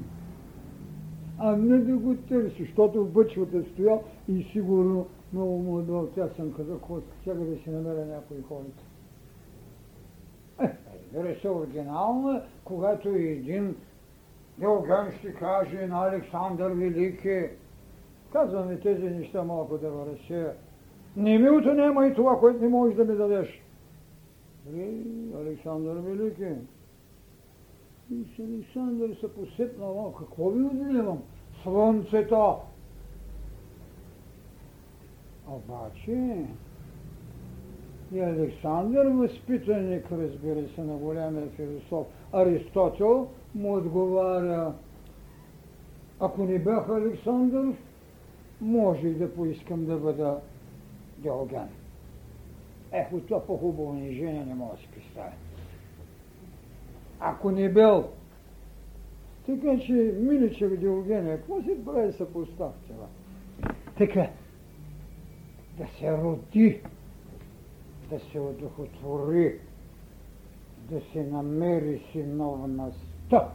а 1.38 1.56
не 1.56 1.78
да 1.78 1.96
го 1.96 2.14
търси, 2.14 2.62
защото 2.62 3.04
в 3.04 3.12
бъчвата 3.12 3.62
стоял 3.72 4.04
и 4.28 4.46
сигурно 4.52 5.06
много 5.32 5.58
му 5.58 5.78
е 5.78 5.82
бил 5.82 6.06
тясен 6.06 6.54
каза, 6.56 6.78
сега 7.24 7.34
да 7.34 7.56
си 7.56 7.70
намеря 7.70 8.06
някои 8.06 8.42
хората. 8.42 8.82
Е, 10.60 10.70
разбира 10.94 11.40
се, 11.40 11.48
оригинално 11.48 12.32
е, 12.32 12.42
когато 12.64 13.08
един 13.08 13.76
Диоген 14.58 15.12
ще 15.18 15.34
каже 15.34 15.86
на 15.86 16.06
Александър 16.06 16.70
Велики, 16.70 17.42
казваме 18.32 18.80
тези 18.80 19.10
неща 19.10 19.42
малко 19.42 19.78
да 19.78 19.90
разсея. 19.90 20.52
Не 21.16 21.38
ми 21.38 21.50
отнема 21.50 22.06
и 22.06 22.14
това, 22.14 22.38
което 22.38 22.60
не 22.60 22.68
можеш 22.68 22.96
да 22.96 23.04
ми 23.04 23.16
дадеш. 23.16 23.62
Добре, 24.66 24.88
Александър 25.40 25.96
Велики. 25.96 26.54
И 28.10 28.24
с 28.36 28.38
Александър 28.38 29.16
се 29.20 29.34
посепнал, 29.34 30.14
какво 30.18 30.50
ви 30.50 30.64
отнемам? 30.64 31.22
Слънцето. 31.62 32.56
Обаче, 35.48 36.46
и 38.12 38.20
Александър, 38.20 39.06
възпитаник, 39.06 40.12
разбира 40.12 40.68
се, 40.68 40.80
на 40.82 40.96
големия 40.96 41.48
философ 41.48 42.06
Аристотел, 42.32 43.28
му 43.54 43.76
отговаря, 43.76 44.72
ако 46.20 46.44
не 46.44 46.58
бях 46.58 46.88
Александър, 46.88 47.72
може 48.60 49.08
и 49.08 49.14
да 49.14 49.34
поискам 49.34 49.84
да 49.84 49.96
бъда 49.96 50.40
Диоген. 51.18 51.68
Ехо, 52.92 53.20
това 53.20 53.46
по-хубаво 53.46 53.90
унижение 53.90 54.44
не 54.44 54.54
мога 54.54 54.74
да 54.74 54.80
си 54.80 54.88
представя. 54.94 55.32
Ако 57.20 57.50
не 57.50 57.72
бил. 57.72 58.04
Така 59.46 59.78
че, 59.78 59.92
миличък 60.20 60.76
Диогене, 60.76 61.36
какво 61.36 61.62
си 61.62 61.84
прави 61.84 62.12
съпоставка? 62.12 62.94
Така, 63.98 64.28
да 65.78 65.86
се 65.98 66.12
роди, 66.12 66.80
да 68.10 68.20
се 68.20 68.40
одухотвори, 68.40 69.58
да 70.90 71.00
се 71.12 71.22
намери 71.22 72.02
синовността. 72.12 73.48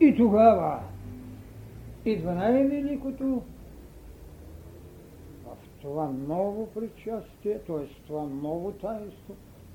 И 0.00 0.16
тогава 0.16 0.80
идва 2.04 2.34
най-великото 2.34 3.42
в 5.44 5.56
това 5.82 6.10
ново 6.28 6.66
причастие, 6.66 7.58
т.е. 7.58 8.06
това 8.06 8.22
ново 8.22 8.72
таинство, 8.72 9.34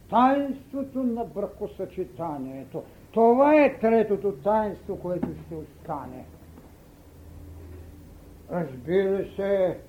таинството 0.10 1.04
на 1.04 1.26
бракосъчетанието. 1.26 2.84
Това 3.12 3.56
е 3.56 3.80
третото 3.80 4.32
таинство, 4.32 5.00
което 5.00 5.28
ще 5.46 5.56
остане. 5.56 6.26
Разбира 8.52 9.26
се, 9.36 9.80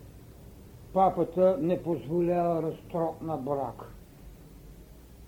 папата 0.93 1.59
не 1.61 1.83
позволява 1.83 2.63
разтрок 2.63 3.23
на 3.23 3.37
брак. 3.37 3.95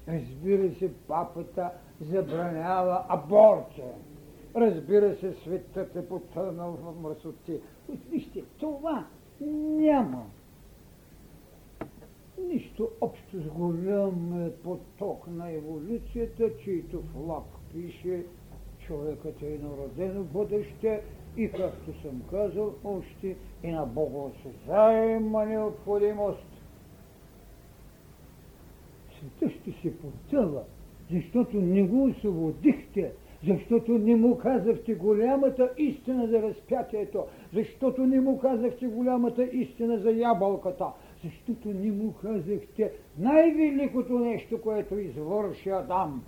Разбира 0.08 0.74
се, 0.74 0.92
папата 1.08 1.70
забранява 2.00 3.04
аборта. 3.08 3.82
Разбира 4.56 5.16
се, 5.16 5.34
светът 5.42 5.96
е 5.96 6.08
потънал 6.08 6.72
в 6.72 7.00
мръсоти. 7.02 7.60
Вижте, 8.10 8.44
това 8.58 9.06
няма 9.40 10.26
нищо 12.48 12.90
общо 13.00 13.42
с 13.42 13.46
голям 13.46 14.50
поток 14.64 15.26
на 15.26 15.50
еволюцията, 15.50 16.50
чието 16.64 17.02
флаг 17.02 17.44
пише 17.72 18.24
човекът 18.86 19.42
е 19.42 19.58
народено 19.62 20.24
бъдеще 20.24 21.02
и 21.36 21.50
както 21.50 22.00
съм 22.02 22.22
казал 22.30 22.74
още 22.84 23.36
и 23.62 23.70
на 23.70 23.86
богоосезаема 23.86 25.46
необходимост. 25.46 26.46
Света 29.18 29.54
ще 29.54 29.72
се 29.72 29.98
потъва, 29.98 30.62
защото 31.10 31.56
не 31.56 31.82
го 31.82 32.04
освободихте, 32.04 33.12
защото 33.46 33.98
не 33.98 34.16
му 34.16 34.38
казахте 34.38 34.94
голямата 34.94 35.70
истина 35.78 36.26
за 36.26 36.42
разпятието, 36.42 37.24
защото 37.52 38.06
не 38.06 38.20
му 38.20 38.38
казахте 38.38 38.86
голямата 38.86 39.44
истина 39.44 39.98
за 39.98 40.10
ябълката, 40.10 40.86
защото 41.24 41.68
не 41.68 41.92
му 41.92 42.12
казахте 42.12 42.92
най-великото 43.18 44.18
нещо, 44.18 44.60
което 44.60 44.98
извърши 44.98 45.70
Адам. 45.70 46.24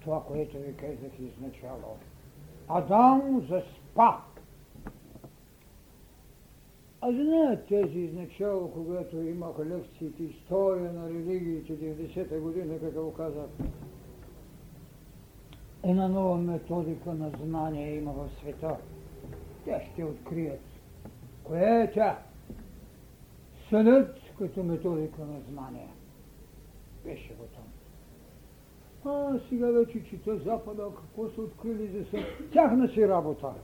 Това, 0.00 0.22
което 0.28 0.58
ви 0.58 0.74
казах 0.76 1.12
изначало. 1.20 1.96
Адам 2.74 3.40
заспа. 3.48 4.16
А 7.00 7.12
знаят 7.12 7.66
тези 7.66 7.98
изначало, 7.98 8.70
когато 8.72 9.16
имаха 9.16 9.66
лекциите 9.66 10.22
история 10.22 10.92
на 10.92 11.08
религиите 11.08 11.78
90-та 11.78 12.40
година, 12.40 12.78
какво 12.80 13.10
казах, 13.10 13.46
една 15.82 16.08
нова 16.08 16.38
методика 16.38 17.14
на 17.14 17.30
знание 17.44 17.96
има 17.96 18.12
в 18.12 18.28
света. 18.40 18.76
Те 19.64 19.90
ще 19.92 20.04
открият. 20.04 20.60
Кое 21.44 21.82
е 21.82 21.92
тя? 21.92 22.18
Съдът 23.70 24.18
като 24.38 24.62
методика 24.62 25.20
на 25.20 25.40
знание. 25.50 25.88
Беше 27.04 27.34
го. 27.34 27.61
А 29.04 29.38
сега 29.48 29.66
вече 29.70 30.04
чета 30.04 30.38
Запада, 30.38 30.88
какво 30.96 31.28
са 31.28 31.40
открили 31.40 31.88
за 31.88 32.10
сън. 32.10 32.20
Тяхна 32.52 32.88
си 32.88 33.08
работа. 33.08 33.54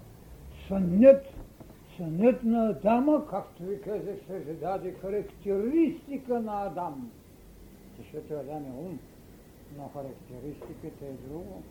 Сънят, 0.68 1.24
сънят 1.96 2.44
на 2.44 2.68
Адама, 2.68 3.26
както 3.30 3.62
ви 3.62 3.80
казах, 3.80 4.16
се 4.26 4.40
зададе 4.40 4.92
характеристика 4.92 6.40
на 6.40 6.66
Адам. 6.66 7.10
Защото 7.98 8.34
Адам 8.34 8.64
е 8.64 8.86
ум, 8.86 8.98
но 9.76 9.88
характеристиката 9.88 11.04
е 11.04 11.28
друго. 11.28 11.62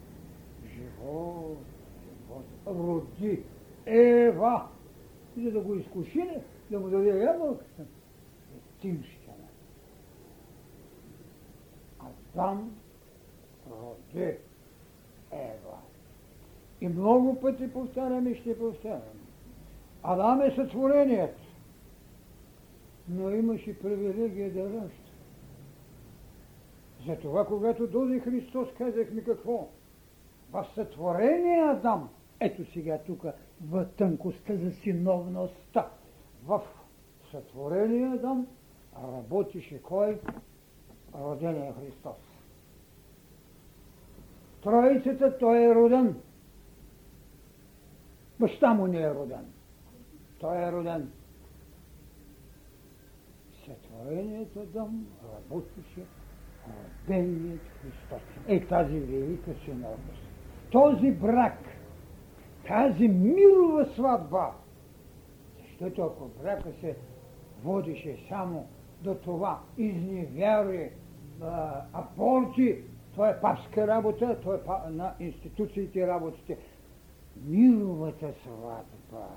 Живот, 0.75 1.57
живот. 2.03 2.45
Роди 2.67 3.43
Ева, 3.85 4.67
за 5.37 5.51
да 5.51 5.59
го 5.59 5.75
изкуши, 5.75 6.29
да 6.71 6.79
му 6.79 6.89
даде 6.89 7.23
ябълката. 7.23 7.83
Етимщина. 8.77 9.33
Адам 11.99 12.76
роди 14.15 14.37
Ева. 15.31 15.77
И 16.81 16.87
много 16.87 17.39
пъти 17.39 17.73
повтарям 17.73 18.27
и 18.27 18.35
ще 18.35 18.59
повтарям. 18.59 19.01
Адам 20.03 20.41
е 20.41 20.51
сътвореният, 20.51 21.37
но 23.09 23.29
имаше 23.29 23.79
привилегия 23.79 24.53
да 24.53 24.63
ражда. 24.63 24.89
Затова, 27.07 27.45
когато 27.45 27.87
дойде 27.87 28.19
Христос, 28.19 28.67
казахме 28.77 29.23
какво? 29.23 29.67
В 30.51 30.67
сътворение 30.75 31.61
Адам, 31.61 32.09
ето 32.39 32.71
сега 32.73 32.97
тук, 32.97 33.25
в 33.67 33.85
тънкостта 33.97 34.55
за 34.55 34.71
синовността, 34.71 35.89
в 36.45 36.61
сътворение 37.31 38.07
Адам 38.07 38.47
работише 39.03 39.81
кой? 39.81 40.19
Родения 41.15 41.73
Христос. 41.73 42.26
Троицата 44.67 45.37
той 45.37 45.63
е 45.63 45.75
роден. 45.75 46.15
Баща 48.39 48.73
му 48.73 48.87
не 48.87 49.01
е 49.01 49.13
роден. 49.13 49.45
Той 50.39 50.57
е 50.57 50.71
роден. 50.71 51.11
Сътворението 53.65 54.65
дом 54.73 55.07
работеше 55.23 56.05
роденият 57.07 57.61
Христос. 57.81 58.21
Е 58.47 58.67
тази 58.67 58.99
велика 58.99 59.51
синовност. 59.65 60.21
Този 60.71 61.11
брак, 61.11 61.59
тази 62.67 63.07
милова 63.07 63.85
сватба, 63.85 64.51
защото 65.61 66.01
ако 66.01 66.27
брака 66.43 66.69
се 66.81 66.95
водеше 67.63 68.17
само 68.29 68.67
до 69.01 69.15
това 69.15 69.59
изневяри, 69.77 70.91
апорти, 71.93 72.83
това 73.17 73.29
е 73.29 73.41
папска 73.41 73.87
работа, 73.87 74.39
това 74.41 74.83
е 74.87 74.89
на 74.89 75.15
институциите 75.19 76.07
работите. 76.07 76.57
Миловата 77.35 78.33
сватба, 78.43 79.27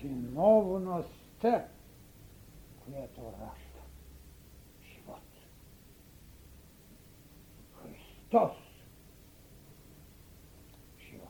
синовността, 0.00 1.64
която 2.84 3.20
ражда 3.20 3.82
живот. 4.84 5.18
Христос 7.74 8.56
живот. 11.10 11.28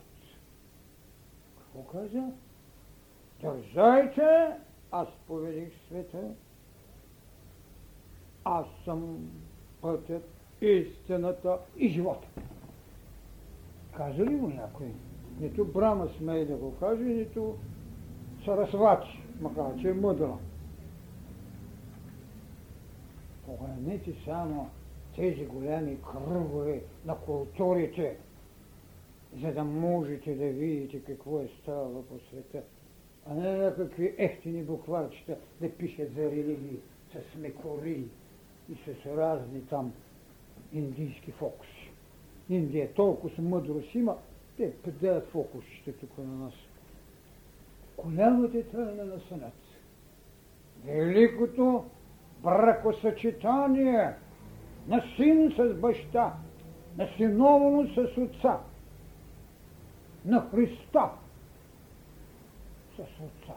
Какво 1.58 1.82
каза? 1.82 2.32
Държайте 3.40 4.56
аз 4.90 5.08
поведих 5.26 5.72
света, 5.88 6.34
аз 8.44 8.66
съм 8.84 9.30
пътят, 9.86 10.22
истината 10.60 11.58
и 11.76 11.88
живота. 11.88 12.28
Каза 13.96 14.24
ли 14.24 14.30
му 14.30 14.48
някой? 14.48 14.86
Нито 15.40 15.64
Брама 15.64 16.08
смее 16.18 16.44
да 16.44 16.56
го 16.56 16.76
каже, 16.76 17.02
нито 17.02 17.56
Сарасвати, 18.44 19.22
макар 19.40 19.80
че 19.80 19.88
е 19.88 19.92
мъдро. 19.92 20.38
Погледнете 23.46 24.14
само 24.24 24.70
тези 25.16 25.46
голями 25.46 25.98
кръгове 26.12 26.82
на 27.04 27.16
културите, 27.16 28.16
за 29.42 29.52
да 29.52 29.64
можете 29.64 30.34
да 30.34 30.46
видите 30.46 31.00
какво 31.00 31.40
е 31.40 31.48
ставало 31.62 32.02
по 32.02 32.18
света, 32.18 32.62
а 33.26 33.34
не 33.34 33.56
някакви 33.56 34.14
ефтини 34.18 34.62
букварчета 34.62 35.36
да 35.60 35.70
пишат 35.70 36.14
за 36.14 36.22
религии 36.22 36.78
с 37.12 37.38
мекори 37.38 38.04
и 38.72 38.74
с 38.74 39.06
разни 39.06 39.66
там 39.66 39.92
индийски 40.72 41.32
фокуси. 41.32 41.90
Индия 42.50 42.94
толкова 42.94 43.42
мъдрост 43.42 43.94
има, 43.94 44.16
те 44.56 44.72
пределят 44.82 45.28
фокусите 45.28 45.92
тук 45.92 46.18
на 46.18 46.44
нас. 46.44 46.54
Голямата 47.96 48.62
тайна 48.70 49.04
на 49.04 49.20
сънът. 49.28 49.52
Великото 50.84 51.84
бракосъчетание 52.42 54.14
на 54.88 55.02
син 55.16 55.52
с 55.58 55.74
баща, 55.74 56.34
на 56.98 57.08
синовно 57.16 57.88
с 57.94 58.18
отца, 58.18 58.60
на 60.24 60.50
Христа 60.50 61.10
с 62.96 63.00
отца 63.00 63.54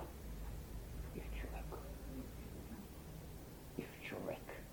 и 1.15 1.19
в 1.19 1.41
човек. 1.41 1.65
И 3.77 3.81
в 3.81 4.01
човек. 4.01 4.63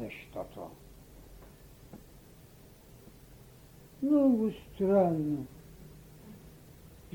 Защото 0.00 0.70
много 4.02 4.50
странно. 4.74 5.46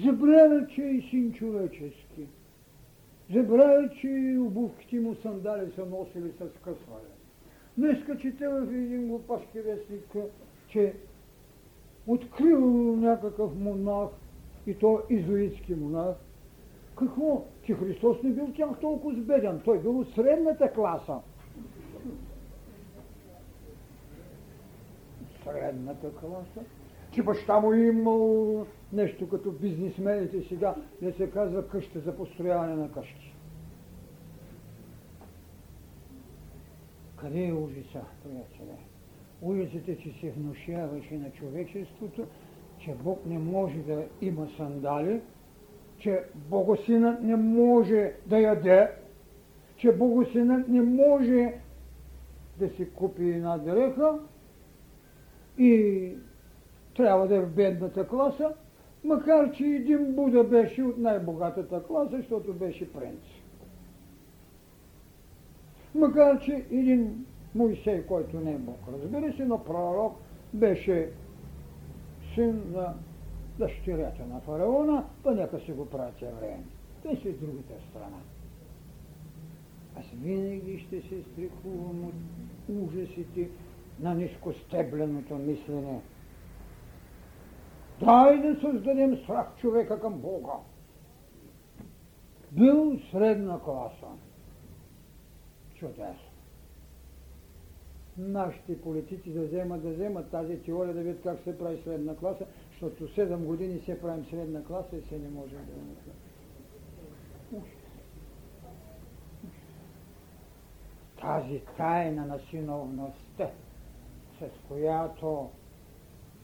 Забравя, 0.05 0.67
че 0.67 0.81
е 0.81 1.01
син 1.09 1.33
човечески. 1.33 2.27
Забравя, 3.33 3.89
че 4.01 4.37
обувките 4.39 4.99
му 4.99 5.15
сандали 5.15 5.71
са 5.75 5.85
носили 5.85 6.31
с 6.31 6.63
късване. 6.63 7.09
Днеска 7.77 8.17
чете 8.17 8.47
в 8.47 8.61
един 8.61 9.07
глупашки 9.07 9.59
вестник, 9.59 10.15
че 10.69 10.93
открил 12.07 12.95
някакъв 12.95 13.59
монах, 13.59 14.09
и 14.67 14.73
то 14.73 15.01
изуитски 15.09 15.75
монах. 15.75 16.15
Какво? 16.97 17.45
Че 17.65 17.73
Христос 17.73 18.23
не 18.23 18.29
бил 18.29 18.47
тях 18.55 18.69
толкова 18.81 19.15
сбеден. 19.15 19.61
Той 19.65 19.79
бил 19.81 19.99
от 19.99 20.13
средната 20.15 20.73
класа. 20.73 21.19
Средната 25.51 26.11
класа. 26.15 26.67
Че 27.11 27.23
баща 27.23 27.59
му 27.59 27.73
имал 27.73 28.65
нещо 28.93 29.29
като 29.29 29.51
бизнесмените 29.51 30.43
сега, 30.49 30.75
не 31.01 31.11
се 31.11 31.29
казва 31.29 31.67
къща 31.67 31.99
за 31.99 32.17
построяване 32.17 32.75
на 32.75 32.91
къщи. 32.91 33.33
Къде 37.15 37.47
е 37.47 37.53
ужаса, 37.53 38.01
приятеле? 38.23 38.77
Ужасът 39.41 39.87
е, 39.87 39.97
че 39.97 40.11
се 40.19 40.31
внушаваше 40.31 41.17
на 41.17 41.31
човечеството, 41.31 42.27
че 42.79 42.95
Бог 43.03 43.25
не 43.25 43.39
може 43.39 43.77
да 43.77 44.03
има 44.21 44.47
сандали, 44.57 45.21
че 45.99 46.23
Богосинът 46.35 47.23
не 47.23 47.35
може 47.35 48.13
да 48.25 48.39
яде, 48.39 48.91
че 49.77 49.91
Богосинът 49.91 50.67
не 50.67 50.81
може 50.81 51.53
да 52.59 52.69
си 52.69 52.89
купи 52.89 53.29
една 53.29 53.57
дреха 53.57 54.19
и 55.57 56.11
трябва 56.95 57.27
да 57.27 57.35
е 57.35 57.41
в 57.41 57.49
бедната 57.49 58.07
класа, 58.07 58.53
макар 59.03 59.51
че 59.51 59.63
един 59.63 60.15
Буда 60.15 60.43
беше 60.43 60.83
от 60.83 60.97
най-богатата 60.97 61.83
класа, 61.83 62.17
защото 62.17 62.53
беше 62.53 62.93
принц. 62.93 63.21
Макар 65.95 66.39
че 66.39 66.65
един 66.71 67.25
Моисей, 67.55 68.05
който 68.05 68.39
не 68.39 68.51
е 68.51 68.57
Бог, 68.57 68.79
разбира 68.93 69.33
се, 69.33 69.45
но 69.45 69.63
пророк 69.63 70.17
беше 70.53 71.09
син 72.33 72.61
на 72.71 72.93
дъщерята 73.59 74.25
на 74.25 74.39
фараона, 74.39 75.03
па 75.23 75.35
нека 75.35 75.59
си 75.59 75.71
го 75.71 75.85
правят 75.85 76.19
време. 76.19 76.63
Те 77.03 77.15
си 77.15 77.29
от 77.29 77.39
другата 77.39 77.73
страна. 77.89 78.17
Аз 79.99 80.05
винаги 80.23 80.79
ще 80.79 81.01
се 81.01 81.23
стрихувам 81.23 82.03
от 82.03 82.13
ужасите 82.69 83.49
на 83.99 84.15
нискостебленото 84.15 85.35
мислене. 85.35 86.01
Дай 87.99 88.41
да 88.41 88.59
създадем 88.61 89.17
страх 89.17 89.47
човека 89.57 89.99
към 89.99 90.13
Бога. 90.13 90.53
Бил 92.51 92.99
средна 93.11 93.59
класа. 93.59 94.07
Чудесно. 95.75 96.27
Нашите 98.17 98.81
политици 98.81 99.33
да 99.33 99.45
вземат, 99.45 99.83
да 99.83 99.89
вземат 99.89 100.31
тази 100.31 100.59
теория, 100.59 100.93
да 100.93 101.01
видят 101.01 101.23
как 101.23 101.39
се 101.43 101.57
прави 101.57 101.81
средна 101.83 102.15
класа, 102.15 102.45
защото 102.71 103.07
7 103.07 103.37
години 103.37 103.79
се 103.79 104.01
правим 104.01 104.25
средна 104.25 104.63
класа 104.63 104.97
и 104.97 105.01
се 105.01 105.17
не 105.17 105.29
може 105.29 105.55
да. 105.55 105.61
Тази 111.21 111.61
тайна 111.77 112.25
на 112.25 112.39
синовността, 112.39 113.49
с 114.39 114.67
която 114.67 115.49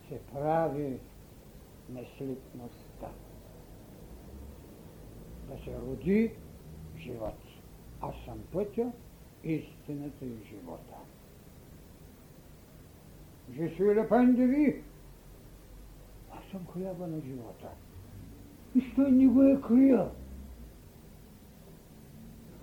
се 0.09 0.19
прави 0.33 0.99
неслитността. 1.89 3.09
Да 5.47 5.63
се 5.63 5.77
роди 5.77 6.31
живот. 6.97 7.37
Аз 8.01 8.15
съм 8.25 8.39
пътя, 8.51 8.91
истината 9.43 10.25
и 10.25 10.37
живота. 10.49 10.95
Je 13.51 13.69
suis 13.75 13.93
le 13.93 14.07
pain 14.07 14.33
de 14.33 14.45
vie. 14.47 14.83
Аз 16.31 16.43
съм 16.51 16.67
хляба 16.73 17.07
на 17.07 17.21
живота. 17.21 17.69
И 18.75 18.95
той 18.95 19.11
ни 19.11 19.27
го 19.27 19.43
е 19.43 19.61
крия. 19.61 20.09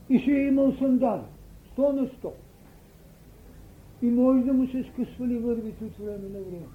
И 0.09 0.19
си 0.19 0.31
е 0.31 0.47
имал 0.47 0.73
сандали. 0.73 1.23
Сто 1.73 1.93
на 1.93 2.09
сто. 2.09 2.33
И 4.03 4.11
може 4.11 4.45
да 4.45 4.53
му 4.53 4.67
се 4.67 4.85
скъсвали 4.93 5.39
вървите 5.39 5.85
от 5.85 5.97
време 5.97 6.29
на 6.29 6.41
време. 6.41 6.67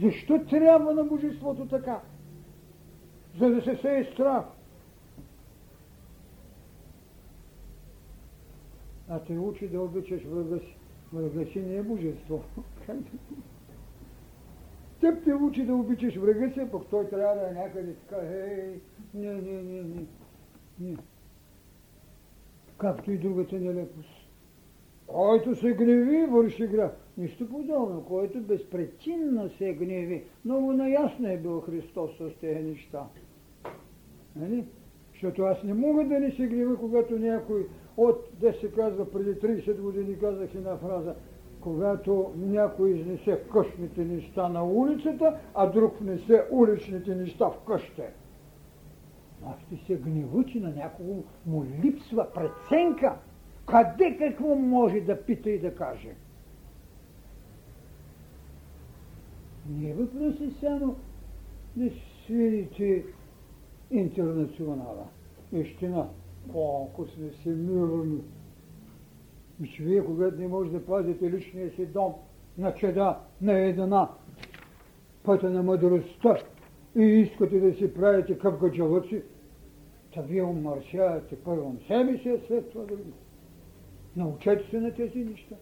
Защо 0.00 0.44
трябва 0.50 0.94
на 0.94 1.04
Божеството 1.04 1.66
така? 1.66 2.00
За 3.38 3.50
да 3.50 3.62
се 3.62 3.76
сее 3.76 4.04
страх. 4.12 4.44
А 9.08 9.18
те 9.18 9.38
учи 9.38 9.68
да 9.68 9.80
обичаш 9.80 10.22
врага 10.22 10.58
си. 10.58 10.76
Врага 11.12 11.46
си 11.52 11.60
не 11.60 11.76
е 11.76 11.82
божество. 11.82 12.44
Теб 15.00 15.24
те 15.24 15.34
учи 15.34 15.64
да 15.64 15.74
обичаш 15.74 16.16
врага 16.16 16.50
си, 16.54 16.60
пък 16.72 16.86
той 16.90 17.08
трябва 17.08 17.34
да 17.34 17.48
е 17.50 17.52
някъде 17.52 17.94
така, 17.94 18.20
хей, 18.28 18.80
не, 19.14 19.34
не, 19.34 19.62
не, 19.62 19.82
не, 19.82 20.06
не. 20.80 20.96
Както 22.78 23.10
и 23.10 23.18
другата 23.18 23.56
нелепост. 23.56 24.17
Който 25.08 25.54
се 25.54 25.72
гневи, 25.72 26.26
върши 26.26 26.66
грях. 26.66 26.90
Нищо 27.18 27.48
подобно, 27.48 28.04
който 28.08 28.40
безпричинно 28.40 29.48
се 29.48 29.72
гневи. 29.72 30.24
Много 30.44 30.72
наясно 30.72 31.28
е 31.28 31.36
бил 31.36 31.60
Христос 31.60 32.10
с 32.18 32.40
тези 32.40 32.60
неща. 32.60 33.06
Нали? 34.36 34.64
Защото 35.12 35.42
аз 35.42 35.62
не 35.62 35.74
мога 35.74 36.04
да 36.04 36.20
не 36.20 36.30
се 36.30 36.46
гнева, 36.46 36.76
когато 36.76 37.18
някой 37.18 37.66
от, 37.96 38.28
де 38.40 38.52
се 38.52 38.70
казва, 38.70 39.10
преди 39.10 39.34
30 39.34 39.80
години 39.80 40.18
казах 40.18 40.54
една 40.54 40.76
фраза, 40.76 41.14
когато 41.60 42.32
някой 42.36 42.90
изнесе 42.90 43.42
къщните 43.52 44.04
неща 44.04 44.48
на 44.48 44.64
улицата, 44.64 45.36
а 45.54 45.66
друг 45.66 45.98
внесе 45.98 46.44
уличните 46.50 47.14
неща 47.14 47.48
в 47.48 47.58
къща. 47.66 48.02
Аз 49.46 49.60
ще 49.60 49.86
се 49.86 50.00
гнева, 50.00 50.44
на 50.54 50.70
някого 50.70 51.22
му 51.46 51.64
липсва 51.82 52.26
преценка, 52.34 53.16
къде 53.70 54.16
какво 54.18 54.54
може 54.54 55.00
да 55.00 55.22
пита 55.22 55.50
и 55.50 55.58
да 55.58 55.74
каже. 55.74 56.14
Не 59.68 59.90
е 59.90 59.94
въпроси 59.94 60.50
само 60.60 60.96
да 61.76 61.90
свирите 62.24 63.04
интернационала. 63.90 65.06
Ищина, 65.52 66.08
колко 66.52 67.06
сме 67.06 67.30
се 67.42 67.48
мирни. 67.48 68.20
И 69.62 69.68
че 69.68 69.82
вие, 69.82 70.04
когато 70.04 70.36
не 70.36 70.48
може 70.48 70.70
да 70.70 70.86
пазите 70.86 71.30
личния 71.30 71.70
си 71.70 71.86
дом 71.86 72.12
на 72.58 72.74
чеда, 72.74 73.18
на 73.40 73.58
едина, 73.58 74.08
пътя 75.22 75.50
на 75.50 75.62
мъдростта 75.62 76.36
и 76.96 77.02
искате 77.02 77.60
да 77.60 77.74
си 77.74 77.94
правите 77.94 78.38
къвгаджалъци, 78.38 79.22
Та 80.14 80.20
вие 80.20 80.42
умърсявате 80.42 81.36
първо 81.36 81.76
себе 81.86 82.18
си, 82.18 82.28
а 82.28 82.46
след 82.46 82.70
това 82.70 82.84
други. 82.84 83.12
Научете 84.16 84.70
се 84.70 84.80
на 84.80 84.94
тези 84.94 85.18
неща. 85.24 85.56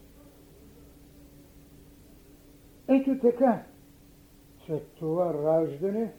Ето 2.88 3.18
така. 3.22 3.62
След 4.66 4.92
това 4.92 5.34
раждане, 5.34 6.12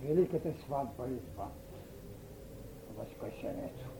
великата 0.00 0.52
сватба 0.64 1.04
идва. 1.08 1.48
Възкресението. 2.96 3.90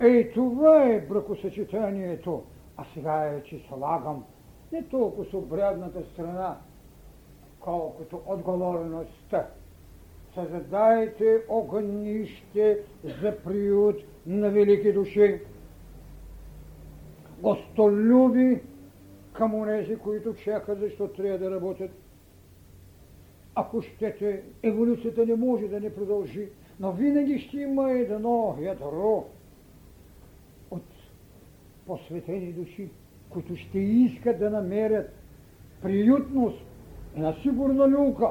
Ей, 0.00 0.32
това 0.32 0.84
е 0.84 1.00
бракосъчетанието. 1.00 2.44
А 2.76 2.84
сега 2.94 3.24
е, 3.26 3.42
че 3.42 3.64
слагам 3.68 4.24
не 4.72 4.88
толкова 4.88 5.24
с 5.30 5.34
обрядната 5.34 6.02
страна, 6.12 6.58
колкото 7.60 8.22
отговорността. 8.26 9.48
Създайте 10.34 11.42
огънище 11.48 12.78
за 13.04 13.36
приют 13.44 13.96
на 14.26 14.50
велики 14.50 14.92
души, 14.92 15.40
гостолюби 17.40 18.60
към 19.32 19.54
онези, 19.54 19.96
които 19.96 20.34
чакат, 20.34 20.78
защото 20.80 21.22
трябва 21.22 21.38
да 21.38 21.50
работят. 21.50 21.90
Ако 23.54 23.82
щете, 23.82 24.42
еволюцията 24.62 25.26
не 25.26 25.36
може 25.36 25.68
да 25.68 25.80
не 25.80 25.94
продължи, 25.94 26.48
но 26.80 26.92
винаги 26.92 27.38
ще 27.38 27.60
има 27.60 27.92
едно 27.92 28.56
ядро 28.60 29.24
от 30.70 30.82
посветени 31.86 32.52
души, 32.52 32.88
които 33.30 33.56
ще 33.56 33.78
искат 33.78 34.38
да 34.38 34.50
намерят 34.50 35.12
приютност, 35.82 36.64
една 37.16 37.34
сигурна 37.42 37.88
люка, 37.88 38.28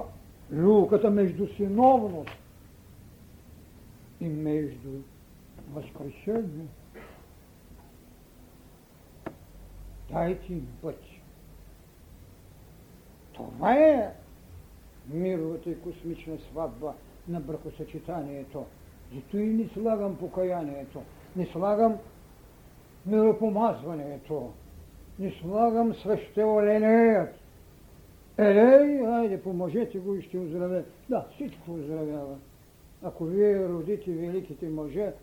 люката 0.52 1.10
между 1.10 1.48
синовност 1.48 2.32
и 4.22 4.28
между 4.30 4.90
възкресение. 5.74 6.68
Дайте 10.12 10.54
им 10.54 10.68
път. 10.82 11.00
Това 13.34 13.76
е 13.76 14.14
мировата 15.10 15.70
и 15.70 15.82
космична 15.82 16.38
сватба 16.52 16.94
на 17.28 17.40
бракосъчетанието. 17.40 18.66
Зато 19.16 19.38
и 19.38 19.46
не 19.46 19.70
слагам 19.70 20.16
покаянието, 20.16 21.02
не 21.36 21.46
слагам 21.46 21.98
миропомазването, 23.06 24.52
не 25.20 25.32
слагам 25.42 25.94
свещеоленеят. 25.94 27.43
Елей, 28.38 29.06
айде, 29.08 29.42
поможете 29.42 30.00
го 30.00 30.16
и 30.16 30.22
ще 30.22 30.38
оздравя. 30.38 30.84
Да, 31.10 31.28
всичко 31.36 31.72
оздравява. 31.72 32.38
Ако 33.04 33.26
вие 33.26 33.70
родите 33.70 34.12
великите 34.12 34.70
мъже, 34.70 35.14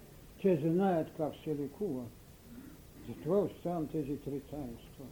те 0.43 0.57
знаят 0.57 1.09
как 1.17 1.33
се 1.45 1.57
лекува. 1.57 2.03
Затова 3.09 3.39
оставам 3.39 3.87
тези 3.87 4.17
три 4.17 4.41
таинства. 4.41 5.05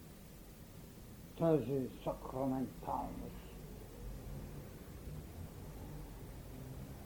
Тази 1.39 1.89
сакраменталност. 2.05 3.49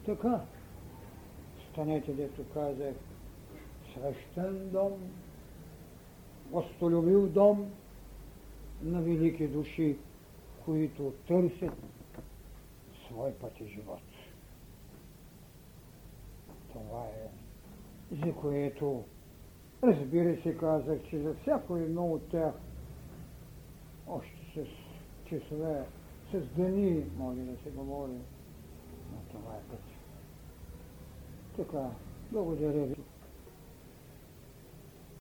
Така, 0.07 0.41
станете, 1.73 2.13
дето 2.13 2.45
казах, 2.55 2.95
свещен 3.93 4.71
дом, 4.71 4.93
гостолюбив 6.51 7.33
дом 7.33 7.71
на 8.83 9.01
велики 9.01 9.49
души, 9.49 9.97
които 10.65 11.13
търсят 11.29 11.75
свой 13.07 13.33
път 13.33 13.61
и 13.61 13.67
живот. 13.67 14.01
Това 16.73 17.05
е, 17.05 17.29
за 18.17 18.35
което, 18.35 19.05
разбира 19.83 20.43
се, 20.43 20.57
казах, 20.57 20.99
че 21.11 21.19
за 21.19 21.35
всяко 21.35 21.77
едно 21.77 22.13
от 22.13 22.29
тях, 22.29 22.55
още 24.09 24.37
с 24.55 24.67
часове, 25.29 25.85
с 26.33 26.41
дни 26.57 27.05
може 27.17 27.41
да 27.41 27.57
се 27.57 27.71
говори, 27.71 28.19
но 29.13 29.19
това 29.31 29.55
е 29.55 29.61
път. 29.71 29.81
Така, 31.57 31.91
благодаря 32.33 32.87
ви. 32.87 32.97